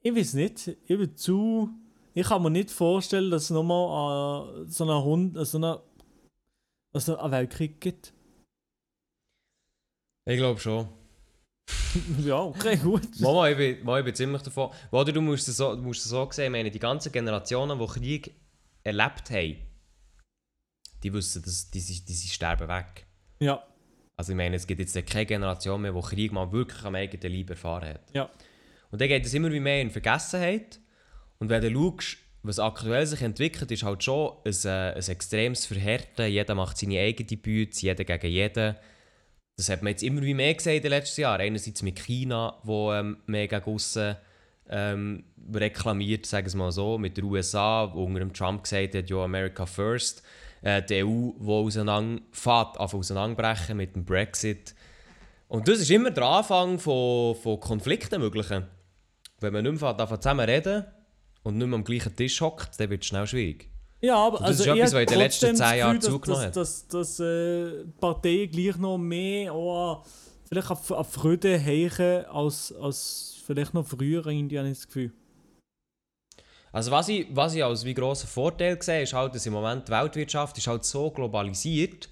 Ich 0.03 0.13
weiß 0.13 0.33
nicht. 0.33 0.67
Ich 0.67 0.97
bin 0.97 1.15
zu. 1.15 1.69
Ich 2.13 2.27
kann 2.27 2.43
mir 2.43 2.51
nicht 2.51 2.69
vorstellen, 2.69 3.31
dass 3.31 3.43
es 3.43 3.49
nochmal 3.49 4.65
äh, 4.65 4.69
so 4.69 4.83
einen 4.83 5.03
Hund, 5.03 5.37
äh, 5.37 5.45
so 5.45 5.57
eine, 5.57 5.81
also 6.93 7.17
einen 7.17 7.31
Weltkrieg 7.31 7.81
gibt. 7.81 8.13
Ich 10.25 10.37
glaube 10.37 10.59
schon. 10.59 10.87
ja, 12.19 12.39
okay, 12.39 12.75
gut. 12.75 13.19
Mama, 13.19 13.49
ich 13.49 13.57
bin, 13.57 13.83
Mama, 13.83 13.99
ich 13.99 14.05
bin 14.05 14.13
ziemlich 14.15 14.41
davon. 14.41 14.71
Oder 14.91 15.11
du 15.11 15.21
musst 15.21 15.47
es 15.47 15.57
so, 15.57 15.75
du 15.75 15.81
musst 15.81 16.01
es 16.01 16.09
so 16.09 16.29
sehen, 16.31 16.45
ich 16.45 16.51
meine, 16.51 16.69
die 16.69 16.79
ganzen 16.79 17.11
Generationen, 17.11 17.79
die 17.79 17.87
Krieg 17.87 18.35
erlebt 18.83 19.31
haben, 19.31 19.57
die 21.01 21.13
wissen, 21.13 21.41
dass 21.43 21.71
die, 21.71 21.81
die, 21.81 22.05
die 22.05 22.13
sterben 22.13 22.67
weg. 22.67 23.07
Ja, 23.39 23.63
Also 24.17 24.33
ich 24.33 24.37
meine, 24.37 24.57
es 24.57 24.67
gibt 24.67 24.79
jetzt 24.79 24.93
keine 25.07 25.25
Generation 25.25 25.81
mehr, 25.81 25.93
die 25.93 26.01
Krieg 26.01 26.31
mal 26.31 26.51
wirklich 26.51 26.83
am 26.83 26.95
eigenen 26.95 27.33
Leib 27.33 27.49
erfahren 27.49 27.89
hat. 27.89 28.13
ja. 28.13 28.29
Und 28.93 29.01
dann 29.01 29.07
geht 29.07 29.25
es 29.25 29.33
immer 29.33 29.51
wie 29.51 29.59
mehr 29.59 29.81
in 29.81 29.89
Vergessenheit. 29.89 30.79
Und 31.39 31.49
wenn 31.49 31.63
du 31.63 31.73
schaust, 31.73 32.17
was 32.43 32.59
aktuell 32.59 33.07
sich 33.07 33.23
entwickelt, 33.23 33.71
ist 33.71 33.81
halt 33.81 34.03
schon 34.03 34.33
ein, 34.45 34.53
äh, 34.65 34.93
ein 34.93 35.07
extremes 35.07 35.65
Verhärten. 35.65 36.27
Jeder 36.27 36.53
macht 36.53 36.77
seine 36.77 36.99
eigene 36.99 37.37
Bütze, 37.37 37.87
jeder 37.87 38.03
gegen 38.03 38.31
jeden. 38.31 38.75
Das 39.57 39.69
hat 39.69 39.81
man 39.81 39.93
jetzt 39.93 40.03
immer 40.03 40.21
wie 40.21 40.35
mehr 40.35 40.53
gesehen 40.53 40.75
in 40.75 40.83
den 40.83 40.91
letzten 40.91 41.21
Jahren. 41.21 41.41
Einerseits 41.41 41.81
mit 41.81 41.99
China, 41.99 42.59
wo 42.61 42.93
ähm, 42.93 43.17
gegen 43.25 43.63
aussen, 43.63 44.15
ähm, 44.69 45.23
reklamiert, 45.51 46.27
sagen 46.27 46.51
wir 46.51 46.57
mal 46.57 46.71
so, 46.71 46.99
mit 46.99 47.17
den 47.17 47.23
USA, 47.23 47.89
wo 47.95 48.03
unter 48.03 48.31
Trump 48.31 48.61
gesagt 48.61 48.93
hat, 48.93 49.09
ja, 49.09 49.23
America 49.23 49.65
first. 49.65 50.21
Äh, 50.61 50.83
die 50.83 51.03
EU, 51.03 51.31
die 51.39 51.47
auseinanderfährt, 51.47 52.79
auf 52.79 52.93
auseinanderbrechen 52.93 53.75
mit 53.75 53.95
dem 53.95 54.05
Brexit. 54.05 54.75
Und 55.47 55.67
das 55.67 55.79
ist 55.79 55.89
immer 55.89 56.11
der 56.11 56.25
Anfang 56.25 56.77
von, 56.77 57.33
von 57.33 57.59
Konflikten 57.59 58.21
möglichen. 58.21 58.67
Wenn 59.43 59.53
man 59.53 59.63
nicht 59.63 59.81
mehr 59.81 59.89
anfängt, 59.89 60.23
zusammen 60.23 60.49
reden 60.49 60.85
und 61.43 61.57
nicht 61.57 61.67
mehr 61.67 61.75
am 61.75 61.83
gleichen 61.83 62.15
Tisch 62.15 62.39
hockt, 62.41 62.79
dann 62.79 62.89
wird 62.89 63.01
es 63.01 63.07
schnell 63.07 63.27
schwierig. 63.27 63.69
Ja, 64.01 64.15
aber 64.15 64.39
Und 64.39 64.49
das 64.49 64.59
also 64.59 64.63
ist 64.63 64.77
etwas, 64.77 64.93
was 64.93 65.01
in 65.01 65.07
den 65.07 65.17
letzten 65.17 65.55
zehn 65.55 65.77
Jahren 65.77 66.01
zugenommen 66.01 66.51
dass, 66.51 66.87
dass, 66.87 66.87
dass, 66.87 67.17
dass 67.17 67.19
äh, 67.19 67.83
die 67.85 67.91
Partei 67.99 68.49
gleich 68.51 68.77
noch 68.77 68.97
mehr 68.97 69.55
oh, 69.55 70.03
vielleicht 70.45 70.71
auf, 70.71 70.91
auf 70.91 71.11
Freude 71.11 71.57
heichen 71.57 72.25
als, 72.25 72.73
als 72.73 73.41
vielleicht 73.45 73.73
noch 73.73 73.85
früher, 73.87 74.25
irgendwie 74.25 74.57
habe 74.57 74.69
ich 74.69 74.77
das 74.77 74.87
Gefühl. 74.87 75.11
Also 76.71 76.91
was 76.91 77.07
ich, 77.07 77.27
was 77.31 77.53
ich 77.53 77.63
als 77.63 77.85
wie 77.85 77.93
grosser 77.93 78.27
Vorteil 78.27 78.81
sehe, 78.81 79.03
ist 79.03 79.13
halt, 79.13 79.35
dass 79.35 79.45
im 79.45 79.53
Moment 79.53 79.87
die 79.87 79.91
Weltwirtschaft 79.91 80.57
ist 80.57 80.67
halt 80.67 80.83
so 80.83 81.11
globalisiert, 81.11 82.09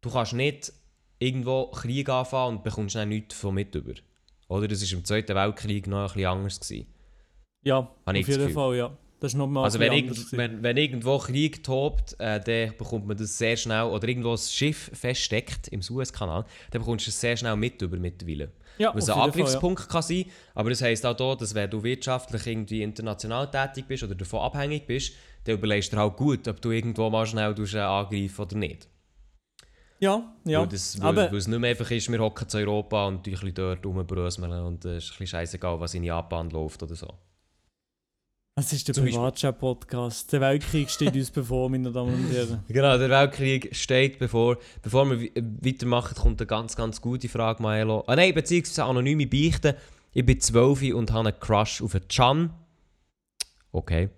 du 0.00 0.10
kannst 0.10 0.32
nicht 0.32 0.72
irgendwo 1.18 1.66
Krieg 1.66 2.08
anfangen 2.08 2.56
und 2.56 2.64
bekommst 2.64 2.94
dann 2.94 3.10
nichts 3.10 3.34
von 3.34 3.54
mit 3.54 3.74
über. 3.74 3.94
Oder 4.52 4.68
das 4.68 4.82
war 4.82 4.98
im 4.98 5.04
Zweiten 5.04 5.34
Weltkrieg 5.34 5.86
noch 5.86 6.10
ein 6.10 6.14
bisschen 6.14 6.26
anders. 6.26 6.60
Gewesen. 6.60 6.86
Ja, 7.64 7.76
Habe 8.06 8.18
auf 8.18 8.28
jeden. 8.28 8.50
Fall, 8.50 8.76
ja. 8.76 8.96
Das 9.18 9.32
ist 9.32 9.38
nochmal 9.38 9.64
Also 9.64 9.78
wenn, 9.78 9.92
irgend, 9.92 10.32
wenn, 10.32 10.62
wenn 10.64 10.76
irgendwo 10.76 11.16
Krieg 11.18 11.62
tobt, 11.62 12.16
äh, 12.18 12.40
dann 12.40 12.76
bekommt 12.76 13.06
man 13.06 13.16
das 13.16 13.38
sehr 13.38 13.56
schnell, 13.56 13.84
oder 13.84 14.08
irgendwo 14.08 14.32
ein 14.32 14.38
Schiff 14.38 14.90
feststeckt 14.92 15.68
im 15.68 15.80
Suezkanal, 15.80 16.44
dann 16.72 16.82
bekommst 16.82 17.06
du 17.06 17.10
es 17.10 17.20
sehr 17.20 17.36
schnell 17.36 17.54
mit 17.54 17.80
über 17.80 17.96
mittlerweile. 17.98 18.50
ja, 18.78 18.92
Was 18.92 19.08
ein 19.08 19.14
jeden 19.14 19.14
Fall, 19.14 19.16
ja. 19.16 19.22
Angriffspunkt 19.22 19.88
kann 19.88 20.02
sein, 20.02 20.24
aber 20.56 20.70
das 20.70 20.82
heisst 20.82 21.06
auch 21.06 21.16
hier, 21.16 21.36
dass 21.36 21.54
wenn 21.54 21.70
du 21.70 21.84
wirtschaftlich 21.84 22.46
irgendwie 22.48 22.82
international 22.82 23.48
tätig 23.48 23.86
bist 23.86 24.02
oder 24.02 24.16
davon 24.16 24.40
abhängig 24.40 24.88
bist, 24.88 25.12
dann 25.44 25.54
überlegst 25.54 25.92
du 25.92 25.96
dir 25.96 26.02
halt 26.02 26.16
gut, 26.16 26.48
ob 26.48 26.60
du 26.60 26.72
irgendwo 26.72 27.08
mal 27.08 27.24
schnell 27.24 27.54
äh, 27.56 27.78
angreifen 27.78 28.42
oder 28.42 28.56
nicht. 28.56 28.88
Ja, 30.02 30.34
ja. 30.44 30.60
Weil, 30.62 30.66
das, 30.68 30.96
es 30.96 31.46
nicht 31.46 31.58
mehr 31.60 31.70
einfach 31.70 31.88
ist, 31.92 32.10
wir 32.10 32.18
hocken 32.18 32.48
zu 32.48 32.58
Europa 32.58 33.06
und 33.06 33.18
ein 33.18 33.22
bisschen 33.22 33.54
dort 33.54 33.86
rumbröseln 33.86 34.50
und 34.50 34.84
es 34.84 35.04
ist 35.04 35.10
ein 35.10 35.18
bisschen 35.18 35.26
scheißegal, 35.28 35.78
was 35.78 35.94
in 35.94 36.02
Japan 36.02 36.50
läuft 36.50 36.82
oder 36.82 36.96
so. 36.96 37.06
es 38.58 38.72
ist 38.72 38.88
der 38.88 38.94
Privatchat-Podcast. 38.94 40.32
Der 40.32 40.40
Weltkrieg 40.40 40.90
steht 40.90 41.14
uns 41.14 41.30
bevor, 41.30 41.70
meine 41.70 41.92
Damen 41.92 42.14
und 42.14 42.32
Herren. 42.32 42.64
Genau, 42.66 42.98
der 42.98 43.10
Weltkrieg 43.10 43.76
steht 43.76 44.18
bevor. 44.18 44.58
Bevor 44.82 45.08
wir 45.08 45.20
we- 45.20 45.30
weitermachen, 45.60 46.16
kommt 46.16 46.40
eine 46.40 46.48
ganz, 46.48 46.74
ganz 46.74 47.00
gute 47.00 47.28
Frage, 47.28 47.62
Maelo. 47.62 48.02
Ah 48.08 48.16
nein, 48.16 48.34
beziehungsweise 48.34 48.82
anonyme 48.84 49.28
Beichten. 49.28 49.74
Ich 50.12 50.26
bin 50.26 50.40
12 50.40 50.94
und 50.94 51.12
habe 51.12 51.28
einen 51.28 51.38
Crush 51.38 51.80
auf 51.80 51.94
einen 51.94 52.08
Can. 52.08 52.52
Okay. 53.70 54.10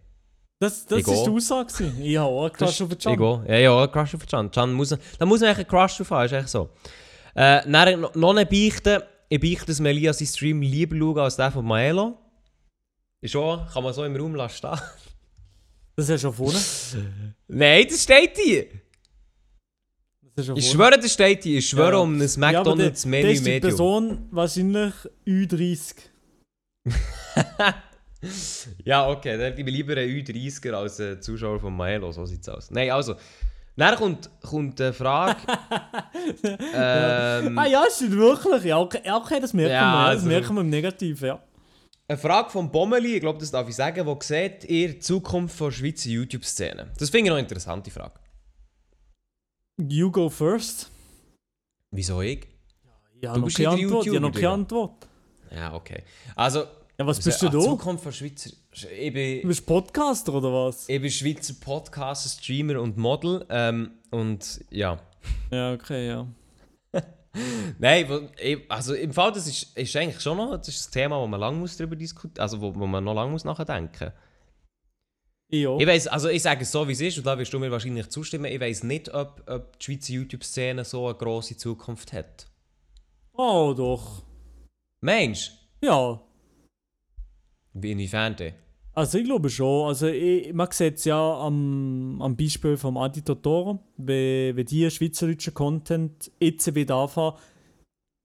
Das, 0.65 0.87
das 0.87 0.99
Ich 1.01 1.07
ist 1.09 1.25
die. 1.25 1.31
Aussage. 1.31 1.93
Ich 2.01 2.17
habe 2.17 2.29
auch 2.29 2.45
einen 2.45 2.53
Das 2.59 2.71
Crush 2.71 2.81
auf 2.83 2.89
den 2.89 2.99
Ich 2.99 3.05
Can. 3.05 3.17
gehe. 3.17 3.45
Ja, 3.49 3.57
ja, 3.59 3.79
einen 3.83 3.93
Crush 3.93 4.15
auf 4.15 4.21
den 4.21 4.29
Can. 4.29 4.51
Can 4.51 4.73
muss, 4.73 4.89
da 5.19 5.27
muss 5.27 5.41
man 5.41 5.49
eigentlich 5.51 5.59
einen 5.59 5.69
Crush 5.69 5.97
drauf 5.99 6.11
haben, 6.11 6.27
ist 6.27 6.33
echt 6.33 6.49
so. 6.49 6.71
Äh, 7.35 7.71
dann 7.71 8.01
noch- 8.15 8.31
eine 8.31 8.47
Beichte. 8.47 9.07
Ich 9.29 9.41
beichte, 9.41 9.67
dass 9.67 9.81
Melia 9.81 10.13
seinen 10.13 10.29
Stream 10.29 10.63
lieber 10.63 10.97
schauen 10.97 11.19
als 11.19 11.37
der 11.37 11.51
von 11.51 11.65
Maelo. 11.65 12.19
Ist 13.21 13.33
schon, 13.33 13.61
kann 13.73 13.83
man 13.83 13.93
so 13.93 14.05
im 14.05 14.15
Raum 14.17 14.35
lassen 14.35 14.57
stehen. 14.57 14.79
Das 15.97 16.07
ist 16.07 16.11
ja 16.11 16.19
schon 16.19 16.33
vorne. 16.35 16.59
Nein, 17.47 17.87
das 17.89 18.03
steht 18.03 18.37
hier. 18.37 18.67
Das 20.35 20.49
ist 20.49 20.59
Ich 20.59 20.71
schwöre, 20.73 20.99
das 20.99 21.13
steht 21.13 21.45
hier. 21.45 21.59
Ich 21.59 21.69
schwöre 21.69 21.93
Ja. 21.93 21.99
um 21.99 22.17
ein 22.17 22.21
Ja, 22.21 22.27
aber 22.27 22.41
der- 22.41 22.59
McDonalds 22.65 23.03
der 23.03 23.11
Menü 23.13 23.31
ist 23.31 23.47
die. 23.47 23.61
Person 23.61 24.27
wahrscheinlich 24.33 24.93
Ü30. 25.25 25.95
Ja, 28.85 29.09
okay, 29.09 29.37
dann 29.39 29.55
bin 29.55 29.67
ich 29.67 29.75
lieber 29.75 29.93
ein 29.97 30.09
Ü30er 30.09 30.73
als 30.73 31.01
ein 31.01 31.21
Zuschauer 31.21 31.61
von 31.61 31.77
Maelo, 31.77 32.13
so 32.13 32.25
sieht's 32.27 32.49
aus. 32.49 32.71
Nein, 32.71 32.91
also, 32.91 33.15
dann 33.77 33.97
kommt, 33.97 34.31
kommt 34.43 34.81
eine 34.81 34.93
Frage. 34.93 35.37
ähm, 36.75 37.59
Ah 37.59 37.67
ja, 37.67 37.85
stimmt 37.91 38.17
wirklich. 38.17 38.65
Ja, 38.65 38.79
okay, 38.79 39.01
okay 39.11 39.41
das 39.41 39.53
merken 39.53 39.73
Ja, 39.73 39.93
wir. 39.93 40.07
Das 40.07 40.17
also- 40.17 40.27
merken 40.29 40.55
wir 40.55 40.61
im 40.61 40.71
Negativen, 40.71 41.27
ja. 41.27 41.43
Eine 42.07 42.19
Frage 42.19 42.51
von 42.51 42.71
Bommeli, 42.71 43.15
ich 43.15 43.21
glaube, 43.21 43.39
das 43.39 43.51
darf 43.51 43.67
ich 43.67 43.75
sagen, 43.75 44.05
wo 44.05 44.19
seht 44.21 44.65
ihr 44.65 44.89
die 44.89 44.99
Zukunft 44.99 45.59
der 45.59 45.71
Schweizer 45.71 46.11
YouTube-Szene? 46.11 46.93
Das 46.99 47.09
finde 47.09 47.25
ich 47.25 47.31
noch 47.31 47.37
eine 47.37 47.45
interessante 47.45 47.91
Frage. 47.91 48.21
You 49.79 50.11
go 50.11 50.29
first. 50.29 50.91
Wieso 51.91 52.21
ich? 52.21 52.47
Ja, 53.23 53.33
Antwort. 53.33 53.59
Ja, 54.07 54.21
noch 54.21 54.33
keine. 54.33 54.51
Antwort. 54.51 55.09
Ja, 55.51 55.73
okay. 55.75 56.03
Also, 56.37 56.65
Ja, 56.99 57.07
was 57.07 57.21
bist 57.21 57.43
du 57.43 57.49
da? 57.49 57.59
Zukunft 57.59 58.05
der 58.05 58.13
Schweizer... 58.13 58.51
Ich 58.73 59.09
Du 59.09 59.13
bin, 59.13 59.49
bist 59.49 59.67
Podcaster 59.67 60.35
oder 60.35 60.53
was? 60.53 60.89
ich 60.89 61.01
bin 61.01 61.11
Schweizer 61.11 61.55
Podcaster, 61.61 62.29
Streamer 62.29 62.81
und 62.81 62.97
Model. 62.97 63.45
Ähm, 63.49 63.93
und 64.11 64.65
ja... 64.71 65.01
Ja, 65.51 65.73
okay, 65.73 66.07
ja. 66.09 66.27
Nein, 67.79 68.29
also 68.69 68.95
im 68.95 69.13
Fall, 69.13 69.33
das 69.33 69.49
ist, 69.49 69.77
ist 69.77 69.97
eigentlich 69.97 70.21
schon 70.21 70.37
noch 70.37 70.57
das 70.57 70.69
ist 70.69 70.89
ein 70.89 70.93
Thema, 70.93 71.19
wo 71.21 71.27
man 71.27 71.41
lange 71.41 71.57
muss 71.59 71.77
darüber 71.77 71.97
diskutieren 71.97 72.43
also 72.43 72.61
wo, 72.61 72.73
wo 72.75 72.87
man 72.87 73.03
noch 73.03 73.15
lange 73.15 73.33
muss 73.33 73.45
nachdenken 73.45 74.13
Ja. 75.49 75.77
Ich 75.77 75.87
weiß, 75.87 76.07
also 76.09 76.29
ich 76.29 76.43
sage 76.43 76.63
es 76.63 76.71
so, 76.71 76.87
wie 76.87 76.93
es 76.93 77.01
ist, 77.01 77.19
und 77.19 77.27
da 77.27 77.37
wirst 77.37 77.53
du 77.53 77.59
mir 77.59 77.73
wahrscheinlich 77.73 78.09
zustimmen, 78.11 78.45
ich 78.45 78.61
weiß 78.61 78.85
nicht, 78.85 79.13
ob, 79.13 79.43
ob 79.49 79.79
die 79.81 79.85
Schweizer 79.85 80.13
YouTube-Szene 80.13 80.85
so 80.85 81.07
eine 81.07 81.17
grosse 81.17 81.57
Zukunft 81.57 82.13
hat. 82.13 82.47
Oh, 83.33 83.75
doch. 83.77 84.23
Mensch, 85.01 85.51
Ja. 85.83 86.21
Wie 87.75 87.93
inwiefern 87.93 88.37
denn? 88.37 88.55
Also 88.95 89.19
ich 89.19 89.25
glaube 89.25 89.51
schon. 89.51 89.89
Also 89.89 90.07
ich, 90.07 90.53
man 90.53 90.69
sieht 90.71 90.97
es 90.97 91.05
ja 91.05 91.41
am, 91.41 92.23
am 92.23 92.37
Beispiel 92.37 92.77
vom 92.77 92.97
Adi 92.97 93.23
Totoro, 93.23 93.81
wenn, 93.97 94.57
wenn 94.57 94.67
die 94.67 94.89
schweizerdeutschen 94.91 95.53
Content 95.53 96.31
jetzt 96.41 96.75
wieder 96.75 96.97
anfangen, 96.97 97.37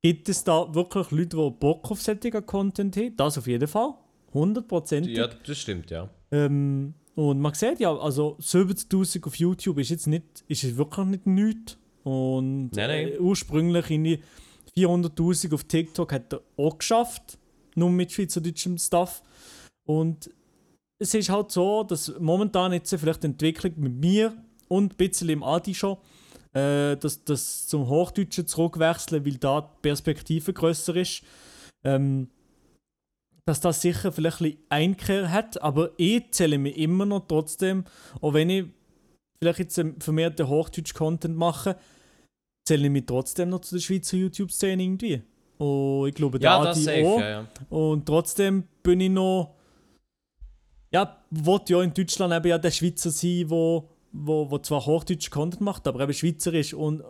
gibt 0.03 0.29
es 0.29 0.43
da 0.43 0.73
wirklich 0.73 1.11
Leute, 1.11 1.37
die 1.37 1.49
Bock 1.59 1.89
auf 1.89 2.01
solchen 2.01 2.45
Content 2.45 2.95
haben? 2.95 3.15
Das 3.17 3.37
auf 3.37 3.47
jeden 3.47 3.67
Fall. 3.67 3.95
100%. 4.33 5.09
Ja, 5.09 5.27
das 5.27 5.57
stimmt, 5.57 5.89
ja. 5.89 6.07
Ähm, 6.31 6.93
und 7.15 7.39
man 7.41 7.53
sieht 7.55 7.79
ja, 7.79 7.97
also 7.97 8.37
70'000 8.39 9.25
auf 9.25 9.35
YouTube 9.35 9.79
ist 9.79 9.89
jetzt 9.89 10.07
nicht, 10.07 10.23
ist 10.47 10.61
jetzt 10.61 10.77
wirklich 10.77 11.05
nicht 11.07 11.25
nichts. 11.25 11.77
Und 12.03 12.69
Nein, 12.75 12.87
nein. 12.89 13.07
Äh, 13.13 13.17
ursprünglich 13.17 13.89
irgendwie 13.89 14.19
400'000 14.77 15.53
auf 15.53 15.63
TikTok 15.63 16.13
hat 16.13 16.33
er 16.33 16.41
auch 16.57 16.77
geschafft, 16.77 17.39
nur 17.75 17.89
mit 17.89 18.11
schweizerdeutschem 18.11 18.77
Stuff. 18.77 19.21
Und 19.87 20.29
es 20.99 21.13
ist 21.13 21.29
halt 21.29 21.51
so, 21.51 21.83
dass 21.83 22.13
momentan 22.19 22.73
jetzt 22.73 22.93
vielleicht 22.93 23.23
die 23.23 23.27
Entwicklung 23.27 23.73
mit 23.77 23.93
mir 23.93 24.33
und 24.67 24.93
ein 24.93 24.97
bisschen 24.97 25.29
im 25.29 25.43
Adi 25.43 25.73
schon, 25.73 25.97
äh, 26.53 26.97
dass 26.97 27.23
das 27.23 27.67
zum 27.67 27.87
Hochdeutschen 27.87 28.47
zurückwechseln, 28.47 29.25
weil 29.25 29.37
da 29.37 29.61
die 29.61 29.81
Perspektive 29.81 30.53
grösser 30.53 30.95
ist. 30.95 31.23
Ähm, 31.83 32.29
dass 33.45 33.61
das 33.61 33.81
sicher 33.81 34.11
vielleicht 34.11 34.41
ein 34.41 34.57
Einkehr 34.69 35.31
hat, 35.31 35.59
aber 35.63 35.91
ich 35.97 36.31
zähle 36.31 36.59
mich 36.59 36.77
immer 36.77 37.07
noch 37.07 37.25
trotzdem, 37.27 37.83
auch 38.21 38.35
wenn 38.35 38.49
ich 38.51 38.65
vielleicht 39.41 39.59
jetzt 39.59 39.77
ähm, 39.79 39.99
vermehrten 39.99 40.47
Hochdeutsch-Content 40.47 41.35
mache, 41.35 41.75
zähle 42.67 42.85
ich 42.85 42.91
mich 42.91 43.05
trotzdem 43.07 43.49
noch 43.49 43.61
zu 43.61 43.75
der 43.75 43.81
Schweizer 43.81 44.17
YouTube-Szene 44.17 44.83
irgendwie. 44.83 45.23
Und 45.59 46.07
ich 46.07 46.15
glaube, 46.15 46.39
Ja, 46.41 46.57
der 46.57 46.71
das 46.73 46.83
safe, 46.83 47.05
auch. 47.05 47.19
ja, 47.19 47.29
ja. 47.29 47.47
Und 47.69 48.05
trotzdem 48.05 48.63
bin 48.81 48.99
ich 49.01 49.09
noch. 49.09 49.55
Ja, 50.91 51.17
wollte 51.29 51.73
ja 51.73 51.81
in 51.83 51.93
Deutschland 51.93 52.33
eben 52.33 52.47
ja 52.47 52.57
der 52.57 52.71
Schweizer 52.71 53.11
sein, 53.11 53.45
wo, 53.47 53.89
wo, 54.11 54.49
wo 54.49 54.57
zwar 54.57 54.85
Hochdeutsch 54.85 55.29
Content 55.29 55.61
macht, 55.61 55.85
aber 55.87 55.99
eben 56.01 56.13
Schweizer 56.13 56.53
ist. 56.53 56.73
Und 56.73 57.03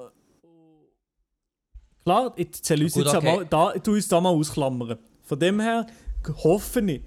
Klar, 2.04 2.34
ich 2.38 2.52
zähle 2.64 2.86
uns 2.86 2.94
Gut, 2.94 3.06
jetzt 3.06 3.16
okay. 3.16 3.36
mal, 3.36 3.46
da, 3.46 3.72
tu 3.74 3.92
uns 3.94 4.08
da 4.08 4.20
mal 4.20 4.30
ausklammern. 4.30 4.98
Von 5.22 5.40
dem 5.40 5.60
her 5.60 5.86
hoffe 6.44 6.80
ich, 6.82 7.02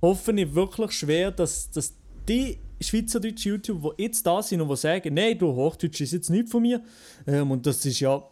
hoffe 0.00 0.32
ich 0.32 0.54
wirklich 0.54 0.92
schwer, 0.92 1.30
dass, 1.30 1.70
dass 1.70 1.94
die 2.26 2.58
Schweizerdeutsche 2.80 3.50
YouTube, 3.50 3.94
die 3.98 4.04
jetzt 4.04 4.26
da 4.26 4.42
sind 4.42 4.60
und 4.62 4.68
die 4.70 4.76
sagen, 4.76 5.12
nein, 5.14 5.38
du 5.38 5.54
Hochdeutsch 5.54 6.00
ist 6.00 6.12
jetzt 6.12 6.30
nicht 6.30 6.48
von 6.48 6.62
mir. 6.62 6.82
Ähm, 7.26 7.50
und 7.50 7.66
das 7.66 7.84
ist 7.84 8.00
ja 8.00 8.22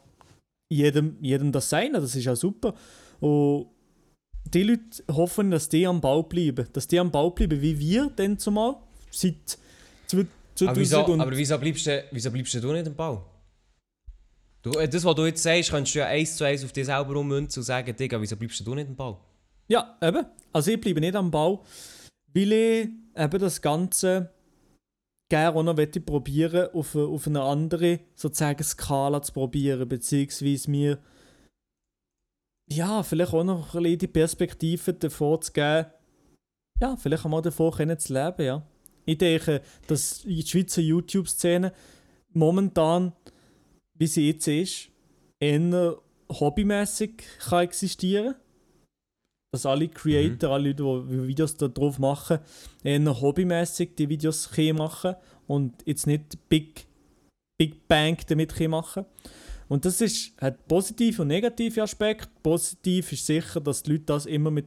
jedem, 0.75 1.17
jedem 1.21 1.53
das 1.53 1.71
Seine, 1.71 2.01
das 2.01 2.15
ist 2.15 2.25
ja 2.25 2.37
super. 2.37 2.75
Und 3.21 3.69
die 4.53 4.63
Leute 4.63 5.03
hoffen, 5.11 5.51
dass 5.51 5.69
die 5.69 5.87
am 5.87 6.01
Bau 6.01 6.23
bleiben. 6.23 6.67
Dass 6.73 6.87
die 6.87 6.99
am 6.99 7.11
Bau 7.11 7.31
bleiben, 7.31 7.61
wie 7.61 7.79
wir 7.79 8.11
denn 8.11 8.39
zumal 8.39 8.77
seit 9.11 9.59
2000 10.07 10.69
Aber 10.69 10.77
wieso, 10.77 10.99
aber 10.99 11.37
wieso, 11.37 11.59
bleibst 11.59 11.87
du, 11.87 12.05
wieso 12.11 12.31
bleibst 12.31 12.55
du 12.55 12.73
nicht 12.73 12.87
im 12.87 12.95
Bau? 12.95 13.25
Du, 14.63 14.71
äh, 14.73 14.89
das, 14.89 15.05
was 15.05 15.15
du 15.15 15.27
jetzt 15.27 15.43
sagst, 15.43 15.71
könntest 15.71 15.95
du 15.95 15.99
ja 16.01 16.07
eins 16.07 16.37
zu 16.37 16.45
eins 16.45 16.65
auf 16.65 16.73
dich 16.73 16.87
selber 16.87 17.17
ummünzen 17.17 17.61
und 17.61 17.65
sagen, 17.65 17.95
Digga, 17.95 18.21
wieso 18.21 18.37
bleibst 18.37 18.67
du 18.67 18.75
nicht 18.75 18.89
im 18.89 18.97
Bau? 18.97 19.21
Ja, 19.69 19.97
eben. 20.03 20.25
Also 20.53 20.71
ich 20.71 20.81
bleibe 20.81 21.01
nicht 21.01 21.15
am 21.17 21.31
Bau, 21.31 21.65
weil 22.33 22.53
ich 22.53 22.89
eben 23.17 23.39
das 23.39 23.61
Ganze 23.61 24.31
gerne 25.35 25.57
auch 25.57 25.63
noch 25.65 25.75
probieren, 26.07 26.69
auf, 26.75 26.95
auf 26.95 27.27
eine 27.27 27.43
andere 27.43 27.99
sozusagen 28.15 28.63
Skala 28.63 29.21
zu 29.21 29.33
probieren, 29.33 29.89
beziehungsweise 29.89 30.71
mir 30.71 30.99
ja, 32.71 33.03
vielleicht 33.03 33.35
auch 33.35 33.43
noch 33.43 33.75
ein 33.75 33.99
die 33.99 34.07
Perspektive 34.07 34.95
davor 34.95 35.41
zu 35.41 35.53
geben, 35.53 35.89
ja, 36.81 36.97
vielleicht 36.97 37.25
einmal 37.25 37.43
davor 37.43 37.73
können 37.73 37.99
zu 37.99 38.13
leben, 38.13 38.47
ja. 38.47 38.63
Ich 39.07 39.19
denke, 39.19 39.61
dass 39.89 40.23
die 40.23 40.47
Schweizer 40.47 40.81
YouTube-Szene 40.81 41.73
momentan, 42.33 43.13
wie 43.95 44.07
sie 44.07 44.31
jetzt 44.31 44.47
ist, 44.47 44.89
eher 45.41 45.99
hobbymäßig 46.31 47.25
kann 47.49 47.65
existieren 47.65 48.37
dass 49.55 49.67
alle 49.67 49.89
Creator, 49.89 50.51
alle 50.51 50.71
Leute, 50.71 51.07
die 51.09 51.29
Videos 51.29 51.57
da 51.57 51.69
drauf 51.69 52.01
machen, 52.01 52.41
eher 52.83 53.21
hobbymäßig 53.21 53.95
die 53.97 54.09
Videos 54.09 54.51
machen 54.75 55.15
und 55.47 55.75
jetzt 55.87 56.09
nicht 56.09 56.37
Big, 56.49 56.87
Big 57.57 57.87
Bang 57.87 58.19
damit 58.27 58.59
machen 58.69 59.05
Und 59.69 59.85
das 59.85 60.01
ist, 60.01 60.33
hat 60.41 60.67
positive 60.67 61.23
und 61.23 61.29
negative 61.29 61.83
Aspekte. 61.83 62.29
Positiv 62.43 63.13
ist 63.13 63.27
sicher, 63.27 63.61
dass 63.61 63.85
die 63.85 63.93
Leute 63.93 64.05
das 64.07 64.27
immer 64.27 64.51
mit, 64.51 64.67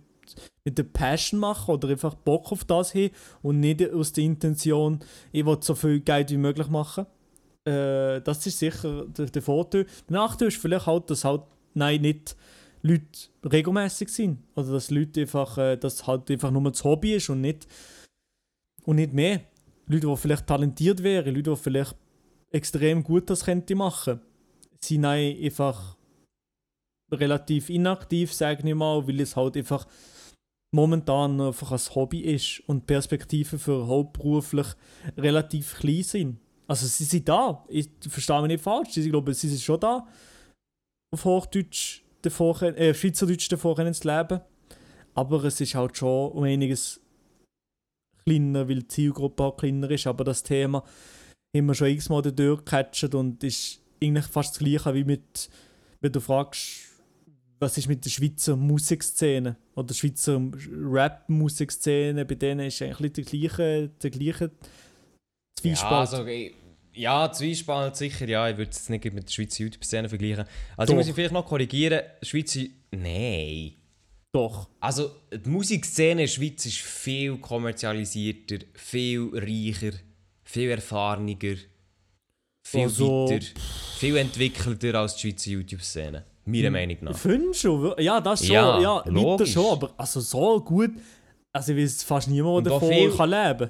mit 0.64 0.78
der 0.78 0.84
Passion 0.84 1.42
machen 1.42 1.72
oder 1.74 1.90
einfach 1.90 2.16
Bock 2.16 2.54
auf 2.54 2.64
das 2.64 2.96
haben 2.96 3.12
und 3.42 3.60
nicht 3.60 3.92
aus 3.92 4.14
der 4.14 4.24
Intention, 4.24 5.00
ich 5.34 5.46
will 5.46 5.58
so 5.60 5.76
viel 5.76 6.00
Geld 6.00 6.32
wie 6.32 6.38
möglich 6.38 6.70
machen. 6.70 7.08
Äh, 7.66 8.22
das 8.22 8.48
ist 8.48 8.60
sicher 8.60 9.06
der, 9.08 9.26
der 9.26 9.42
Vorteil. 9.42 9.86
Der 10.10 10.16
Nachteil 10.16 10.48
ist 10.48 10.62
vielleicht 10.62 10.86
halt, 10.86 11.10
dass 11.10 11.26
halt, 11.26 11.42
nein, 11.74 12.00
nicht 12.00 12.38
Leute 12.88 13.30
regelmäßig 13.44 14.10
sind. 14.10 14.44
Oder 14.56 14.74
dass 14.74 14.92
Leute 14.92 15.22
einfach, 15.22 15.58
äh, 15.58 15.78
dass 15.78 16.08
halt 16.08 16.30
einfach 16.32 16.52
nur 16.52 16.72
das 16.72 16.84
Hobby 16.84 17.16
ist 17.16 17.30
und 17.30 17.42
nicht, 17.42 17.68
und 18.84 18.98
nicht 18.98 19.14
mehr. 19.14 19.42
Leute, 19.86 20.08
die 20.08 20.18
vielleicht 20.18 20.48
talentiert 20.48 21.04
wären, 21.04 21.34
Leute, 21.34 21.52
die 21.52 21.56
vielleicht 21.56 21.96
extrem 22.52 23.04
gut 23.04 23.30
das 23.30 23.46
könnte 23.46 23.76
machen, 23.76 24.22
sind 24.82 25.06
einfach 25.06 25.98
relativ 27.12 27.70
inaktiv, 27.70 28.34
sage 28.34 28.68
ich 28.68 28.76
mal, 28.76 29.08
weil 29.08 29.22
es 29.22 29.36
halt 29.36 29.56
einfach 29.58 29.88
momentan 30.74 31.40
einfach 31.40 31.72
ein 31.72 31.96
Hobby 31.96 32.20
ist 32.20 32.62
und 32.68 32.86
Perspektiven 32.86 33.60
für 33.60 33.88
hauptberuflich 33.88 34.68
relativ 35.18 35.76
klein 35.80 36.04
sind. 36.04 36.40
Also 36.68 36.86
sie 36.86 37.06
sind 37.06 37.30
da, 37.30 37.66
ich 37.70 37.90
verstehe 38.08 38.42
mich 38.42 38.50
nicht 38.50 38.64
falsch, 38.64 38.98
ich 38.98 39.10
glaube, 39.10 39.34
sie 39.34 39.48
sind 39.48 39.62
schon 39.62 39.80
da, 39.80 40.06
auf 41.14 41.24
Hochdeutsch 41.24 42.04
davor, 42.30 42.62
äh, 42.62 42.94
Schweizerdeutsch 42.94 43.52
davor 43.52 43.76
können 43.76 43.94
zu 43.94 44.08
leben. 44.08 44.42
Aber 45.14 45.44
es 45.44 45.60
ist 45.60 45.76
halt 45.76 45.98
schon 45.98 46.32
um 46.32 46.44
einiges 46.44 47.02
kleiner, 48.24 48.68
weil 48.70 48.80
die 48.80 48.88
Zielgruppe 48.88 49.44
auch 49.44 49.58
kleiner 49.58 49.90
ist. 49.90 50.08
Aber 50.08 50.24
das 50.24 50.44
Thema 50.44 50.84
wir 51.66 51.74
schon 51.74 51.88
x-mal 51.88 52.22
durchgecatcht 52.22 53.16
und 53.16 53.44
ist 53.44 53.82
eigentlich 54.02 54.26
fast 54.26 54.52
das 54.52 54.60
gleiche 54.60 54.94
wie 54.94 55.04
mit, 55.04 55.50
wenn 56.02 56.12
du 56.12 56.20
fragst, 56.20 56.88
was 57.60 57.78
ist 57.78 57.88
mit 57.88 58.06
der 58.06 58.10
Schweizer 58.10 58.56
Musikszene 58.56 59.56
oder 59.76 59.88
der 59.88 59.96
Schweizer 59.96 60.40
Rap-Musikszene, 60.70 62.26
bei 62.26 62.36
denen 62.36 62.68
ist 62.68 62.82
eigentlich 62.82 63.14
der 63.14 63.24
gleiche, 63.24 63.90
der 64.02 64.10
gleiche 64.12 64.52
Zwiespalt. 65.60 66.12
Ja, 66.12 66.18
also, 66.20 66.26
ja, 66.98 67.32
Zwiespalt 67.32 67.96
sicher, 67.96 68.28
ja. 68.28 68.50
Ich 68.50 68.58
würde 68.58 68.72
es 68.72 68.90
nicht 68.90 69.06
mit 69.14 69.28
der 69.28 69.32
Schweizer 69.32 69.64
YouTube-Szene 69.64 70.10
vergleichen. 70.10 70.46
Also, 70.76 70.84
ich 70.84 70.88
Doch. 70.88 70.96
muss 70.96 71.08
ich 71.08 71.16
vielleicht 71.16 71.34
noch 71.34 71.46
korrigieren. 71.46 72.02
Schweizer. 72.22 72.62
Nein. 72.92 73.74
Doch. 74.34 74.70
Also, 74.80 75.12
die 75.34 75.50
Musikszene 75.50 76.12
in 76.12 76.18
der 76.20 76.28
Schweiz 76.28 76.66
ist 76.66 76.78
viel 76.80 77.38
kommerzialisierter, 77.38 78.58
viel 78.74 79.30
reicher, 79.34 79.98
viel 80.44 80.70
erfahrener, 80.70 81.36
viel 82.66 82.84
Also, 82.84 83.30
weiter, 83.30 83.46
viel 83.98 84.18
entwickelter 84.18 84.96
als 85.00 85.16
die 85.16 85.22
Schweizer 85.32 85.52
YouTube-Szene. 85.52 86.26
Meiner 86.46 86.72
Meinung 86.72 86.98
nach. 87.02 87.18
Findest 87.18 87.64
du? 87.66 87.94
Ja, 88.00 88.22
das 88.22 88.40
schon. 88.46 88.54
Ja, 88.56 88.80
Ja, 88.80 89.04
weiter 89.06 89.46
schon. 89.46 89.66
Aber 89.72 89.94
also 89.98 90.22
so 90.22 90.62
gut. 90.62 90.92
Also 91.52 91.74
ich 91.74 91.84
weiß 91.84 92.04
fast 92.04 92.30
niemand, 92.30 92.66
der 92.68 92.74
davon 92.74 92.90
viel- 92.90 93.12
kann 93.12 93.30
leben 93.30 93.70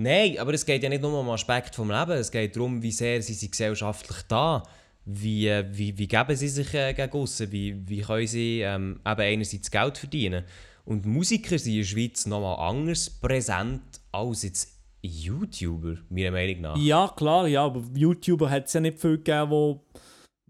Nein, 0.00 0.38
aber 0.38 0.54
es 0.54 0.64
geht 0.64 0.82
ja 0.82 0.88
nicht 0.88 1.02
nur 1.02 1.12
um 1.12 1.26
den 1.26 1.34
Aspekt 1.34 1.74
vom 1.74 1.90
Leben, 1.90 2.12
es 2.12 2.30
geht 2.30 2.56
darum, 2.56 2.82
wie 2.82 2.90
sehr 2.90 3.20
sie 3.20 3.34
sind 3.34 3.50
gesellschaftlich 3.50 4.16
da. 4.28 4.62
Wie, 5.04 5.46
äh, 5.46 5.66
wie, 5.70 5.98
wie 5.98 6.08
geben 6.08 6.36
sie 6.36 6.48
sich 6.48 6.72
äh, 6.72 6.94
gegen 6.94 7.12
aussen? 7.12 7.52
Wie, 7.52 7.86
wie 7.86 8.00
können 8.00 8.26
sie 8.26 8.62
ähm, 8.62 8.98
eben 9.06 9.20
einerseits 9.20 9.70
Geld 9.70 9.98
verdienen? 9.98 10.44
Und 10.86 11.04
Musiker 11.04 11.58
sind 11.58 11.72
in 11.72 11.78
der 11.80 11.84
Schweiz 11.84 12.24
nochmal 12.24 12.70
anders 12.70 13.10
präsent 13.10 13.82
als 14.10 14.42
jetzt 14.42 14.74
YouTuber, 15.02 15.96
meiner 16.08 16.30
Meinung 16.30 16.62
nach. 16.62 16.76
Ja, 16.78 17.12
klar, 17.14 17.46
ja, 17.46 17.66
aber 17.66 17.82
YouTuber 17.94 18.48
hat 18.48 18.68
es 18.68 18.72
ja 18.72 18.80
nicht 18.80 18.98
viel 18.98 19.18
gegeben, 19.18 19.50
wo, 19.50 19.84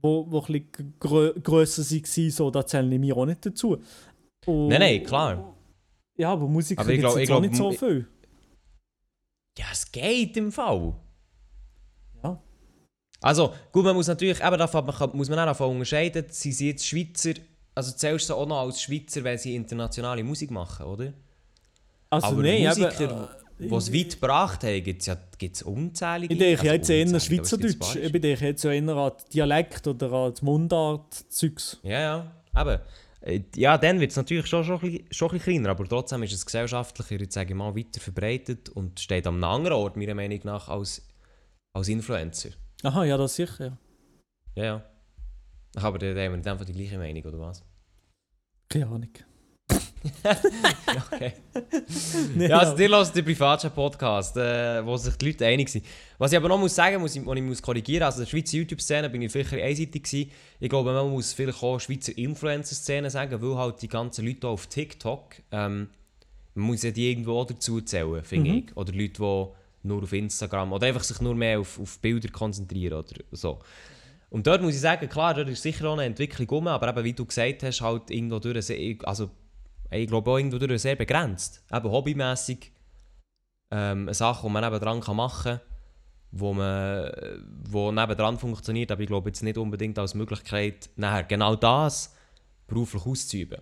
wo, 0.01 0.31
wo 0.31 0.41
ein 0.43 0.47
bisschen 0.47 0.95
grö 1.01 1.33
grösser 1.43 1.83
waren, 1.83 2.31
so, 2.31 2.53
da 2.53 2.65
zählen 2.65 3.03
wir 3.03 3.17
auch 3.17 3.27
nicht 3.27 3.45
dazu. 3.45 3.79
Und, 4.47 4.69
Nein, 4.69 4.81
nein, 4.81 5.03
klar. 5.03 5.57
Ja, 6.17 6.35
aber 6.35 6.47
Musiker 6.47 6.85
gibt 6.85 7.03
es 7.05 7.31
auch 7.31 7.41
nicht 7.41 7.57
so 7.57 7.73
viel. 7.73 8.07
Ja, 9.59 9.67
es 9.73 9.91
geht 9.91 10.37
im 10.37 10.53
Fall. 10.53 10.95
Ja. 12.23 12.43
Also, 13.21 13.55
gut, 13.73 13.85
man 13.85 13.95
muss 13.95 14.07
natürlich, 14.07 14.43
eben 14.43 14.59
davon, 14.59 14.87
man 14.87 15.11
muss 15.13 15.29
man 15.29 15.39
auch 15.41 15.47
davon 15.47 15.71
unterscheiden, 15.71 16.27
sind 16.29 16.53
sie 16.53 16.69
jetzt 16.69 16.87
Schweizer, 16.87 17.35
also 17.75 17.93
zählst 17.93 18.31
du 18.31 18.35
auch 18.35 18.47
noch 18.47 18.61
als 18.61 18.83
Schweizer, 18.83 19.25
wenn 19.25 19.39
sie 19.39 19.55
internationale 19.55 20.25
Musik 20.25 20.51
machen, 20.51 20.87
oder? 20.87 21.13
Also 22.11 22.27
aber 22.29 22.43
nein, 22.43 22.65
Musiker, 22.65 23.01
eben, 23.01 23.29
die 23.59 23.75
es 23.75 23.93
weit 23.93 24.21
gebracht 24.21 24.65
haben, 24.65 24.83
gibt 24.83 25.01
es 25.01 25.07
ja 25.07 25.17
gibt's 25.39 25.63
unzählige. 25.63 26.33
ich 26.35 26.39
denke 26.39 26.61
also 26.61 26.73
jetzt 26.73 26.91
eher 26.91 27.17
es 27.17 27.29
gibt 27.29 27.47
Schweizerdeutsch. 27.47 27.97
Ich 27.97 28.13
denke 28.13 28.47
jetzt 28.47 28.65
eher 28.65 28.89
an 28.89 29.13
Dialekt 29.33 29.87
oder 29.87 30.13
an 30.13 30.35
Mundart-Zeugs. 30.41 31.79
Ja, 31.83 32.01
ja, 32.01 32.33
eben. 32.57 32.81
Äh, 33.23 33.41
Ja, 33.57 33.77
dann 33.79 34.01
wird 34.01 34.11
es 34.13 34.17
natürlich 34.17 34.47
schon, 34.47 34.65
schon, 34.65 34.77
ein 34.77 34.81
bisschen- 34.81 35.13
schon 35.13 35.29
ein 35.29 35.33
bisschen 35.39 35.53
kleiner, 35.55 35.71
aber 35.71 35.87
trotzdem 35.87 36.23
ist 36.23 36.33
es 36.33 36.45
gesellschaftlicher, 36.47 37.21
jetzt 37.21 37.35
sage 37.35 37.51
ich 37.51 37.55
mal, 37.57 37.75
weiter 37.77 38.01
verbreitet 38.01 38.69
und 38.71 38.99
steht 39.01 39.27
am 39.27 39.43
anderen 39.45 39.77
Ort, 39.77 39.97
meiner 39.97 40.15
Meinung 40.15 40.41
nach, 40.45 40.69
als, 40.69 41.07
als 41.75 41.89
Influencer. 41.89 42.51
Aha, 42.83 43.05
ja, 43.05 43.17
das 43.17 43.35
sicher, 43.37 43.65
ja. 43.67 43.79
Ja, 44.57 44.65
ja. 44.65 44.85
Aber 45.77 45.99
dann 45.99 46.17
haben 46.19 46.33
wir 46.37 46.43
dann 46.43 46.65
die 46.67 46.73
gleiche 46.73 46.99
Meinung, 46.99 47.23
oder 47.25 47.39
was? 47.41 47.63
Keine 48.69 48.87
Ahnung. 48.87 49.11
Okay. 51.13 51.33
Nee, 52.35 52.47
Ja, 52.49 52.59
also 52.59 52.77
dir 52.77 52.89
hört 52.89 53.15
den 53.15 53.25
Privatchat-Podcast, 53.25 54.37
äh, 54.37 54.85
wo 54.85 54.97
sich 54.97 55.15
die 55.17 55.27
Leute 55.27 55.47
einig 55.47 55.69
sind. 55.69 55.85
Was 56.19 56.33
ich 56.33 56.39
aber 56.39 56.49
noch 56.49 56.59
muss 56.59 56.75
sagen 56.75 57.01
muss, 57.01 57.15
ich, 57.17 57.25
was 57.27 57.37
ich 57.37 57.43
muss 57.43 57.61
korrigieren, 57.63 58.05
also 58.05 58.21
in 58.21 58.25
der 58.25 58.31
Schweizer 58.31 58.57
YouTube-Szene 58.57 59.11
bin 59.11 59.23
ich 59.23 59.33
vielleicht 59.33 59.53
einseitig 59.53 60.03
gewesen. 60.05 60.31
Ich 60.59 60.69
glaube, 60.69 60.93
man 60.93 61.11
muss 61.11 61.33
vielleicht 61.33 61.63
auch 61.63 61.79
Schweizer 61.79 62.17
Influencer-Szene 62.17 63.11
sagen, 63.11 63.41
weil 63.43 63.57
halt 63.57 63.83
die 63.83 63.89
ganzen 63.89 64.27
Leute 64.27 64.49
auf 64.49 64.67
TikTok, 64.67 65.37
ähm, 65.53 65.89
man 66.55 66.65
muss 66.67 66.83
ja 66.83 66.91
die 66.91 67.11
irgendwo 67.11 67.39
auch 67.41 67.47
dazu 67.47 67.81
zählen, 67.81 68.23
finde 68.25 68.51
Mhm. 68.51 68.57
ich. 68.69 68.77
Oder 68.77 68.93
Leute, 68.93 69.13
die 69.83 69.89
nur 69.89 70.03
auf 70.03 70.13
Instagram, 70.13 70.73
oder 70.73 70.87
einfach 70.87 71.05
sich 71.05 71.21
nur 71.21 71.35
mehr 71.35 71.61
auf, 71.61 71.79
auf 71.81 71.99
Bilder 72.01 72.29
konzentrieren 72.31 72.95
oder 72.99 73.15
so. 73.33 73.59
Und 74.31 74.47
dort 74.47 74.63
muss 74.63 74.75
ich 74.75 74.81
sagen, 74.81 75.09
klar, 75.09 75.35
dort 75.35 75.49
ist 75.49 75.63
sicher 75.63 75.89
auch 75.89 75.95
eine 75.95 76.05
Entwicklung 76.05 76.49
rum, 76.49 76.67
aber 76.69 76.89
eben, 76.89 77.05
wie 77.05 77.13
du 77.13 77.25
gesagt 77.25 77.63
hast, 77.65 77.81
halt 77.81 78.11
irgendwo 78.11 78.39
durch, 78.39 78.71
also 79.05 79.31
ich 79.91 80.07
glaube 80.07 80.31
auch 80.31 80.37
irgendwo 80.37 80.59
durch 80.59 80.81
sehr 80.81 80.97
begrenzt. 80.97 81.63
Eben 81.73 81.91
hobbymässig 81.91 82.73
ähm, 83.71 84.03
eine 84.03 84.15
Sache, 84.15 84.47
die 84.47 84.53
man 84.53 84.65
nebendran 84.65 85.01
kann 85.01 85.17
machen 85.17 85.59
kann, 85.59 85.61
wo, 86.33 86.53
man, 86.53 87.11
wo 87.69 87.91
nebendran 87.91 88.39
funktioniert, 88.39 88.93
aber 88.93 89.03
ich 89.03 89.09
glaube 89.09 89.31
jetzt 89.31 89.43
nicht 89.43 89.59
unbedingt 89.59 89.99
als 89.99 90.15
Möglichkeit, 90.15 90.91
nachher 90.97 91.25
genau 91.25 91.57
das 91.57 92.15
beruflich 92.67 93.05
auszuüben. 93.05 93.61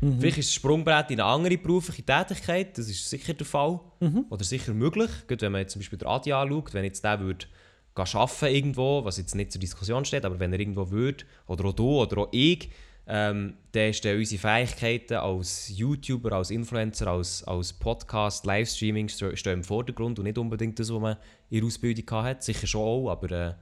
Mhm. 0.00 0.18
Vielleicht 0.18 0.38
ist 0.38 0.48
das 0.48 0.54
Sprungbrett 0.54 1.10
in 1.10 1.20
eine 1.20 1.30
andere 1.30 1.58
berufliche 1.58 2.02
Tätigkeit, 2.02 2.76
das 2.76 2.88
ist 2.88 3.08
sicher 3.08 3.34
der 3.34 3.46
Fall. 3.46 3.80
Mhm. 4.00 4.26
Oder 4.30 4.44
sicher 4.44 4.72
möglich. 4.72 5.10
Gerade 5.26 5.42
wenn 5.42 5.52
man 5.52 5.60
jetzt 5.62 5.72
zum 5.72 5.80
Beispiel 5.80 5.98
den 5.98 6.08
Adi 6.08 6.32
anschaut, 6.32 6.72
wenn 6.74 6.84
jetzt 6.84 7.04
der 7.04 7.20
würde 7.20 7.46
arbeiten 7.94 8.54
irgendwo, 8.54 9.04
was 9.04 9.18
jetzt 9.18 9.34
nicht 9.34 9.52
zur 9.52 9.60
Diskussion 9.60 10.06
steht, 10.06 10.24
aber 10.24 10.38
wenn 10.40 10.52
er 10.54 10.60
irgendwo 10.60 10.90
würde, 10.90 11.24
oder 11.46 11.66
auch 11.66 11.72
du 11.74 12.00
oder 12.00 12.18
auch 12.18 12.28
ich, 12.32 12.70
ähm, 13.06 13.56
dann 13.72 13.92
stehen 13.92 14.18
unsere 14.18 14.40
Fähigkeiten 14.40 15.14
als 15.14 15.68
YouTuber, 15.68 16.32
als 16.32 16.50
Influencer, 16.50 17.08
als, 17.08 17.42
als 17.44 17.72
Podcast, 17.72 18.46
Livestreaming 18.46 19.08
stehen 19.08 19.52
im 19.52 19.64
Vordergrund 19.64 20.18
und 20.18 20.24
nicht 20.24 20.38
unbedingt 20.38 20.78
das, 20.78 20.92
was 20.92 21.00
man 21.00 21.16
in 21.48 21.60
der 21.60 21.66
Ausbildung 21.66 22.22
hat. 22.22 22.42
Sicher 22.42 22.66
schon 22.66 22.82
auch, 22.82 23.10
aber 23.10 23.30
äh, 23.30 23.54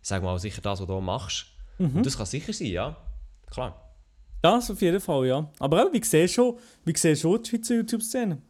sag 0.00 0.22
mal 0.22 0.38
sicher 0.38 0.62
das, 0.62 0.80
was 0.80 0.86
du 0.86 1.00
machst. 1.00 1.46
Und 1.78 2.04
das 2.04 2.16
kann 2.16 2.26
sicher 2.26 2.52
sein, 2.52 2.68
ja. 2.68 2.96
Klar. 3.50 3.88
Das 4.42 4.70
auf 4.70 4.80
jeden 4.80 5.00
Fall, 5.00 5.26
ja. 5.26 5.50
Aber 5.58 5.84
auch, 5.84 5.92
wie 5.92 6.02
siehst 6.02 6.12
du 6.12 6.28
schon, 6.28 6.58
wie 6.84 6.96
siehst 6.96 7.22
schon 7.22 7.42
die 7.42 7.50
Schweizer 7.50 7.74
YouTube-Szene? 7.74 8.40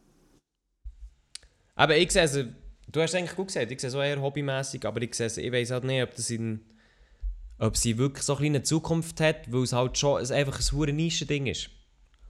Aber 1.74 1.96
ich 1.96 2.10
sehe 2.10 2.22
es, 2.22 2.32
du 2.32 3.00
hast 3.00 3.10
es 3.10 3.14
eigentlich 3.14 3.36
gut 3.36 3.46
gesagt, 3.46 3.70
ich 3.70 3.80
sehe 3.80 3.88
es 3.88 3.94
auch 3.94 4.02
eher 4.02 4.20
hobbymäßig, 4.20 4.84
aber 4.84 5.00
ich 5.02 5.14
sehe 5.14 5.26
es, 5.26 5.36
ich 5.36 5.52
weiß 5.52 5.70
halt 5.70 5.84
nicht, 5.84 6.02
ob 6.02 6.14
das 6.14 6.30
in, 6.30 6.60
ob 7.58 7.76
sie 7.76 7.98
wirklich 7.98 8.24
so 8.24 8.36
ein 8.36 8.44
eine 8.46 8.62
Zukunft 8.62 9.20
hat, 9.20 9.50
weil 9.52 9.62
es 9.62 9.72
halt 9.72 9.98
schon 9.98 10.20
ein- 10.20 10.30
einfach 10.32 10.58
ein 10.58 10.72
hure 10.72 10.92
Nischen-Ding 10.92 11.46
ist. 11.46 11.70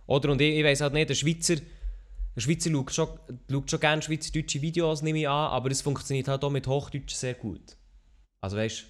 Oder? 0.07 0.31
Und 0.33 0.41
ich, 0.41 0.57
ich 0.57 0.65
weiß 0.65 0.81
halt 0.81 0.95
nicht, 0.95 1.11
der 1.11 1.15
Schweizer, 1.15 1.57
der 1.57 2.41
Schweizer 2.41 2.71
schaut 2.71 2.93
schon, 2.95 3.09
schaut 3.51 3.71
schon 3.71 3.81
gerne 3.81 4.03
schweizerdeutsche 4.03 4.63
Videos, 4.63 5.03
nehme 5.03 5.19
ich 5.21 5.29
an, 5.29 5.51
aber 5.51 5.71
es 5.71 5.83
funktioniert 5.83 6.29
halt 6.29 6.43
auch 6.45 6.51
mit 6.51 6.67
Hochdeutsch 6.67 7.13
sehr 7.15 7.35
gut. 7.35 7.77
Also 8.41 8.57
weißt 8.57 8.85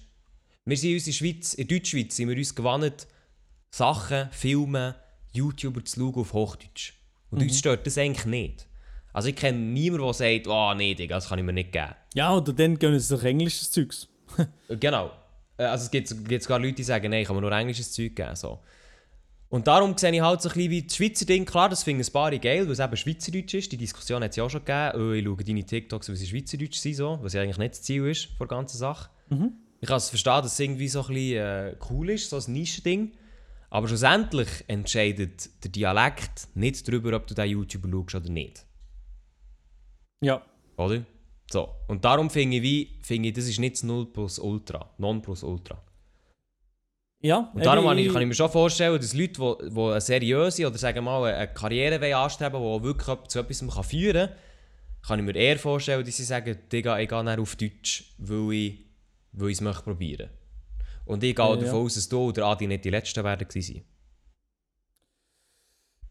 wir 0.65 0.77
sind 0.77 0.89
in 0.91 0.95
unserer 0.97 1.13
Schweiz, 1.13 1.53
in 1.55 1.67
Deutschschweiz 1.67 2.15
sind 2.15 2.29
wir 2.29 2.37
uns 2.37 2.53
gewohnt, 2.53 3.07
Sachen, 3.71 4.29
Filme, 4.31 4.95
YouTuber 5.33 5.83
zu 5.83 5.99
schauen 5.99 6.15
auf 6.15 6.33
Hochdeutsch. 6.33 6.93
Und 7.31 7.41
uns 7.41 7.57
stört 7.59 7.85
das 7.87 7.97
eigentlich 7.97 8.25
nicht. 8.25 8.67
Also 9.13 9.29
ich 9.29 9.35
kenne 9.35 9.57
niemanden, 9.57 10.05
der 10.05 10.13
sagt, 10.13 10.47
oh 10.47 10.73
nee, 10.75 10.93
Digga, 10.93 11.15
das 11.15 11.29
kann 11.29 11.39
ich 11.39 11.45
mir 11.45 11.53
nicht 11.53 11.71
geben. 11.71 11.95
Ja, 12.13 12.35
oder 12.35 12.53
dann 12.53 12.77
gehen 12.77 12.99
sie 12.99 13.09
durch 13.15 13.23
englisches 13.25 13.71
Zeugs. 13.71 14.07
Genau. 14.69 15.11
Äh, 15.59 15.65
Also 15.65 15.85
es 15.85 15.91
gibt, 15.91 16.27
gibt 16.27 16.43
sogar 16.43 16.57
Leute, 16.59 16.75
die 16.75 16.83
sagen, 16.83 17.11
nein, 17.11 17.21
ich 17.21 17.27
kann 17.27 17.35
mir 17.35 17.41
nur 17.41 17.51
englisches 17.51 17.91
Zeug 17.91 18.15
geben. 18.15 18.35
So. 18.35 18.59
Und 19.49 19.67
darum 19.67 19.97
sehe 19.97 20.11
ich 20.11 20.21
halt 20.21 20.41
so 20.41 20.49
ein 20.49 20.53
bisschen 20.53 20.71
wie 20.71 20.83
das 20.83 20.95
Schweizer 20.95 21.25
Ding. 21.25 21.45
Klar, 21.45 21.69
das 21.69 21.83
finden 21.83 22.03
ein 22.03 22.11
paar 22.11 22.31
geil, 22.37 22.65
weil 22.65 22.71
es 22.71 22.79
eben 22.79 22.97
Schweizerdeutsch 22.97 23.53
ist. 23.55 23.71
Die 23.71 23.77
Diskussion 23.77 24.23
hat 24.23 24.31
es 24.31 24.37
ja 24.37 24.43
auch 24.43 24.49
schon 24.49 24.63
gegeben. 24.63 24.91
Oh, 24.95 25.11
ich 25.11 25.23
schaue 25.25 25.43
deine 25.43 25.63
TikToks, 25.63 26.09
weil 26.09 26.15
sie 26.15 26.27
Schweizerdeutsch 26.27 26.77
sind, 26.77 26.95
so, 26.95 27.19
was 27.21 27.33
ja 27.33 27.41
eigentlich 27.41 27.57
nicht 27.57 27.71
das 27.71 27.81
Ziel 27.81 28.05
ist 28.07 28.25
von 28.37 28.47
der 28.47 28.57
ganzen 28.57 28.77
Sache. 28.77 29.09
Ich 29.81 29.87
kann 29.87 29.97
es 29.97 30.09
verstehen, 30.09 30.41
dass 30.43 30.53
es 30.53 30.59
irgendwie 30.59 30.87
so 30.87 31.01
ein 31.01 31.07
bisschen 31.07 31.37
äh, 31.37 31.75
cool 31.89 32.09
ist, 32.11 32.29
so 32.29 32.37
ein 32.37 32.53
Nischending. 32.53 33.13
Aber 33.71 33.87
schlussendlich 33.87 34.49
entscheidet 34.67 35.49
der 35.63 35.71
Dialekt 35.71 36.47
nicht 36.55 36.87
darüber, 36.87 37.15
ob 37.15 37.27
du 37.27 37.33
diesen 37.33 37.49
YouTuber 37.49 37.89
schaust 37.89 38.15
oder 38.15 38.29
nicht. 38.29 38.65
Ja. 40.21 40.43
Oder? 40.77 41.05
So. 41.51 41.69
Und 41.87 42.05
darum 42.05 42.29
finde 42.29 42.57
ich, 42.57 42.63
wie, 42.63 42.99
finde 43.01 43.29
ich, 43.29 43.35
das 43.35 43.45
ist 43.45 43.59
nicht 43.59 43.75
das 43.75 43.83
0 43.83 44.11
plus 44.13 44.37
Ultra. 44.39 44.89
Non 44.97 45.21
plus 45.21 45.43
Ultra. 45.43 45.81
Ja, 47.21 47.51
Und 47.53 47.65
darum 47.65 47.97
ich, 47.97 48.11
kann 48.13 48.21
ich 48.21 48.27
mir 48.27 48.33
schon 48.33 48.49
vorstellen, 48.49 48.95
dass 48.99 49.13
Leute, 49.13 49.33
die, 49.33 49.69
die 49.69 49.79
eine 49.81 49.99
seriöse 49.99 50.67
oder 50.67 50.77
sagen 50.77 50.97
wir 50.97 51.01
mal 51.01 51.33
eine 51.33 51.53
Karriere 51.53 52.15
anstreben 52.15 52.61
wollen, 52.61 52.81
die 52.83 52.89
auch 52.89 52.95
wirklich 52.95 53.27
zu 53.27 53.39
etwas 53.39 53.59
kann 53.67 53.83
führen 53.83 54.29
kann, 54.29 54.37
kann 55.01 55.19
ich 55.19 55.25
mir 55.25 55.35
eher 55.35 55.57
vorstellen, 55.59 56.05
dass 56.05 56.15
sie 56.15 56.23
sagen, 56.23 56.57
Digga, 56.71 56.97
ich 56.99 57.09
gehe 57.09 57.23
dann 57.23 57.39
auf 57.39 57.55
Deutsch, 57.55 58.13
weil 58.19 58.53
ich, 58.53 58.85
weil 59.33 59.49
ich 59.49 59.57
es 59.57 59.61
möchte 59.61 59.83
probieren. 59.83 60.29
Und 61.05 61.23
ich 61.23 61.35
gehe 61.35 61.45
Ja, 61.45 61.55
davon 61.55 61.65
ja. 61.65 61.73
aus, 61.73 61.95
dass 61.95 62.07
du 62.07 62.19
oder 62.29 62.45
Adi 62.45 62.67
nicht 62.67 62.85
die 62.85 62.89
Letzten 62.89 63.23
werden 63.23 63.47
gewesen. 63.47 63.83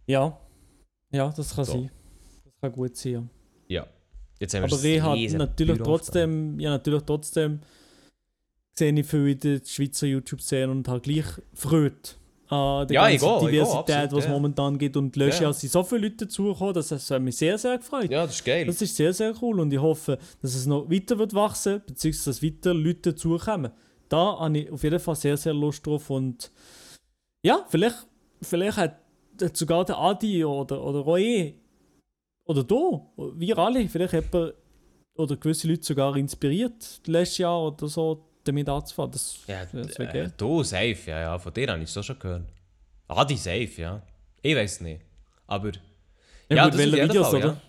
Ja. 0.07 0.39
Ja, 1.11 1.31
das 1.35 1.55
kann 1.55 1.65
So. 1.65 1.73
sein. 1.73 1.91
Das 2.45 2.55
kann 2.61 2.73
gut 2.73 2.97
sein, 2.97 3.13
ja. 3.13 3.29
Ja. 3.69 3.87
Jetzt 4.41 4.55
haben 4.55 4.63
Aber 4.63 4.71
das 4.71 4.85
ich 4.85 5.01
habe 5.01 5.39
natürlich 5.39 5.79
trotzdem, 5.79 6.61
ja, 6.61 6.71
natürlich 6.71 7.03
trotzdem 7.05 7.61
sehe 8.75 8.93
ich 8.93 9.07
viel 9.07 9.29
in 9.29 9.41
der 9.41 9.61
Schweizer 9.65 10.07
YouTube-Szene 10.07 10.71
und 10.71 10.87
habe 10.87 11.01
gleich 11.01 11.27
Freude 11.53 11.97
an 12.49 12.87
der 12.87 12.95
Ja, 12.95 13.11
ganzen 13.11 13.47
Diversität, 13.47 13.97
absolut, 13.97 14.13
was 14.13 14.19
es 14.21 14.25
ja. 14.25 14.31
momentan 14.31 14.79
gibt. 14.79 14.97
Und 14.97 15.17
letztes 15.17 15.41
Ja. 15.41 15.53
Sind 15.53 15.73
so 15.73 15.83
viele 15.83 16.03
Leute 16.03 16.27
dazugekommen, 16.27 16.75
dass 16.75 16.91
es 16.93 17.11
hat 17.11 17.21
mich 17.21 17.37
sehr, 17.37 17.59
sehr 17.59 17.79
gefreut. 17.79 18.11
Ja, 18.11 18.25
das 18.25 18.37
ist 18.37 18.45
geil. 18.45 18.67
Das 18.67 18.81
ist 18.81 18.97
sehr, 18.97 19.13
sehr 19.13 19.35
cool 19.43 19.61
und 19.61 19.73
ich 19.73 19.81
hoffe, 19.81 20.19
dass 20.41 20.55
es 20.55 20.67
noch 20.67 20.89
weiter 20.89 21.19
wird 21.19 21.35
wachsen, 21.35 21.83
beziehungsweise 21.87 22.31
dass 22.31 22.43
weiter 22.43 22.75
Leute 22.75 23.13
dazukommen. 23.13 23.73
Da 24.09 24.39
habe 24.39 24.59
ich 24.59 24.71
auf 24.71 24.83
jeden 24.83 25.01
Fall 25.01 25.17
sehr, 25.17 25.37
sehr 25.37 25.53
Lust 25.53 25.87
drauf 25.87 26.09
und 26.09 26.51
ja, 27.43 27.67
vielleicht, 27.69 28.07
vielleicht 28.41 28.79
hat 28.79 29.01
hat 29.43 29.57
sogar 29.57 29.85
der 29.85 29.99
Adi 29.99 30.45
oder, 30.45 30.83
oder 30.83 31.01
Roy 31.01 31.55
oder 32.49 32.65
du, 32.65 33.07
wir 33.37 33.59
alle, 33.59 33.89
vielleicht 33.89 34.15
jemand 34.15 34.55
oder 35.15 35.37
gewisse 35.37 35.69
Leute 35.69 35.85
sogar 35.85 36.17
inspiriert, 36.17 37.01
letztes 37.07 37.39
Jahr 37.39 37.63
oder 37.67 37.87
so, 37.89 38.25
damit 38.45 38.69
anzufahren. 38.69 39.11
Das, 39.13 39.39
Ja, 39.47 39.65
das 39.65 39.99
wäre 39.99 40.11
äh, 40.11 40.13
geil. 40.13 40.33
du, 40.37 40.63
safe, 40.63 40.97
ja, 41.07 41.21
ja. 41.21 41.39
Von 41.39 41.53
dir 41.53 41.69
habe 41.69 41.83
ich 41.83 41.89
es 41.91 41.97
auch 41.97 42.03
schon 42.03 42.19
gehört. 42.19 42.45
Adi, 43.09 43.37
safe, 43.37 43.71
ja. 43.77 44.03
Ich 44.41 44.55
weiß 44.57 44.73
es 44.73 44.81
nicht. 44.81 45.03
Aber. 45.47 45.73
Ja, 46.49 46.65
gut, 46.69 46.75
das 46.79 46.93
Videos, 46.93 47.29
Fall, 47.29 47.37
oder? 47.37 47.61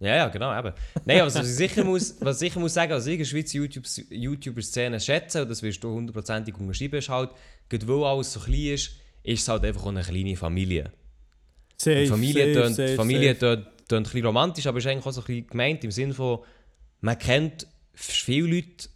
Ja. 0.00 0.08
ja, 0.08 0.16
ja, 0.16 0.28
genau, 0.28 0.58
eben. 0.58 0.72
Nein, 1.06 1.20
aber 1.20 1.34
was 1.34 1.48
ich 1.48 1.54
sicher 1.56 1.84
muss, 1.84 2.16
was 2.20 2.36
ich 2.42 2.48
sicher 2.50 2.60
muss 2.60 2.74
sagen, 2.74 2.92
also 2.92 3.06
ich 3.08 3.14
in 3.14 3.18
der 3.20 3.24
Schweizer 3.24 3.58
YouTube- 3.58 3.86
YouTuber-Szene 4.10 5.00
schätze, 5.00 5.42
und 5.42 5.48
das 5.50 5.62
wirst 5.62 5.82
du 5.82 5.90
hundertprozentig 5.90 6.54
unterschreiben, 6.58 6.96
ist 6.98 7.08
halt, 7.08 7.30
gerade 7.70 7.88
weil 7.88 8.04
alles 8.04 8.32
so 8.34 8.40
klein 8.40 8.74
ist, 8.74 8.90
ist 9.22 9.42
es 9.42 9.48
halt 9.48 9.64
einfach 9.64 9.84
auch 9.84 9.88
eine 9.88 10.02
kleine 10.02 10.36
Familie. 10.36 10.92
Safe, 11.78 12.02
Die 12.02 12.06
Familie 12.08 12.52
safe, 12.54 12.62
tönt, 12.66 12.76
safe, 12.76 12.94
Familie 12.96 13.34
safe. 13.34 13.38
tönt, 13.40 13.66
tönt 13.88 14.06
ein 14.06 14.10
bisschen 14.10 14.26
romantisch, 14.26 14.66
aber 14.66 14.78
ist 14.78 14.86
eigentlich 14.86 15.06
auch 15.06 15.12
so 15.12 15.20
ein 15.20 15.26
bisschen 15.26 15.46
gemeint 15.46 15.84
im 15.84 15.90
Sinne 15.90 16.14
von, 16.14 16.40
man 17.00 17.18
kennt 17.18 17.66
viele 17.94 18.56
Leute 18.56 18.88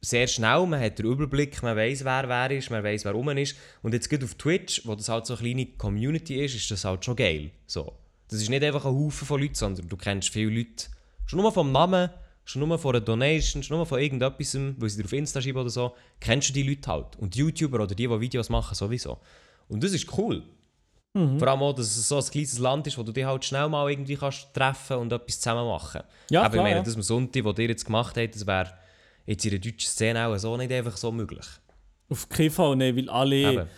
sehr 0.00 0.26
schnell, 0.26 0.66
man 0.66 0.80
hat 0.80 0.98
den 0.98 1.06
Überblick, 1.06 1.62
man 1.62 1.76
weiß, 1.76 2.04
wer 2.04 2.28
wer 2.28 2.50
ist, 2.50 2.70
man 2.70 2.84
weiß, 2.84 3.04
wer 3.04 3.12
rum 3.12 3.30
ist. 3.30 3.56
Und 3.82 3.94
jetzt 3.94 4.10
gerade 4.10 4.24
auf 4.24 4.34
Twitch, 4.34 4.82
wo 4.84 4.94
das 4.94 5.08
halt 5.08 5.26
so 5.26 5.34
eine 5.34 5.42
kleine 5.42 5.66
Community 5.66 6.44
ist, 6.44 6.54
ist 6.54 6.70
das 6.70 6.84
halt 6.84 7.04
schon 7.04 7.16
geil. 7.16 7.50
So. 7.66 7.94
Das 8.28 8.40
ist 8.40 8.50
nicht 8.50 8.62
einfach 8.62 8.84
ein 8.84 8.92
Haufen 8.92 9.26
von 9.26 9.40
Leuten, 9.40 9.54
sondern 9.54 9.88
du 9.88 9.96
kennst 9.96 10.30
viele 10.30 10.50
Leute. 10.50 10.86
Schon 11.26 11.40
nur 11.40 11.52
vom 11.52 11.72
Namen, 11.72 12.10
schon 12.44 12.66
nur 12.66 12.78
von 12.78 12.94
einer 12.94 13.04
Donation, 13.04 13.62
schon 13.62 13.76
nur 13.76 13.86
von 13.86 13.98
irgendetwas, 13.98 14.54
weil 14.54 14.88
sie 14.90 14.98
dir 14.98 15.06
auf 15.06 15.12
Insta 15.12 15.40
schreiben 15.40 15.58
oder 15.58 15.70
so, 15.70 15.94
kennst 16.20 16.50
du 16.50 16.52
die 16.52 16.62
Leute 16.62 16.90
halt. 16.90 17.16
Und 17.16 17.34
die 17.34 17.40
YouTuber 17.40 17.76
oder 17.76 17.94
die, 17.94 18.06
die 18.06 18.20
Videos 18.20 18.50
machen, 18.50 18.74
sowieso. 18.74 19.18
Und 19.68 19.82
das 19.82 19.92
ist 19.92 20.18
cool. 20.18 20.42
Mhm. 21.16 21.38
Vor 21.38 21.48
allem 21.48 21.62
auch, 21.62 21.72
dass 21.72 21.96
es 21.96 22.08
so 22.08 22.16
ein 22.18 22.24
kleines 22.24 22.58
Land 22.58 22.86
ist, 22.88 22.98
wo 22.98 23.02
du 23.04 23.12
dich 23.12 23.24
halt 23.24 23.44
schnell 23.44 23.68
mal 23.68 23.88
irgendwie 23.88 24.16
kannst 24.16 24.52
treffen 24.52 24.96
und 24.96 25.12
etwas 25.12 25.38
zusammen 25.40 25.66
machen. 25.68 26.02
Ja, 26.30 26.40
Aber 26.40 26.48
ich 26.48 26.52
klar, 26.54 26.64
meine, 26.64 26.76
ja. 26.76 26.82
das 26.82 26.96
am 26.96 27.02
Sonntag, 27.02 27.44
was 27.44 27.58
ihr 27.58 27.68
jetzt 27.68 27.84
gemacht 27.84 28.16
habt, 28.16 28.34
das 28.34 28.46
wäre 28.46 28.72
jetzt 29.26 29.44
in 29.44 29.50
der 29.52 29.60
deutschen 29.60 29.88
Szene 29.88 30.26
auch 30.26 30.36
so 30.38 30.56
nicht 30.56 30.72
einfach 30.72 30.96
so 30.96 31.12
möglich. 31.12 31.46
Auf 32.08 32.28
keinen 32.28 32.50
Fall, 32.50 32.74
ne, 32.76 32.94
weil 32.96 33.08
alle 33.08 33.36
Eben. 33.36 33.68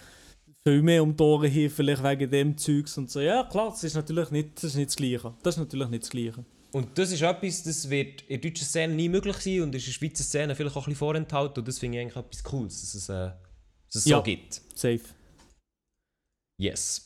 viel 0.66 0.82
mehr 0.82 1.02
um 1.02 1.14
die 1.14 1.22
Ohren 1.22 1.50
haben, 1.50 1.70
vielleicht 1.70 2.02
wegen 2.02 2.30
dem 2.30 2.56
Zeugs 2.58 2.96
und 2.96 3.10
so. 3.10 3.20
Ja, 3.20 3.44
klar, 3.44 3.68
das 3.70 3.84
ist 3.84 3.94
natürlich 3.94 4.30
nicht 4.30 4.56
das, 4.56 4.64
ist 4.64 4.76
nicht 4.76 4.88
das 4.88 4.96
Gleiche. 4.96 5.34
Das 5.42 5.54
ist 5.56 5.58
natürlich 5.60 5.88
nicht 5.90 6.02
das 6.04 6.10
Gleiche. 6.10 6.44
Und 6.72 6.98
das 6.98 7.12
ist 7.12 7.22
etwas, 7.22 7.62
das 7.62 7.88
wird 7.90 8.22
in 8.22 8.40
der 8.40 8.50
deutschen 8.50 8.66
Szene 8.66 8.94
nie 8.94 9.08
möglich 9.10 9.36
sein 9.36 9.60
und 9.62 9.74
ist 9.74 9.82
in 9.86 9.92
der 9.92 9.92
Schweizer 9.92 10.24
Szene 10.24 10.54
vielleicht 10.54 10.74
auch 10.76 10.82
ein 10.86 10.90
bisschen 10.90 10.98
vorenthalten 10.98 11.60
und 11.60 11.68
das 11.68 11.78
finde 11.78 11.98
ich 11.98 12.02
eigentlich 12.02 12.16
etwas 12.16 12.42
Cooles, 12.42 12.80
dass 12.80 12.94
es, 12.94 13.08
äh, 13.10 13.12
dass 13.92 13.94
es 13.94 14.04
Ja. 14.06 14.16
so 14.16 14.22
gibt. 14.22 14.60
Safe. 14.74 15.00
Yes. 16.58 17.05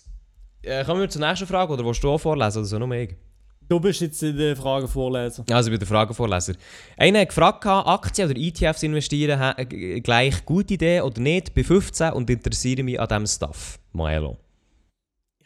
Äh, 0.62 0.84
kommen 0.84 1.00
wir 1.00 1.08
zur 1.08 1.26
nächsten 1.26 1.46
Frage 1.46 1.72
oder 1.72 1.84
willst 1.84 2.02
du 2.04 2.10
auch 2.10 2.18
vorlesen 2.18 2.58
oder 2.58 2.66
so 2.66 2.78
nur 2.78 2.90
ich? 2.92 3.14
Du 3.68 3.78
bist 3.78 4.00
jetzt 4.00 4.20
in 4.22 4.36
der 4.36 4.56
Frage 4.56 4.88
vorlesen. 4.88 5.44
Also 5.48 5.68
ich 5.68 5.72
bin 5.72 5.78
der 5.78 5.86
Fragenvorleser. 5.86 6.54
Einer 6.96 7.20
hat 7.20 7.28
gefragt, 7.28 7.64
Aktien 7.66 8.28
oder 8.28 8.38
ETFs 8.38 8.82
investieren, 8.82 9.38
ha- 9.38 9.54
äh, 9.56 10.00
gleich 10.00 10.44
gute 10.44 10.74
Idee 10.74 11.00
oder 11.02 11.20
nicht, 11.20 11.54
bei 11.54 11.62
15 11.62 12.12
und 12.12 12.28
interessiere 12.28 12.82
mich 12.82 12.98
an 13.00 13.06
diesem 13.06 13.26
Stuff. 13.26 13.78
Maelo. 13.92 14.38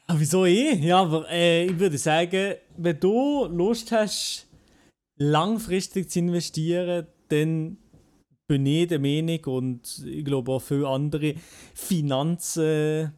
Ja, 0.08 0.14
wieso 0.18 0.46
ich? 0.46 0.80
Ja, 0.80 1.02
aber 1.02 1.28
äh, 1.30 1.66
ich 1.66 1.78
würde 1.78 1.98
sagen, 1.98 2.54
wenn 2.78 2.98
du 2.98 3.44
Lust 3.46 3.92
hast, 3.92 4.46
langfristig 5.18 6.10
zu 6.10 6.18
investieren, 6.20 7.06
dann 7.28 7.76
bin 8.46 8.66
ich 8.66 8.88
der 8.88 8.98
Meinung 9.00 9.44
und 9.44 10.02
ich 10.06 10.24
glaube 10.24 10.52
auch 10.52 10.60
viele 10.62 10.88
andere 10.88 11.34
Finanzen 11.74 13.12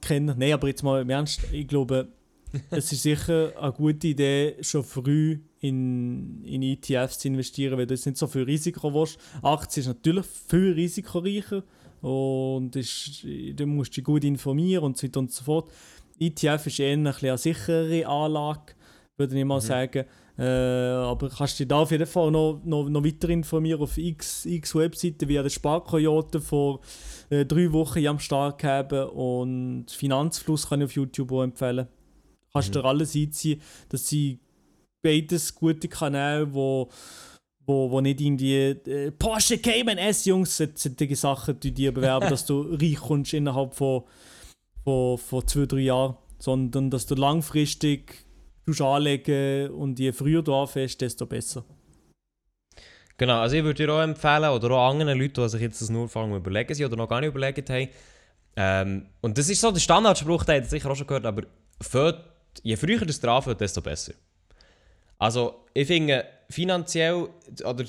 kennen. 0.00 0.34
Nein, 0.38 0.52
aber 0.52 0.68
jetzt 0.68 0.82
mal 0.82 1.02
im 1.02 1.10
Ernst, 1.10 1.40
ich 1.52 1.66
glaube, 1.66 2.08
es 2.70 2.92
ist 2.92 3.02
sicher 3.02 3.52
eine 3.60 3.72
gute 3.72 4.08
Idee, 4.08 4.56
schon 4.60 4.84
früh 4.84 5.38
in, 5.60 6.44
in 6.44 6.62
ETFs 6.62 7.18
zu 7.18 7.28
investieren, 7.28 7.76
weil 7.76 7.86
du 7.86 7.94
jetzt 7.94 8.06
nicht 8.06 8.16
so 8.18 8.26
viel 8.26 8.42
Risiko 8.42 8.92
willst. 8.94 9.18
Aktien 9.42 9.82
ist 9.82 9.88
natürlich 9.88 10.26
viel 10.26 10.72
risikoreicher 10.72 11.62
und 12.00 12.76
ist, 12.76 13.24
du 13.24 13.66
musst 13.66 13.96
dich 13.96 14.04
gut 14.04 14.24
informieren 14.24 14.84
und 14.84 14.96
so 14.96 15.06
weiter 15.06 15.20
und 15.20 15.32
so 15.32 15.44
fort. 15.44 15.70
ETF 16.20 16.66
ist 16.66 16.80
eher 16.80 16.92
ein 16.92 17.04
bisschen 17.04 17.28
eine 17.28 17.38
sichere 17.38 18.06
Anlage, 18.06 18.74
würde 19.16 19.38
ich 19.38 19.44
mal 19.44 19.60
sagen. 19.60 20.04
Äh, 20.38 20.44
aber 20.44 21.28
kannst 21.30 21.58
dich 21.58 21.66
da 21.66 21.80
auf 21.80 21.90
jeden 21.90 22.06
Fall 22.06 22.30
noch, 22.30 22.60
noch, 22.64 22.88
noch 22.88 23.04
weiter 23.04 23.28
informieren 23.28 23.80
auf 23.82 23.98
x, 23.98 24.46
x 24.46 24.72
Webseiten 24.76 25.28
wie 25.28 25.34
der 25.34 25.48
Sparkoyote 25.48 26.40
vor 26.40 26.78
äh, 27.28 27.44
drei 27.44 27.72
Wochen 27.72 28.06
am 28.06 28.20
Start 28.20 28.62
haben 28.62 29.08
und 29.08 29.90
Finanzfluss 29.90 30.68
kann 30.68 30.80
ich 30.80 30.84
auf 30.86 30.92
YouTube 30.92 31.32
auch 31.32 31.42
empfehlen. 31.42 31.88
Kannst 32.52 32.72
dir 32.74 32.84
alles 32.84 33.16
einziehen. 33.16 33.60
Das 33.88 34.08
sind 34.08 34.38
beides 35.02 35.54
gute 35.54 35.88
Kanäle, 35.88 36.54
wo, 36.54 36.88
wo, 37.66 37.90
wo 37.90 38.00
nicht 38.00 38.20
irgendwie 38.20 38.54
äh, 38.54 39.10
Porsche 39.10 39.58
Cayman 39.58 39.98
S, 39.98 40.24
Jungs, 40.24 40.56
so- 40.56 40.66
solche 40.74 41.16
Sachen 41.16 41.58
die 41.58 41.72
dir 41.72 41.92
bewerben, 41.92 42.28
dass 42.30 42.46
du 42.46 42.60
reich 42.62 42.94
kommst 42.96 43.34
innerhalb 43.34 43.74
von, 43.74 44.04
von, 44.84 45.18
von 45.18 45.46
zwei, 45.48 45.66
drei 45.66 45.80
Jahren, 45.80 46.16
sondern 46.38 46.90
dass 46.90 47.06
du 47.06 47.16
langfristig 47.16 48.24
anlegen 48.80 49.70
und 49.70 49.98
je 49.98 50.12
früher 50.12 50.42
du 50.42 50.54
anfängst, 50.54 51.00
desto 51.00 51.26
besser. 51.26 51.64
Genau, 53.16 53.40
also 53.40 53.56
ich 53.56 53.64
würde 53.64 53.84
dir 53.84 53.92
auch 53.92 54.00
empfehlen, 54.00 54.50
oder 54.50 54.70
auch 54.70 54.90
anderen 54.90 55.18
Leuten, 55.18 55.42
die 55.42 55.48
sich 55.48 55.60
jetzt 55.60 55.82
das 55.82 55.90
nur 55.90 56.14
allem 56.14 56.36
überlegen 56.36 56.72
sind 56.72 56.86
oder 56.86 56.96
noch 56.96 57.08
gar 57.08 57.20
nicht 57.20 57.30
überlegt 57.30 57.68
haben. 57.68 57.88
Ähm, 58.56 59.06
und 59.20 59.36
das 59.36 59.48
ist 59.48 59.60
so 59.60 59.72
der 59.72 59.80
Standardspruch, 59.80 60.44
den 60.44 60.60
habt 60.60 60.70
sicher 60.70 60.90
auch 60.90 60.96
schon 60.96 61.06
gehört, 61.06 61.26
aber 61.26 61.42
fährt, 61.80 62.24
je 62.62 62.76
früher 62.76 63.04
das 63.04 63.20
dran 63.20 63.42
fährt, 63.42 63.60
desto 63.60 63.80
besser. 63.80 64.12
Also 65.18 65.64
ich 65.74 65.86
finde, 65.88 66.24
finanziell, 66.48 67.28
oder, 67.64 67.84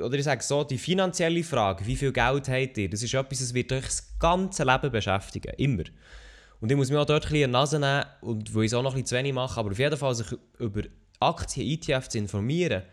oder 0.00 0.14
ich 0.14 0.24
sage 0.24 0.42
so, 0.42 0.64
die 0.64 0.78
finanzielle 0.78 1.44
Frage, 1.44 1.86
wie 1.86 1.96
viel 1.96 2.12
Geld 2.12 2.48
habt 2.48 2.78
ihr, 2.78 2.90
das 2.90 3.02
ist 3.02 3.14
etwas, 3.14 3.38
das 3.38 3.54
wird 3.54 3.72
euch 3.72 3.84
das 3.84 4.18
ganze 4.18 4.64
Leben 4.64 4.90
beschäftigen, 4.90 5.52
immer. 5.56 5.84
Und 6.64 6.70
ich 6.70 6.78
muss 6.78 6.88
mich 6.88 6.98
auch 6.98 7.04
dort 7.04 7.26
ein 7.26 7.30
bisschen 7.30 7.44
an 7.44 7.50
die 7.50 7.52
Nase 7.52 7.78
nehmen, 7.78 8.04
und, 8.22 8.54
weil 8.54 8.62
ich 8.64 8.72
es 8.72 8.74
auch 8.74 8.82
noch 8.82 8.92
ein 8.92 8.94
bisschen 8.94 9.08
zu 9.08 9.16
wenig 9.16 9.34
mache, 9.34 9.60
aber 9.60 9.70
auf 9.72 9.78
jeden 9.78 9.98
Fall 9.98 10.14
sich 10.14 10.28
über 10.58 10.80
Aktien, 11.20 11.68
ETF 11.68 12.08
zu 12.08 12.16
informieren, 12.16 12.84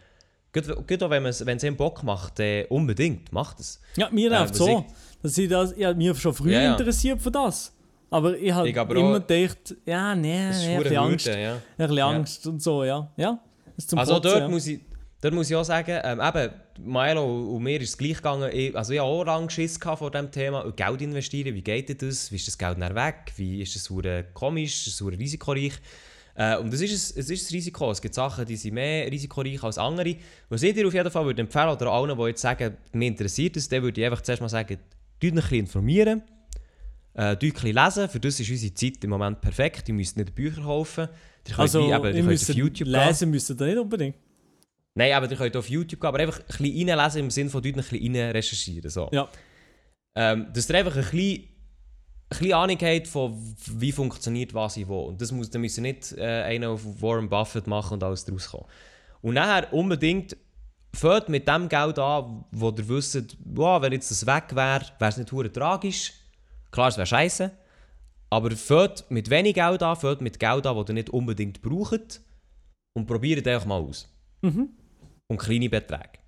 gerade 0.52 1.06
auch 1.06 1.10
wenn 1.10 1.26
es 1.26 1.42
einem 1.42 1.78
Bock 1.78 2.04
macht, 2.04 2.42
äh, 2.42 2.66
unbedingt, 2.68 3.32
macht 3.32 3.62
es. 3.62 3.80
Ja, 3.96 4.10
mir 4.12 4.30
nervt 4.30 4.50
was 4.50 4.58
so, 4.58 4.86
dass 5.24 5.38
ich 5.38 5.48
das, 5.48 5.72
ich 5.72 5.96
mich 5.96 6.20
schon 6.20 6.34
früher 6.34 6.52
Ja, 6.52 6.62
ja. 6.64 6.72
interessiert 6.74 7.22
für 7.22 7.32
das. 7.32 7.74
Aber 8.10 8.38
ich 8.38 8.52
habe 8.52 8.68
Ich 8.68 8.76
immer 8.76 9.22
gedacht, 9.22 9.74
ja, 9.86 10.16
nee, 10.16 10.38
ein 10.38 10.84
bisschen 10.84 10.98
Angst. 10.98 11.28
Ja. 11.28 11.54
Ein 11.54 11.60
bisschen 11.78 11.96
Ja. 11.96 12.10
Angst 12.10 12.48
und 12.48 12.62
so, 12.62 12.84
ja. 12.84 13.10
Ja, 13.16 13.40
Also 13.96 14.16
Kotzen, 14.16 14.22
dort, 14.34 14.52
muss 14.52 14.68
ich, 14.68 14.82
dort 15.22 15.34
muss 15.34 15.50
ich 15.50 15.56
auch 15.56 15.64
sagen, 15.64 16.00
ähm, 16.04 16.20
eben, 16.20 16.54
Milo 16.84 17.56
und 17.56 17.64
mir 17.64 17.80
ist 17.80 17.90
es 17.90 17.98
gleich 17.98 18.18
gegangen. 18.18 18.50
Ich, 18.54 18.76
also 18.76 18.94
ich 18.94 19.00
hatte 19.00 19.08
auch 19.08 19.24
lange 19.24 19.50
Schiss 19.50 19.78
vor 19.78 20.12
diesem 20.12 20.32
Thema. 20.32 20.72
Geld 20.72 21.02
investieren, 21.02 21.56
wie 21.56 21.62
geht 21.62 22.02
das? 22.02 22.32
Wie 22.32 22.36
ist 22.36 22.48
das 22.48 22.58
Geld 22.58 22.82
dann 22.82 22.96
weg? 22.96 23.32
Wie 23.38 23.62
ist 23.62 23.76
das 23.76 23.88
verdammt 23.88 24.34
komisch? 24.34 24.76
Ist 24.80 24.88
das 24.88 24.98
verdammt 24.98 25.22
risikoreich? 25.22 25.74
Äh, 26.36 26.58
und 26.58 26.72
das 26.74 26.82
ist, 26.82 26.94
es, 26.94 27.12
es 27.12 27.30
ist 27.30 27.46
das 27.46 27.54
Risiko. 27.54 27.92
Es 27.92 28.02
gibt 28.02 28.16
Sachen, 28.16 28.46
die 28.46 28.56
sind 28.56 28.74
mehr 28.74 29.12
risikoreich 29.12 29.62
als 29.64 29.78
andere. 29.78 30.16
Was 30.50 30.64
ich 30.64 30.74
dir 30.74 30.88
auf 30.88 30.94
jeden 30.94 31.12
Fall 31.12 31.26
würde 31.26 31.42
empfehlen, 31.42 31.70
oder 31.70 31.92
allen, 31.92 32.18
die 32.18 32.24
jetzt 32.24 32.42
sagen, 32.42 32.78
mich 32.94 33.08
interessiert 33.08 33.56
das, 33.56 33.68
dann 33.68 33.84
würde 33.84 34.00
ich 34.00 34.06
einfach 34.06 34.22
zuerst 34.22 34.42
mal 34.42 34.50
sagen, 34.50 34.78
tut 35.20 35.38
euch 35.38 35.52
informieren. 35.52 36.22
Äh, 37.14 37.36
bisschen 37.36 37.76
lesen, 37.76 38.08
für 38.08 38.20
das 38.22 38.40
ist 38.40 38.50
unsere 38.50 38.74
Zeit 38.74 39.04
im 39.04 39.10
Moment 39.10 39.42
perfekt. 39.42 39.90
Ihr 39.90 39.94
müsst 39.96 40.16
nicht 40.16 40.34
Bücher 40.34 40.62
kaufen. 40.62 41.10
Ihr 41.48 41.56
könnt 41.56 41.60
Also, 41.60 41.82
wie, 41.82 41.92
eben, 41.92 42.06
ihr 42.06 42.16
ihr 42.16 42.24
müsst 42.24 42.50
auf 42.50 42.56
YouTube 42.56 42.88
gehen. 42.88 43.08
lesen 43.08 43.30
müsst 43.30 43.50
ihr 43.50 43.66
nicht 43.66 43.78
unbedingt. 43.78 44.16
Nein, 44.94 45.14
aber 45.14 45.30
ihr 45.30 45.38
könnt 45.38 45.56
auf 45.56 45.70
YouTube 45.70 46.02
gehen, 46.02 46.08
aber 46.08 46.20
einfach 46.20 46.40
ein 46.40 46.46
bisschen 46.46 46.90
reinlesen 46.90 47.22
im 47.22 47.30
Sinne 47.30 47.50
von 47.50 47.62
dort 47.62 47.76
ein 47.76 47.84
bisschen 47.84 48.16
rein 48.16 48.32
recherchieren. 48.32 48.90
So. 48.90 49.10
Ja. 49.12 49.30
Ähm, 50.16 50.48
dass 50.54 50.70
ihr 50.70 50.76
einfach 50.76 50.96
ein 50.96 51.02
bisschen, 51.02 51.44
ein 51.44 51.50
bisschen 52.30 52.54
Ahnung 52.54 52.78
habt 52.82 53.08
von 53.08 53.56
wie 53.68 53.92
funktioniert 53.92 54.54
was 54.54 54.78
ich 54.78 54.88
wo. 54.88 55.04
Und 55.04 55.22
das 55.22 55.32
muss, 55.32 55.50
dann 55.50 55.62
müsst 55.62 55.78
ihr 55.78 55.84
nicht 55.84 56.12
äh, 56.18 56.44
einen 56.44 56.66
auf 56.66 56.84
Warren 57.02 57.30
Buffett 57.30 57.68
machen 57.68 57.94
und 57.94 58.04
alles 58.04 58.26
draus 58.26 58.50
kommen. 58.50 58.66
Und 59.22 59.36
nachher 59.36 59.72
unbedingt 59.72 60.36
fällt 60.94 61.30
mit 61.30 61.48
dem 61.48 61.70
Geld 61.70 61.98
an, 61.98 62.44
wo 62.52 62.70
ihr 62.70 62.90
wisst, 62.90 63.38
wow, 63.46 63.82
wenn 63.82 63.94
jetzt 63.94 64.12
das 64.12 64.26
weg 64.26 64.56
wäre, 64.56 64.86
wäre 65.00 65.10
es 65.10 65.18
nicht 65.18 65.32
hure 65.32 65.52
tragisch. 65.52 66.14
Klar, 66.72 66.90
es 66.90 66.98
wäre 66.98 67.08
scheiße. 67.08 67.52
Aber 68.30 68.52
fällt 68.52 69.10
mit 69.10 69.30
wenig 69.30 69.56
Geld 69.56 69.84
an, 69.84 69.96
fällt 69.96 70.22
mit 70.22 70.40
Geld 70.40 70.66
an, 70.66 70.76
das 70.76 70.90
ihr 70.90 70.94
nicht 70.94 71.10
unbedingt 71.10 71.62
braucht. 71.62 72.22
Und 72.94 73.06
probiert 73.06 73.48
einfach 73.48 73.66
mal 73.66 73.82
aus. 73.82 74.10
Und 75.32 75.38
kleine 75.38 75.70
Beträge. 75.70 76.20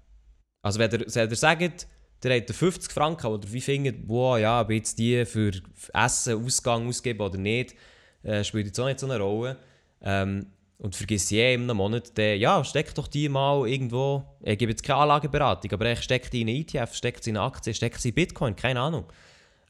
Also 0.62 0.80
wenn 0.80 0.89
ihr, 0.89 1.06
wenn 1.14 1.30
ihr 1.30 1.36
sagt, 1.36 1.88
ihr 2.24 2.32
habt 2.32 2.49
50 2.49 2.89
Franken 2.89 3.28
oder 3.28 3.51
wie 3.51 3.60
findet, 3.60 4.08
wow, 4.08 4.39
ja, 4.39 4.62
ob 4.62 4.72
jetzt 4.72 4.97
die 4.97 5.26
für 5.26 5.51
Essen, 5.93 6.45
Ausgang 6.45 6.88
ausgeben 6.88 7.20
oder 7.20 7.38
nicht, 7.38 7.76
äh, 8.24 8.45
spielt 8.45 8.68
jetzt 8.68 8.80
auch 8.80 8.86
nicht 8.86 9.01
so 9.01 9.08
eine 9.08 9.20
Rolle. 9.20 9.58
Ähm, 10.01 10.45
und 10.78 10.95
vergiss 10.95 11.30
je 11.32 11.54
in 11.54 11.64
einem 11.64 11.76
Monat, 11.76 12.18
dann, 12.18 12.39
ja, 12.39 12.64
steckt 12.64 12.97
doch 12.97 13.10
die 13.10 13.28
mal 13.28 13.68
irgendwo, 13.68 14.24
ich 14.41 14.58
gebe 14.58 14.72
jetzt 14.72 14.84
keine 14.84 14.99
Anlageberatung, 14.99 15.74
aber 15.74 15.91
ich 15.91 16.01
stecke 16.01 16.30
die 16.30 16.41
in 16.41 16.47
einen 16.47 16.62
ETF, 16.62 16.95
steckt 16.95 17.26
sie 17.26 17.32
in 17.32 17.38
eine 17.38 17.45
Aktie, 17.45 17.74
steckt 17.74 17.99
sie 17.99 18.10
in 18.10 18.16
Bitcoin, 18.16 18.56
keine 18.56 18.80
Ahnung. 18.80 19.12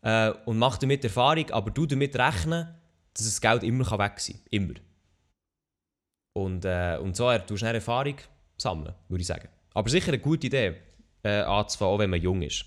Äh, 0.04 0.32
und 0.46 0.60
mach 0.60 0.78
damit 0.78 1.04
Erfahrung, 1.04 1.50
aber 1.50 1.72
du 1.72 1.88
damit 1.88 2.16
rechnen, 2.16 2.68
dass 3.16 3.26
das 3.26 3.42
Geld 3.42 3.64
immer 3.64 3.90
weg 3.98 4.20
sein 4.20 4.36
kann. 4.36 4.46
Immer. 4.52 4.74
Und, 6.34 6.66
äh, 6.66 7.00
und 7.02 7.16
so 7.16 7.36
du 7.48 7.56
eine 7.56 7.74
Erfahrung 7.74 8.18
sammeln, 8.58 8.94
würde 9.10 9.22
ich 9.22 9.28
sagen. 9.28 9.50
Aber 9.74 9.90
sicher 9.90 10.10
eine 10.10 10.20
gute 10.20 10.48
Idee, 10.48 10.76
äh, 11.24 11.42
anzufangen, 11.42 11.94
auch 11.94 12.00
wenn 12.00 12.10
man 12.10 12.22
jung 12.22 12.42
ist. 12.42 12.66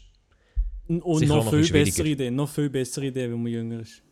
Und 0.89 1.19
Sicher 1.19 1.37
noch 1.37 1.45
noch 1.45 1.53
viel 1.53 1.71
bessere. 1.71 2.09
Idee, 2.09 2.31
noch 2.31 2.49
viel 2.49 2.71
bessere 2.71 3.07
Idee, 3.07 3.31
wenn 3.31 3.43
man 3.43 3.53
jünger 3.53 3.81
ist. 3.81 4.03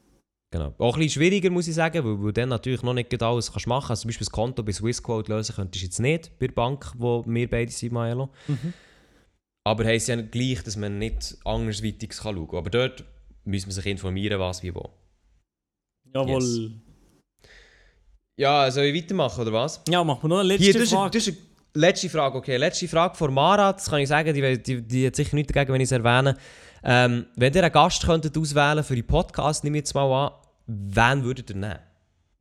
Genau. 0.50 0.72
Auch 0.78 0.94
ein 0.94 1.00
bisschen 1.00 1.20
schwieriger, 1.20 1.50
muss 1.50 1.66
ich 1.66 1.74
sagen, 1.74 2.04
weil, 2.04 2.24
weil 2.24 2.32
dann 2.32 2.48
natürlich 2.48 2.82
noch 2.82 2.94
nicht 2.94 3.22
alles 3.22 3.50
kannst 3.50 3.66
machen 3.66 3.88
kannst. 3.88 3.90
Also 3.90 4.02
zum 4.02 4.08
Beispiel 4.08 4.24
das 4.24 4.32
Konto 4.32 4.62
bei 4.62 4.72
Swissquote 4.72 5.32
lösen 5.32 5.54
könntest 5.56 5.82
du 5.82 5.86
jetzt 5.86 6.00
nicht 6.00 6.38
bei 6.38 6.46
der 6.46 6.54
Bank, 6.54 6.92
wo 6.96 7.24
wir 7.26 7.50
beide 7.50 7.72
sind, 7.72 7.92
Maelo. 7.92 8.30
Aber 9.64 9.84
heisst 9.84 10.08
ja 10.08 10.20
gleich, 10.20 10.62
dass 10.62 10.76
man 10.76 10.98
nicht 10.98 11.36
andersweitig 11.44 12.12
schauen 12.12 12.46
kann. 12.46 12.58
Aber 12.58 12.70
dort 12.70 13.04
muss 13.44 13.66
man 13.66 13.72
sich 13.72 13.86
informieren, 13.86 14.38
was 14.38 14.62
wie 14.62 14.74
wo. 14.74 14.90
Jawohl. 16.14 16.42
Yes. 16.42 16.70
Ja, 18.36 18.70
soll 18.70 18.84
ich 18.84 19.02
weitermachen, 19.02 19.40
oder 19.42 19.52
was? 19.52 19.82
Ja, 19.88 20.02
machen 20.04 20.22
wir 20.22 20.28
noch 20.28 20.38
eine 20.40 20.48
letzte 20.48 20.64
Hier, 20.64 20.72
das 20.74 20.82
ist, 20.82 20.92
Frage. 20.92 21.18
das 21.18 21.28
ist 21.28 21.38
letzte 21.74 22.08
Frage, 22.08 22.36
okay. 22.38 22.56
Letzte 22.56 22.88
Frage 22.88 23.14
von 23.16 23.32
Mara, 23.34 23.72
das 23.72 23.88
kann 23.90 24.00
ich 24.00 24.08
sagen, 24.08 24.32
die, 24.32 24.62
die, 24.62 24.82
die 24.82 25.06
hat 25.06 25.16
sicher 25.16 25.34
nichts 25.36 25.52
dagegen, 25.52 25.72
wenn 25.74 25.80
ich 25.80 25.88
es 25.88 25.92
erwähne. 25.92 26.36
Ähm, 26.82 27.26
wenn 27.36 27.52
ihr 27.54 27.62
einen 27.62 27.72
Gast 27.72 28.04
könntet 28.04 28.36
auswählen 28.36 28.84
für 28.84 28.94
die 28.94 29.02
Podcast, 29.02 29.64
nehme 29.64 29.78
ich 29.78 29.82
jetzt 29.82 29.94
mal 29.94 30.26
an, 30.26 30.32
wen 30.66 31.24
würdet 31.24 31.50
ihr 31.50 31.56
nehmen? 31.56 31.78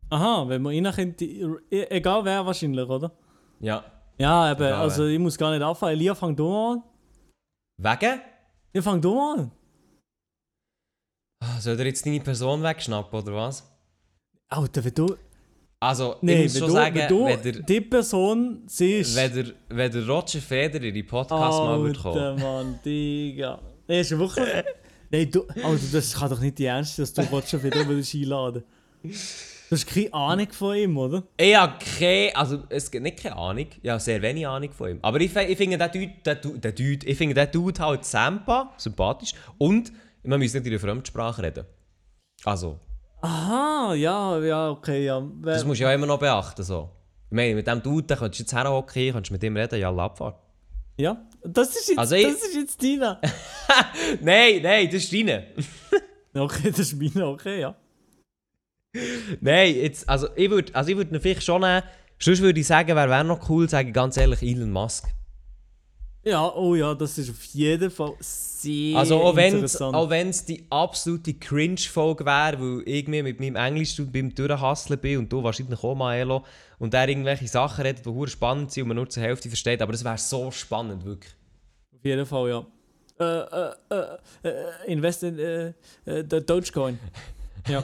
Aha, 0.09 0.45
wenn 0.47 0.61
man 0.61 0.73
rein 0.85 0.93
könnte, 0.93 1.25
e- 1.25 1.87
egal 1.89 2.23
wer 2.25 2.45
wahrscheinlich, 2.45 2.87
oder? 2.87 3.11
Ja. 3.59 3.83
Ja, 4.17 4.51
eben, 4.51 4.61
Egal 4.61 4.73
also 4.81 5.05
ich 5.07 5.17
muss 5.17 5.37
gar 5.37 5.51
nicht 5.51 5.63
anfangen. 5.63 5.93
Elia, 5.93 6.13
fang 6.13 6.35
du 6.35 6.47
mal 6.49 6.73
an. 6.73 6.83
Wegen? 7.77 8.21
Ja, 8.73 8.81
fang 8.81 9.01
du 9.01 9.15
mal 9.15 9.39
an. 9.39 9.51
Ah, 11.43 11.59
Soll 11.59 11.79
ihr 11.79 11.85
jetzt 11.87 12.05
deine 12.05 12.19
Person 12.19 12.61
wegschnappen, 12.61 13.19
oder 13.21 13.33
was? 13.33 13.67
Alter, 14.49 14.83
wenn 14.83 14.93
du... 14.93 15.17
Also, 15.83 16.15
Nee, 16.21 16.45
ich 16.45 16.53
muss 16.53 16.53
wenn 16.53 16.59
schon 16.59 16.67
du, 16.69 16.73
sagen, 16.73 16.95
wenn 16.95 17.07
du 17.09 17.25
wenn 17.25 17.41
der, 17.41 17.51
die 17.61 17.81
Person 17.81 18.63
siehst... 18.67 19.15
wenn, 19.15 19.33
der, 19.33 19.45
wenn 19.69 19.91
der 19.91 20.07
Roger 20.07 20.39
Federer 20.39 20.83
in 20.83 20.93
die 20.93 21.03
Podcast 21.03 21.59
mal 21.59 21.79
würde 21.81 21.99
kommen. 21.99 22.17
Alter, 22.19 22.41
Mann, 22.41 22.79
Digga. 22.85 23.59
Nee, 23.87 23.99
ist 24.01 24.17
wirklich... 24.17 24.45
Nein, 25.11 25.29
du... 25.29 25.45
Alter, 25.61 25.83
das 25.91 26.13
kann 26.13 26.29
doch 26.29 26.39
nicht 26.39 26.57
die 26.57 26.65
Ernst 26.65 26.97
dass 26.99 27.13
du 27.13 27.21
Roger 27.23 27.61
wieder 27.61 27.85
würdest 27.87 28.15
einladen 28.15 28.63
Du 29.03 29.75
hast 29.75 29.87
keine 29.87 30.13
Ahnung 30.13 30.47
von 30.51 30.75
ihm, 30.77 30.97
oder? 30.97 31.23
Ich 31.35 31.55
habe 31.55 31.73
keine, 31.99 32.35
also 32.35 32.63
es 32.69 32.89
gibt 32.91 33.03
nicht 33.03 33.21
keine 33.23 33.35
Ahnung, 33.35 33.65
ich 33.81 33.89
habe 33.89 33.99
sehr 33.99 34.21
wenig 34.21 34.47
Ahnung 34.47 34.71
von 34.71 34.91
ihm. 34.91 34.99
Aber 35.01 35.19
ich, 35.19 35.35
ich 35.35 35.57
finde 35.57 35.77
den 35.77 35.91
Dude, 35.91 36.13
den, 36.25 36.37
Du- 36.41 36.57
den 36.57 36.75
Dude, 36.75 37.05
ich 37.07 37.17
finde 37.17 37.33
den 37.33 37.51
Dude 37.51 37.81
halt 37.81 38.05
Sampa, 38.05 38.71
sympathisch 38.77 39.33
und 39.57 39.91
man 40.23 40.39
muss 40.39 40.53
nicht 40.53 40.63
in 40.65 40.71
der 40.71 40.79
Fremdsprache 40.79 41.41
reden. 41.43 41.65
Also, 42.45 42.79
Aha, 43.23 43.93
ja, 43.95 44.37
ja, 44.39 44.69
okay, 44.71 45.05
ja. 45.05 45.25
Das 45.43 45.63
musst 45.65 45.79
du 45.79 45.85
ja 45.85 45.93
immer 45.93 46.05
noch 46.05 46.19
beachten. 46.19 46.61
So. 46.63 46.89
Ich 47.29 47.35
meine, 47.35 47.55
mit 47.55 47.65
dem 47.67 47.81
Dude 47.81 48.15
könntest 48.17 48.39
du 48.39 48.43
jetzt 48.43 48.53
herhocken, 48.53 49.13
könntest 49.13 49.31
mit 49.31 49.41
ihm 49.43 49.55
reden, 49.55 49.79
ja, 49.79 49.95
Abfahrt. 49.95 50.35
Ja, 50.97 51.25
das 51.43 51.69
ist 51.69 51.87
jetzt, 51.89 51.97
Also 51.99 52.15
ich- 52.15 52.25
das 52.25 52.43
ist 52.43 52.55
jetzt 52.55 52.83
deiner. 52.83 53.19
Nein, 54.21 54.61
nein, 54.61 54.85
das 54.87 54.95
ist 55.05 55.13
deine. 55.13 55.47
Okay, 56.35 56.71
das 56.71 56.79
ist 56.79 56.95
meine, 56.99 57.27
okay, 57.27 57.61
ja. 57.61 57.75
Nein, 59.39 59.75
jetzt, 59.75 60.09
also 60.09 60.27
ich 60.35 60.49
würde 60.49 60.73
also 60.75 60.89
ich 60.91 60.97
würd 60.97 61.11
ihn 61.11 61.19
vielleicht 61.21 61.43
schon 61.43 61.61
nehmen. 61.61 61.83
Sonst 62.19 62.41
würde 62.41 62.59
ich 62.59 62.65
sagen, 62.67 62.95
wer 62.95 63.07
wäre 63.09 63.23
noch 63.23 63.47
cool, 63.49 63.69
sage 63.69 63.89
ich 63.89 63.93
ganz 63.93 64.17
ehrlich, 64.17 64.41
Elon 64.41 64.71
Musk. 64.71 65.07
Ja, 66.25 66.53
oh 66.55 66.73
ja, 66.75 66.95
das 66.95 67.17
ist 67.17 67.29
auf 67.31 67.43
jeden 67.45 67.91
Fall 67.91 68.13
sehr 68.19 68.97
Also 68.97 69.17
auch 69.21 69.35
wenn 69.35 69.47
es 69.47 69.53
interessant. 69.55 69.93
auch 69.95 70.09
wenn's 70.09 70.45
die 70.45 70.63
absolute 70.69 71.33
Cringe-Folge 71.33 72.25
wäre, 72.25 72.59
weil 72.61 72.83
ich 72.87 73.07
mir 73.09 73.23
mit 73.23 73.41
meinem 73.41 73.57
Englisch 73.57 74.01
beim 74.11 74.33
Durchhasseln 74.33 74.99
bin 74.99 75.19
und 75.19 75.33
du 75.33 75.43
wahrscheinlich 75.43 75.83
auch, 75.83 75.95
Maelo, 75.95 76.45
und 76.79 76.93
der 76.93 77.09
irgendwelche 77.09 77.47
Sachen 77.47 77.81
redet, 77.85 78.05
die 78.05 78.27
spannend 78.27 78.71
sind 78.71 78.83
und 78.83 78.87
man 78.89 78.97
nur 78.97 79.09
zur 79.09 79.21
Hälfte 79.21 79.49
versteht, 79.49 79.81
aber 79.81 79.91
das 79.91 80.03
wäre 80.03 80.17
so 80.17 80.49
spannend, 80.49 81.03
wirklich. 81.03 81.33
Auf 81.93 82.05
jeden 82.05 82.25
Fall, 82.25 82.49
ja. 82.49 82.65
Äh, 83.19 83.25
äh, 83.25 83.73
äh, 83.89 84.49
äh, 84.49 84.91
invest 84.91 85.23
in 85.23 85.37
äh, 85.39 85.73
äh, 86.05 86.23
Dogecoin. 86.23 86.97
Ja, 87.69 87.81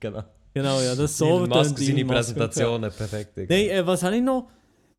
Genau. 0.00 0.24
genau, 0.54 0.80
ja. 0.80 0.94
Das 0.94 1.10
ist 1.10 1.18
so 1.18 1.46
Musk 1.46 1.78
seine 1.78 2.04
Präsentationen, 2.06 2.90
perfekt. 2.90 3.36
Nein, 3.36 3.50
äh, 3.68 3.86
was 3.86 4.02
habe 4.02 4.16
ich 4.16 4.22
noch? 4.22 4.48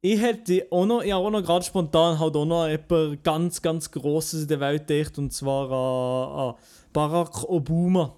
Ich 0.02 0.22
hätte 0.22 0.66
auch 0.72 0.86
noch, 0.86 1.04
ich 1.04 1.14
auch 1.14 1.30
noch 1.30 1.41
gerade 1.43 1.66
spontan 1.66 2.18
halt 2.18 2.36
auch 2.36 2.45
noch 2.45 2.68
jemand 2.68 3.24
ganz, 3.24 3.62
ganz 3.62 3.91
Grosses 3.91 4.43
in 4.43 4.47
der 4.47 4.60
Welt 4.62 4.88
gedacht, 4.88 5.18
und 5.18 5.34
zwar 5.34 5.70
an, 5.70 6.50
an 6.50 6.56
Barack 6.93 7.43
Obama. 7.50 8.18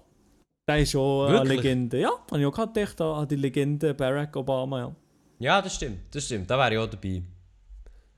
Der 0.68 0.78
ist 0.78 0.94
auch 0.94 1.26
eine? 1.26 1.42
Legende. 1.42 1.98
Ja, 2.00 2.10
habe 2.30 2.40
ich 2.40 2.46
auch 2.46 2.52
gerade 2.52 2.72
gedacht 2.72 3.00
an 3.00 3.26
die 3.26 3.34
Legende 3.34 3.94
Barack 3.94 4.36
Obama, 4.36 4.78
ja. 4.78 4.96
Ja, 5.40 5.60
das 5.60 5.74
stimmt, 5.74 5.98
das 6.12 6.24
stimmt, 6.24 6.48
da 6.48 6.56
wäre 6.56 6.72
ich 6.74 6.78
auch 6.78 6.88
dabei. 6.88 7.22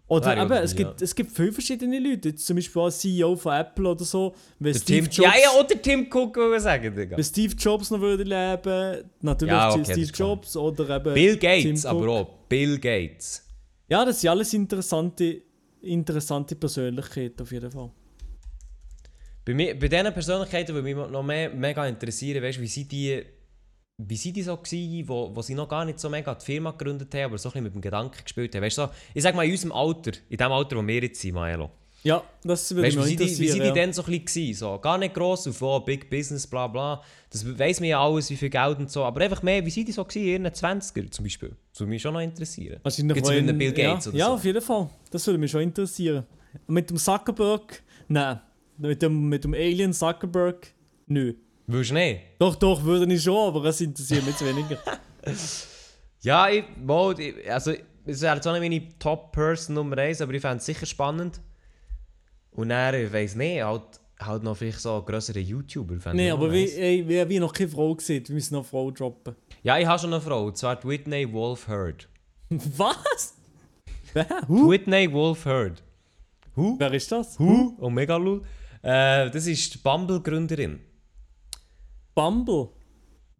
Oder 0.06 0.36
eben, 0.36 0.52
es, 0.52 0.76
gibt, 0.76 1.00
es 1.00 1.14
gibt 1.14 1.32
viele 1.32 1.50
verschiedene 1.50 1.98
Leute. 1.98 2.28
Jetzt 2.28 2.44
zum 2.44 2.56
Beispiel 2.56 2.82
auch 2.82 2.90
CEO 2.90 3.34
von 3.36 3.54
Apple 3.54 3.88
oder 3.88 4.04
so. 4.04 4.34
Wenn 4.58 4.74
Steve, 4.74 5.08
Tim, 5.08 5.24
Jobs, 5.24 5.34
ja, 5.34 5.42
ja, 5.42 5.58
oder 5.58 5.80
Tim 5.80 6.06
Cook 6.12 6.36
würde 6.36 6.56
ich 6.56 6.62
sagen, 6.62 6.94
Digga. 6.94 7.16
wenn 7.16 7.24
Steve 7.24 7.54
Jobs 7.54 7.90
noch 7.90 8.00
würde 8.00 8.22
leben, 8.22 9.10
natürlich 9.22 9.54
Ja, 9.54 9.70
okay, 9.70 9.84
Steve. 9.84 10.10
Jobs 10.14 10.56
oder 10.58 10.96
eben 10.96 11.14
Bill 11.14 11.36
Gates, 11.38 11.86
aber 11.86 12.08
auch. 12.08 12.28
Bill 12.50 12.78
Gates. 12.78 13.43
Ja, 13.88 14.04
das 14.04 14.20
sind 14.20 14.30
alles 14.30 14.52
interessante, 14.54 15.42
interessante 15.82 16.56
Persönlichkeiten 16.56 17.42
auf 17.42 17.52
jeden 17.52 17.70
Fall. 17.70 17.90
Bei, 19.44 19.52
mir, 19.52 19.78
bei 19.78 19.88
diesen 19.88 20.12
Persönlichkeiten 20.12 20.74
würde 20.74 20.94
mich 20.94 21.10
noch 21.10 21.22
mehr, 21.22 21.50
mega 21.50 21.86
interessieren, 21.86 22.42
weißt, 22.42 22.60
wie 22.60 22.66
sie 22.66 22.88
die, 22.88 23.22
wie 23.98 24.16
sie 24.16 24.32
die 24.32 24.42
so 24.42 24.56
waren, 24.56 25.08
wo, 25.08 25.36
wo 25.36 25.42
sie 25.42 25.54
noch 25.54 25.68
gar 25.68 25.84
nicht 25.84 26.00
so 26.00 26.08
mega 26.08 26.34
die 26.34 26.44
Firma 26.44 26.70
gegründet 26.70 27.14
haben, 27.14 27.24
aber 27.24 27.38
so 27.38 27.50
ein 27.50 27.52
bisschen 27.52 27.64
mit 27.64 27.74
dem 27.74 27.82
Gedanken 27.82 28.24
gespielt 28.24 28.54
haben. 28.54 28.62
Weißt, 28.62 28.76
so, 28.76 28.88
ich 29.12 29.22
sag 29.22 29.34
mal, 29.34 29.44
in 29.44 29.52
unserem 29.52 29.72
Alter, 29.72 30.12
in 30.30 30.38
dem 30.38 30.52
Alter, 30.52 30.76
wo 30.76 30.86
wir 30.86 31.02
jetzt 31.02 31.20
sind, 31.20 31.34
Maelo. 31.34 31.70
Ja, 32.04 32.22
das 32.42 32.70
würde 32.74 32.86
Weißt, 32.88 32.96
mich 32.98 33.06
wie 33.06 33.16
die, 33.16 33.24
wie 33.24 33.28
sind 33.28 33.38
die 33.38 33.44
interessieren. 33.46 33.76
ja. 33.76 33.82
dann 33.82 33.92
so 33.94 34.04
ein 34.04 34.20
bisschen? 34.22 34.54
So, 34.54 34.78
gar 34.78 34.98
nicht 34.98 35.14
gross 35.14 35.48
auf 35.48 35.62
oh, 35.62 35.80
Big 35.80 36.10
Business, 36.10 36.46
bla 36.46 36.66
bla. 36.66 37.02
Das 37.30 37.58
weiss 37.58 37.80
man 37.80 37.88
ja 37.88 37.98
alles, 38.04 38.28
wie 38.28 38.36
viel 38.36 38.50
Geld 38.50 38.78
und 38.78 38.90
so. 38.90 39.04
Aber 39.04 39.22
einfach 39.22 39.42
mehr, 39.42 39.64
wie 39.64 39.70
sind 39.70 39.88
die 39.88 39.92
so 39.92 40.04
gewesen 40.04 40.26
in 40.26 40.44
ihren 40.44 40.52
20er 40.52 41.10
zum 41.10 41.24
Beispiel? 41.24 41.56
Das 41.72 41.80
würde 41.80 41.90
mich 41.90 42.02
schon 42.02 42.12
noch 42.12 42.20
interessieren. 42.20 42.78
Wahrscheinlich 42.82 43.14
Gibt's 43.14 43.30
in- 43.30 43.58
Bill 43.58 43.72
Gates 43.72 44.04
ja, 44.04 44.10
oder 44.10 44.18
Ja, 44.18 44.26
so? 44.26 44.32
auf 44.34 44.44
jeden 44.44 44.60
Fall. 44.60 44.90
Das 45.10 45.26
würde 45.26 45.38
mich 45.38 45.50
schon 45.50 45.62
interessieren. 45.62 46.26
Mit 46.66 46.90
dem 46.90 46.98
Zuckerberg? 46.98 47.82
Nein. 48.08 48.38
Mit 48.76 49.00
dem, 49.00 49.28
mit 49.28 49.44
dem 49.44 49.54
Alien 49.54 49.92
Zuckerberg? 49.94 50.74
Nö. 51.06 51.32
Willst 51.66 51.90
du 51.90 51.94
nicht? 51.94 52.20
Doch, 52.38 52.56
doch, 52.56 52.84
würde 52.84 53.10
ich 53.14 53.22
schon, 53.22 53.48
aber 53.48 53.64
es 53.64 53.80
interessiert 53.80 54.26
mich 54.26 54.38
weniger. 54.42 54.78
Ja, 56.20 56.48
ich, 56.48 56.64
mal, 56.82 57.14
also, 57.50 57.72
es 58.06 58.22
wäre 58.22 58.40
auch 58.40 58.58
nicht 58.58 58.60
meine 58.60 58.98
Top-Person 58.98 59.74
Nummer 59.74 59.98
1, 59.98 60.22
aber 60.22 60.32
ich 60.32 60.40
fände 60.40 60.56
es 60.56 60.64
sicher 60.66 60.86
spannend. 60.86 61.40
Und 62.54 62.68
dann, 62.68 62.94
ich 62.94 63.12
weiss 63.12 63.34
nicht, 63.34 63.62
halt, 63.62 63.82
halt 64.20 64.42
noch 64.42 64.56
vielleicht 64.56 64.80
so 64.80 65.02
größere 65.02 65.40
YouTuber. 65.40 65.96
auch 65.96 66.32
aber 66.32 66.52
wie, 66.52 66.70
ey, 66.70 67.06
wir 67.06 67.22
haben 67.22 67.34
noch 67.40 67.52
keine 67.52 67.68
Frau 67.68 67.94
gesehen. 67.94 68.26
Wir 68.26 68.34
müssen 68.34 68.54
noch 68.54 68.60
eine 68.60 68.68
Frau 68.68 68.90
droppen. 68.90 69.34
Ja, 69.62 69.78
ich 69.78 69.86
habe 69.86 69.98
schon 69.98 70.12
eine 70.12 70.22
Frau, 70.22 70.46
und 70.46 70.56
zwar 70.56 70.82
Whitney 70.84 71.30
Wolf 71.32 71.68
Heard. 71.68 72.08
Was? 72.48 73.34
Wer? 74.12 74.26
Whitney 74.48 75.12
Wolf 75.12 75.44
Heard. 75.44 75.82
Who? 76.54 76.76
Wer 76.78 76.92
ist 76.92 77.10
das? 77.10 77.38
Who? 77.38 77.74
Oh, 77.80 77.90
mega 77.90 78.16
lul. 78.16 78.42
Äh, 78.82 79.30
das 79.30 79.46
ist 79.46 79.74
die 79.74 79.78
Bumble-Gründerin. 79.78 80.78
Bumble. 82.14 82.68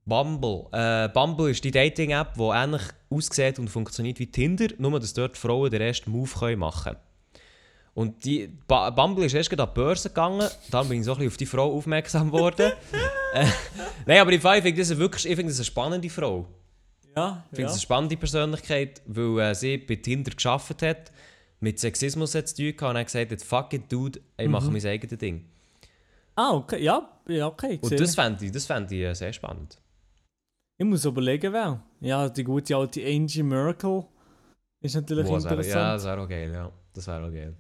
Bumble. 0.04 0.66
Äh, 0.72 1.08
Bumble 1.10 1.50
ist 1.50 1.62
die 1.62 1.70
Dating-App, 1.70 2.34
die 2.34 2.42
ähnlich 2.42 2.82
aussieht 3.10 3.58
und 3.58 3.68
funktioniert 3.68 4.18
wie 4.18 4.30
Tinder, 4.30 4.68
nur 4.78 4.98
dass 4.98 5.14
dort 5.14 5.38
Frauen 5.38 5.70
den 5.70 5.80
ersten 5.80 6.10
Move 6.10 6.30
können 6.38 6.58
machen 6.58 6.94
können. 6.94 7.03
Und 7.94 8.24
die, 8.24 8.48
ba 8.66 8.90
Bumble 8.90 9.24
ist 9.24 9.34
erst 9.34 9.50
gerade 9.50 9.62
an 9.62 9.68
die 9.70 9.74
Börse 9.80 10.08
gegangen, 10.08 10.48
dann 10.70 10.88
bin 10.88 10.98
ich 10.98 11.04
so 11.04 11.12
ein 11.12 11.18
bisschen 11.18 11.30
auf 11.30 11.36
die 11.36 11.46
Frau 11.46 11.72
aufmerksam 11.72 12.30
geworden. 12.30 12.72
äh, 13.34 13.46
Nein, 14.04 14.20
aber 14.20 14.32
ich 14.32 14.40
finde 14.40 14.74
das 14.74 14.96
wirklich 14.96 15.26
ich 15.26 15.36
finde 15.36 15.50
das 15.52 15.58
eine 15.60 15.64
spannende 15.64 16.10
Frau. 16.10 16.46
Ja, 17.16 17.44
Ich 17.44 17.50
finde 17.50 17.62
ja. 17.62 17.66
das 17.68 17.74
eine 17.74 17.82
spannende 17.82 18.16
Persönlichkeit, 18.16 19.00
weil 19.06 19.38
äh, 19.38 19.54
sie 19.54 19.78
bei 19.78 19.94
Tinder 19.96 20.32
geschafft 20.32 20.82
hat, 20.82 21.12
mit 21.60 21.78
Sexismus 21.78 22.34
hat 22.34 22.48
zu 22.48 22.56
tun 22.56 22.76
gehabt 22.76 22.90
und 22.94 22.98
hat 22.98 23.06
gesagt, 23.06 23.42
fuck 23.42 23.72
it, 23.72 23.90
dude, 23.90 24.20
ich 24.36 24.48
mache 24.48 24.70
mein 24.72 24.84
eigenes 24.84 25.18
Ding. 25.18 25.44
Ah, 26.34 26.52
okay. 26.52 26.82
Ja, 26.82 27.08
ja 27.28 27.46
okay. 27.46 27.78
Und 27.80 27.98
das 28.00 28.16
fände 28.16 28.44
ich, 28.44 28.50
das 28.50 28.66
fänd 28.66 28.90
ich 28.90 29.02
äh, 29.02 29.14
sehr 29.14 29.32
spannend. 29.32 29.78
Ich 30.76 30.84
muss 30.84 31.04
überlegen, 31.04 31.52
wer. 31.52 31.80
Ja, 32.00 32.28
die 32.28 32.42
gute 32.42 32.74
alte 32.76 33.06
Angie 33.06 33.44
Merkel 33.44 34.04
ist 34.80 34.96
natürlich 34.96 35.26
Boah, 35.26 35.42
wäre- 35.44 35.54
Ja, 35.54 35.60
interessant. 35.60 35.94
das 35.94 36.04
wäre 36.04 36.20
auch 36.20 36.28
geil, 36.28 36.52
ja. 36.52 36.72
Das 36.92 37.06
wäre 37.06 37.24
auch 37.24 37.30
geil. 37.32 37.54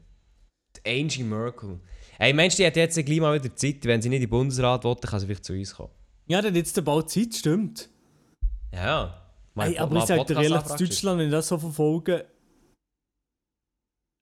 Angie 0.86 1.22
Merkel. 1.22 1.80
Ey, 2.18 2.32
Mensch, 2.32 2.56
die 2.56 2.66
hat 2.66 2.76
jetzt 2.76 2.94
gleich 3.04 3.20
mal 3.20 3.40
wieder 3.42 3.54
Zeit. 3.56 3.84
Wenn 3.84 4.00
sie 4.00 4.08
nicht 4.08 4.18
in 4.22 4.26
den 4.26 4.30
Bundesrat 4.30 4.84
will, 4.84 4.94
dann 4.94 5.10
kann 5.10 5.20
sie 5.20 5.26
vielleicht 5.26 5.44
zu 5.44 5.52
uns 5.52 5.74
kommen. 5.74 5.90
Ja, 6.26 6.40
der 6.40 6.50
hat 6.50 6.56
jetzt 6.56 6.84
bald 6.84 7.10
Zeit, 7.10 7.34
stimmt. 7.34 7.88
Ja, 8.72 8.84
ja. 8.84 9.20
Mal- 9.54 9.68
Ey, 9.68 9.78
aber 9.78 9.94
mal 9.94 10.00
ich 10.00 10.06
sage 10.06 10.24
dir 10.24 10.42
ehrlich. 10.42 10.62
Deutschland, 10.62 11.18
wenn 11.18 11.26
ich 11.26 11.32
das 11.32 11.48
so 11.48 11.58
verfolge, 11.58 12.26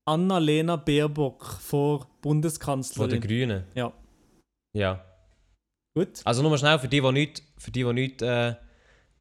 Annalena 0.08 0.76
Baerbock 0.76 1.44
vor 1.60 2.00
Von 2.00 2.06
den 2.08 2.20
Bundeskanzlerin. 2.22 3.20
Grünen. 3.20 3.64
Ja. 3.74 3.92
Ja. 4.76 5.04
Gut. 5.94 6.20
Also 6.24 6.42
nur 6.42 6.56
schnell, 6.58 6.78
für 6.78 6.88
die, 6.88 7.00
die 7.00 7.12
nicht, 7.12 7.42
für 7.58 7.70
die, 7.70 7.84
die 7.84 7.92
nicht 7.92 8.22
äh, 8.22 8.54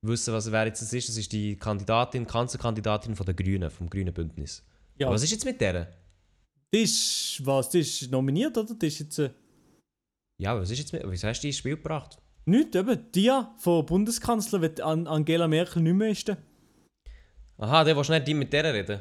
wissen, 0.02 0.34
was 0.34 0.52
wer 0.52 0.66
jetzt 0.66 0.82
das 0.82 0.92
ist, 0.94 1.10
das 1.10 1.18
ist 1.18 1.32
die 1.32 1.58
Kandidatin, 1.58 2.26
Kanzlerkandidatin 2.26 3.16
von 3.16 3.26
den 3.26 3.36
Grünen, 3.36 3.70
vom 3.70 3.90
Grünen 3.90 4.14
Bündnis. 4.14 4.64
Ja. 4.98 5.10
Was 5.10 5.24
ist 5.24 5.32
jetzt 5.32 5.46
mit 5.46 5.60
der? 5.62 5.94
Die 6.74 6.84
ist, 6.84 7.42
was, 7.46 7.70
die 7.70 7.80
ist 7.80 8.10
nominiert, 8.12 8.58
oder? 8.58 8.74
Die 8.74 8.88
ist 8.88 9.00
jetzt 9.00 9.20
äh, 9.20 9.30
Ja, 10.40 10.58
was 10.60 10.70
ist 10.72 10.80
jetzt 10.80 10.94
mit... 10.94 11.04
Wieso 11.06 11.28
hast 11.28 11.40
du 11.40 11.42
die 11.44 11.48
ins 11.50 11.58
Spiel 11.58 11.76
gebracht? 11.76 12.18
nicht, 12.46 12.76
eben. 12.76 13.12
Die 13.14 13.32
von 13.58 13.86
Bundeskanzler, 13.86 14.70
An 14.84 15.06
Angela 15.08 15.48
Merkel 15.48 15.82
nicht 15.84 15.94
mehr 15.94 16.10
ist. 16.10 16.36
Aha, 17.58 17.84
der 17.84 17.96
willst 17.96 18.10
nicht 18.10 18.28
die 18.28 18.34
mit 18.34 18.52
der 18.52 18.74
reden? 18.74 19.00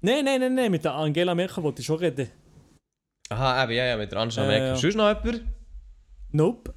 Nein, 0.00 0.24
nein, 0.24 0.40
nein, 0.40 0.54
nein, 0.54 0.70
mit 0.70 0.82
der 0.84 0.94
Angela 0.94 1.34
Merkel 1.34 1.62
wollte 1.62 1.80
ich 1.80 1.86
schon 1.86 1.98
reden. 1.98 2.30
Aha, 3.28 3.64
eben, 3.64 3.72
ja, 3.72 3.84
ja, 3.84 3.96
mit 3.96 4.10
der 4.10 4.20
Angela 4.20 4.44
Äh, 4.44 4.48
Merkel. 4.48 4.68
ja. 4.68 4.76
Sonst 4.76 4.94
noch 4.96 5.08
jemand? 5.24 5.44
Nope. 6.32 6.74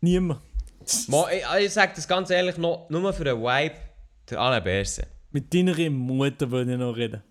Niemand. 0.00 0.40
Mo, 1.08 1.26
ich, 1.28 1.64
ich 1.64 1.72
sage 1.72 1.92
das 1.94 2.08
ganz 2.08 2.30
ehrlich, 2.30 2.56
noch, 2.56 2.90
nur 2.90 3.12
für 3.12 3.30
einen 3.30 3.40
Vibe, 3.40 3.76
der 4.28 4.40
Alain 4.40 4.64
Berset. 4.64 5.06
Mit 5.30 5.52
deiner 5.54 5.90
Mutter 5.90 6.50
würde 6.50 6.72
ich 6.72 6.78
noch 6.78 6.96
reden. 6.96 7.22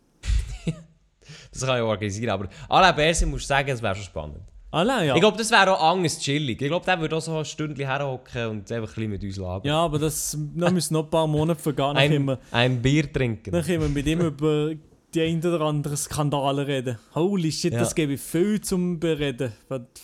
Das 1.57 1.65
kann 1.67 1.77
ich 1.77 1.83
organisieren, 1.83 2.29
aber 2.31 2.47
Alain 2.69 2.95
Berset 2.95 3.27
muss 3.29 3.47
sagen, 3.47 3.69
es 3.69 3.81
wäre 3.81 3.95
schon 3.95 4.03
spannend. 4.03 4.39
Allein, 4.71 5.07
ja. 5.07 5.15
Ich 5.15 5.21
glaube, 5.21 5.37
das 5.37 5.49
wäre 5.51 5.71
auch 5.71 5.91
anders 5.93 6.19
chillig. 6.19 6.61
Ich 6.61 6.67
glaube, 6.67 6.85
der 6.85 6.99
würde 6.99 7.15
auch 7.15 7.21
so 7.21 7.37
ein 7.37 7.45
Stündchen 7.45 7.85
herhocken 7.87 8.47
und 8.47 8.69
einfach 8.71 8.89
ein 8.89 8.95
bisschen 8.95 9.09
mit 9.09 9.23
uns 9.23 9.37
labern. 9.37 9.61
ja, 9.65 9.77
aber 9.77 9.99
das 9.99 10.37
da 10.55 10.69
müssen 10.69 10.93
noch 10.95 11.05
ein 11.05 11.09
paar 11.09 11.27
Monate 11.27 11.61
vergehen. 11.61 11.95
Dann 11.95 12.09
können 12.09 12.13
ein, 12.15 12.25
wir, 12.27 12.39
ein 12.51 12.81
Bier 12.81 13.11
trinken. 13.13 13.51
dann 13.53 13.63
können 13.63 13.81
wir 13.83 13.87
mit 13.89 14.05
ihm 14.05 14.19
über 14.19 14.71
die 15.13 15.21
ein 15.21 15.39
oder 15.45 15.61
anderen 15.61 15.95
Skandale 15.95 16.67
reden. 16.67 16.97
Holy 17.15 17.49
shit, 17.53 17.71
Ja. 17.71 17.79
das 17.79 17.95
gebe 17.95 18.13
ich 18.13 18.19
viel 18.21 18.59
zum 18.59 18.99
Bereden. 18.99 19.53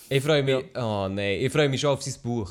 Ich 0.08 0.24
freue 0.24 0.42
mich, 0.42 0.56
oh 0.78 1.10
nein, 1.10 1.42
ich 1.42 1.52
freue 1.52 1.68
mich 1.68 1.82
schon 1.82 1.90
auf 1.90 2.02
sein 2.02 2.14
Buch. 2.24 2.50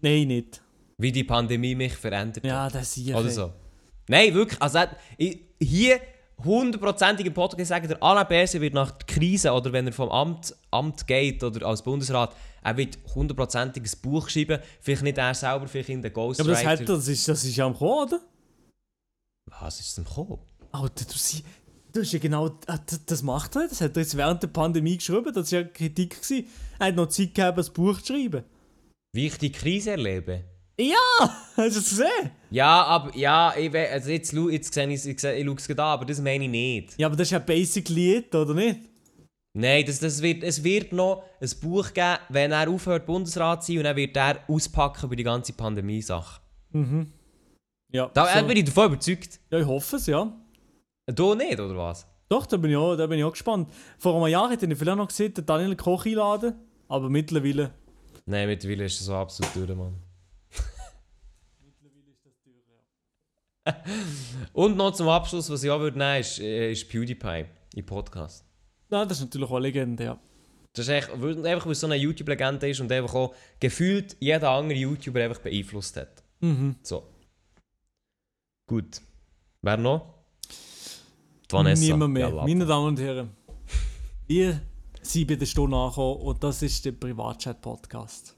Nein, 0.00 0.26
nicht. 0.26 0.60
Wie 0.98 1.12
die 1.12 1.22
Pandemie 1.22 1.76
mich 1.76 1.92
verändert 1.94 2.44
Ja, 2.44 2.64
hat. 2.64 2.74
das 2.74 2.94
sehe 2.94 3.10
ich. 3.10 3.14
Oder 3.14 3.30
so. 3.30 3.52
Nein, 4.08 4.34
wirklich. 4.34 4.60
Also, 4.60 4.80
ich, 5.16 5.38
hier 5.60 6.00
hundertprozentig 6.44 7.26
im 7.26 7.34
Podcast 7.34 7.68
sagen, 7.68 7.88
der 7.88 8.02
Alain 8.02 8.26
Berset 8.28 8.60
wird 8.60 8.74
nach 8.74 8.90
der 8.90 9.06
Krise 9.06 9.52
oder 9.52 9.72
wenn 9.72 9.86
er 9.86 9.92
vom 9.92 10.08
Amt, 10.10 10.54
Amt 10.70 11.06
geht 11.06 11.42
oder 11.44 11.66
als 11.66 11.82
Bundesrat, 11.82 12.34
er 12.62 12.76
wird 12.76 12.98
hundertprozentig 13.14 13.82
ein 13.82 14.00
Buch 14.02 14.28
schreiben. 14.28 14.60
Vielleicht 14.80 15.02
nicht 15.02 15.18
er 15.18 15.34
selber, 15.34 15.66
vielleicht 15.68 15.88
in 15.88 16.02
der 16.02 16.10
Ja, 16.10 16.16
aber 16.16 16.26
Ghostwriter. 16.28 16.52
das, 16.54 16.64
hat, 16.80 16.88
das, 16.88 17.08
ist, 17.08 17.28
das 17.28 17.44
ist 17.44 17.56
ja 17.56 17.66
am 17.66 17.74
Kommen, 17.74 18.06
oder? 18.08 18.20
Was 19.60 19.80
ist 19.80 19.96
denn 19.96 20.04
gekommen? 20.04 20.38
Alter, 20.72 21.04
du 21.04 21.12
siehst. 21.18 21.44
Du 21.92 22.00
hast 22.00 22.12
ja 22.12 22.18
genau, 22.18 22.46
ah, 22.68 22.78
das- 22.86 23.04
das 23.04 23.22
macht 23.22 23.54
er. 23.56 23.68
Das 23.68 23.80
hat 23.82 23.96
er 23.96 24.02
jetzt 24.02 24.16
während 24.16 24.42
der 24.42 24.48
Pandemie 24.48 24.96
geschrieben. 24.96 25.30
Das 25.34 25.52
war 25.52 25.60
ja 25.60 25.66
Kritik. 25.68 26.22
Gewesen. 26.22 26.46
Er 26.78 26.86
hat 26.86 26.96
noch 26.96 27.08
Zeit 27.08 27.34
gehabt, 27.34 27.58
ein 27.58 27.72
Buch 27.74 28.00
zu 28.00 28.14
schreiben. 28.14 28.44
Wie 29.14 29.26
ich 29.26 29.36
die 29.36 29.52
Krise 29.52 29.90
erlebe? 29.90 30.42
Ja! 30.78 30.96
Hast 31.56 31.76
du 31.76 31.80
es 31.80 31.90
gesehen? 31.90 32.30
Ja, 32.50 32.82
aber 32.84 33.16
ja, 33.16 33.54
ich, 33.56 33.72
we- 33.72 33.88
also 33.90 34.10
jetzt, 34.10 34.32
jetzt 34.32 34.74
sehe 34.74 34.88
ich, 34.88 35.06
ich, 35.06 35.20
schaue 35.20 35.54
es 35.56 35.66
gerade 35.66 35.82
an, 35.82 35.88
aber 35.90 36.04
das 36.06 36.20
meine 36.20 36.44
ich 36.44 36.50
nicht. 36.50 36.98
Ja, 36.98 37.06
aber 37.06 37.16
das 37.16 37.28
ist 37.28 37.32
ja 37.32 37.38
basically 37.38 38.16
it, 38.16 38.34
oder 38.34 38.54
nicht? 38.54 38.80
Nein, 39.54 39.84
das, 39.86 39.98
das 40.00 40.22
wird, 40.22 40.42
es 40.42 40.64
wird 40.64 40.92
noch 40.92 41.24
ein 41.40 41.50
Buch 41.60 41.92
geben, 41.92 42.16
wenn 42.30 42.52
er 42.52 42.68
aufhört, 42.70 43.04
Bundesrat 43.04 43.62
zu 43.62 43.72
sein, 43.72 43.78
und 43.78 43.84
dann 43.84 43.96
wird 43.96 44.16
er 44.16 44.40
auspacken 44.48 45.06
über 45.06 45.16
die 45.16 45.24
ganze 45.24 45.52
Pandemie-Sache. 45.52 46.40
Ja, 47.92 48.10
Da 48.14 48.26
so. 48.26 48.38
äh, 48.38 48.42
bin 48.44 48.56
ich 48.56 48.64
davon 48.64 48.86
überzeugt. 48.92 49.40
ja 49.50 49.58
ich 49.58 49.66
hoffe 49.66 49.96
es, 49.96 50.06
ja. 50.06 50.32
Du 51.14 51.34
nicht, 51.34 51.60
oder 51.60 51.76
was? 51.76 52.06
Doch, 52.30 52.46
da 52.46 52.56
bin 52.56 52.70
ich 52.70 52.76
auch, 52.78 52.96
da 52.96 53.06
bin 53.06 53.18
ich 53.18 53.24
auch 53.24 53.32
gespannt. 53.32 53.68
Vor 53.98 54.14
einem 54.16 54.32
Jahr 54.32 54.50
hätte 54.50 54.64
ich 54.64 54.78
vielleicht 54.78 54.96
noch 54.96 55.08
gesehen, 55.08 55.34
den 55.34 55.44
Daniel 55.44 55.76
Koch 55.76 56.06
einladen. 56.06 56.54
Aber 56.88 57.10
mittlerweile. 57.10 57.72
Nein, 58.24 58.48
mittlerweile 58.48 58.84
ist 58.86 59.00
das 59.00 59.06
so 59.06 59.14
absolut 59.14 59.54
durch, 59.54 59.76
Mann. 59.76 59.94
Und 64.52 64.76
noch 64.76 64.92
zum 64.92 65.08
Abschluss, 65.08 65.48
was 65.50 65.62
ich 65.62 65.70
auch 65.70 65.80
würde 65.80 65.98
nehmen, 65.98 66.20
ist, 66.20 66.40
äh, 66.40 66.72
ist 66.72 66.88
PewDiePie 66.88 67.46
im 67.74 67.86
Podcast. 67.86 68.44
Nein, 68.90 69.08
das 69.08 69.18
ist 69.18 69.24
natürlich 69.24 69.48
auch 69.48 69.56
eine 69.56 69.66
Legende, 69.66 70.04
ja. 70.04 70.20
Das 70.74 70.86
ist 70.86 70.90
echt, 70.90 71.10
einfach, 71.10 71.66
weil 71.66 71.72
es 71.72 71.80
so 71.80 71.86
eine 71.86 71.96
YouTube-Legende 71.96 72.68
ist 72.68 72.80
und 72.80 72.90
einfach 72.90 73.14
auch 73.14 73.34
gefühlt 73.60 74.16
jeder 74.20 74.50
andere 74.50 74.78
YouTuber 74.78 75.22
einfach 75.22 75.40
beeinflusst 75.40 75.96
hat. 75.96 76.22
Mhm. 76.40 76.76
So. 76.82 77.06
Gut. 78.66 79.02
Wer 79.60 79.76
noch? 79.76 80.14
Die 81.46 81.52
Vanessa. 81.52 81.82
Niemand 81.82 82.14
mehr. 82.14 82.28
Ja. 82.28 82.42
Meine 82.42 82.64
Damen 82.64 82.86
und 82.86 83.00
Herren, 83.00 83.30
wir 84.26 84.62
sind 85.02 85.28
bei 85.28 85.36
der 85.36 85.46
Stunde 85.46 85.76
angekommen 85.76 86.22
und 86.22 86.42
das 86.42 86.62
ist 86.62 86.84
der 86.84 86.92
Privatchat-Podcast. 86.92 88.34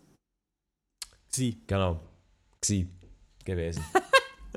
Gsi. 1.30 1.62
Genau. 1.66 2.00
Gsi. 2.60 2.88
Gewesen. 3.44 3.84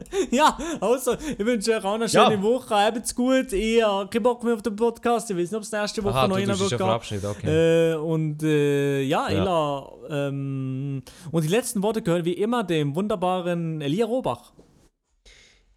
Ja, 0.31 0.57
also, 0.81 1.13
ich 1.37 1.45
wünsche 1.45 1.71
euch 1.75 1.83
auch 1.83 1.93
eine 1.95 2.05
Ja. 2.07 2.25
schöne 2.29 2.41
Woche. 2.43 2.75
Habt's 2.75 3.13
gut. 3.15 3.53
Ich 3.53 3.83
habe 3.83 4.07
keinen 4.09 4.23
Bock 4.23 4.43
mehr 4.43 4.53
auf 4.55 4.61
den 4.61 4.75
Podcast. 4.75 5.29
Ich 5.29 5.37
weiß 5.37 5.51
nicht, 5.51 5.57
ob 5.57 5.63
es 5.63 5.71
nächste 5.71 6.03
Woche 6.03 6.13
Aha, 6.15 6.27
noch 6.27 6.37
einer 6.37 6.57
wird 6.59 6.69
gehen. 7.09 7.25
okay. 7.25 7.91
Äh, 7.91 7.95
und 7.95 8.43
äh, 8.43 9.01
ja, 9.03 9.29
Ja. 9.29 9.37
Ela, 9.37 9.91
ähm, 10.09 11.01
und 11.31 11.43
die 11.43 11.47
letzten 11.49 11.81
Worte 11.83 12.01
gehören 12.01 12.25
wie 12.25 12.33
immer 12.33 12.63
dem 12.63 12.95
wunderbaren 12.95 13.81
Elia 13.81 14.05
Robach. 14.05 14.51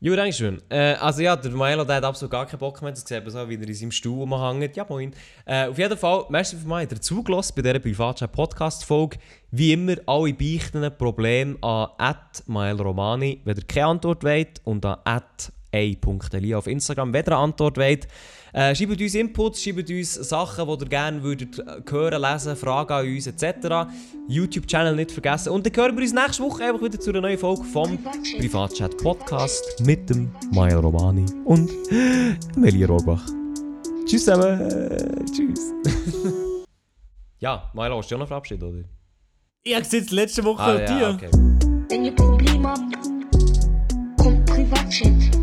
Jo, 0.02 0.16
danke 0.16 0.32
schön. 0.32 0.62
Äh, 0.70 0.94
also 0.94 1.20
ja, 1.20 1.36
der 1.36 1.50
Milo 1.50 1.84
der 1.84 1.96
hat 1.96 2.04
absolut 2.04 2.30
gar 2.30 2.46
keinen 2.46 2.58
Bock 2.58 2.80
mehr. 2.80 2.90
Das 2.90 3.04
sieht 3.06 3.22
man 3.22 3.30
so, 3.30 3.46
wie 3.50 3.56
er 3.56 3.68
in 3.68 3.74
seinem 3.74 3.90
Stuhl 3.90 4.20
rumhängt. 4.20 4.74
Ja, 4.74 4.86
moin. 4.88 5.12
Äh, 5.44 5.66
auf 5.66 5.76
jeden 5.76 5.98
Fall, 5.98 6.24
merci 6.30 6.56
für 6.56 6.66
mich 6.66 6.88
dazugelassen 6.88 7.52
bei 7.54 7.60
dieser 7.60 7.80
Privatchat-Podcast-Folge. 7.80 9.18
Wie 9.50 9.74
immer, 9.74 9.96
alle 10.06 10.32
Beichten, 10.32 10.90
Probleme 10.96 11.58
an 11.60 11.88
@mailromani, 12.46 13.42
wenn 13.44 13.58
ihr 13.58 13.64
keine 13.64 13.86
Antwort 13.88 14.24
wollt, 14.24 14.62
und 14.64 14.86
an 14.86 14.96
a.elia 15.72 16.58
auf 16.58 16.66
Instagram, 16.66 17.12
wenn 17.12 17.24
ihr 17.24 17.28
eine 17.28 17.36
Antwort 17.36 17.76
wollt. 17.78 18.08
Äh, 18.52 18.74
schreibt 18.74 19.00
uns 19.00 19.14
Inputs, 19.14 19.62
schreibt 19.62 19.88
uns 19.90 20.14
Sachen, 20.14 20.66
die 20.66 20.84
ihr 20.84 20.88
gerne 20.88 21.22
würdet 21.22 21.58
äh, 21.60 21.82
hören, 21.88 22.20
lesen, 22.20 22.56
Fragen 22.56 22.92
an 22.92 23.06
uns 23.06 23.26
etc. 23.28 23.88
YouTube-Channel 24.26 24.96
nicht 24.96 25.12
vergessen. 25.12 25.50
Und 25.50 25.64
dann 25.66 25.76
hören 25.76 25.96
wir 25.96 26.02
uns 26.02 26.12
nächste 26.12 26.42
Woche 26.42 26.64
einfach 26.64 26.82
wieder 26.82 26.98
zu 26.98 27.10
einer 27.10 27.20
neuen 27.20 27.38
Folge 27.38 27.62
vom 27.64 27.98
Privatchat 28.38 28.96
Podcast 28.98 29.80
mit 29.84 30.10
dem 30.10 30.32
Maja 30.52 30.80
Romani 30.80 31.24
und 31.44 31.70
Melia 32.56 32.88
Rohrbach. 32.88 33.24
Tschüss 34.06 34.24
zusammen. 34.24 35.24
Tschüss. 35.32 35.72
ja, 37.38 37.70
Maja, 37.74 37.94
hast 37.96 38.06
du 38.06 38.08
dich 38.08 38.14
auch 38.16 38.18
noch 38.20 38.28
verabschiedet, 38.28 38.64
oder? 38.64 38.82
Ich 39.62 39.74
habe 39.74 39.84
gesehen, 39.84 40.06
letzte 40.10 40.42
Woche 40.42 40.62
Ah, 40.62 40.72
und 40.72 40.80
dir. 40.80 40.98
ja, 41.00 41.10
okay. 41.10 41.30
Wenn 41.88 42.04
ihr 42.04 42.14
Probleme 42.16 42.68
habt, 42.68 42.80
kommt 44.18 44.44
Privatchat. 44.46 45.39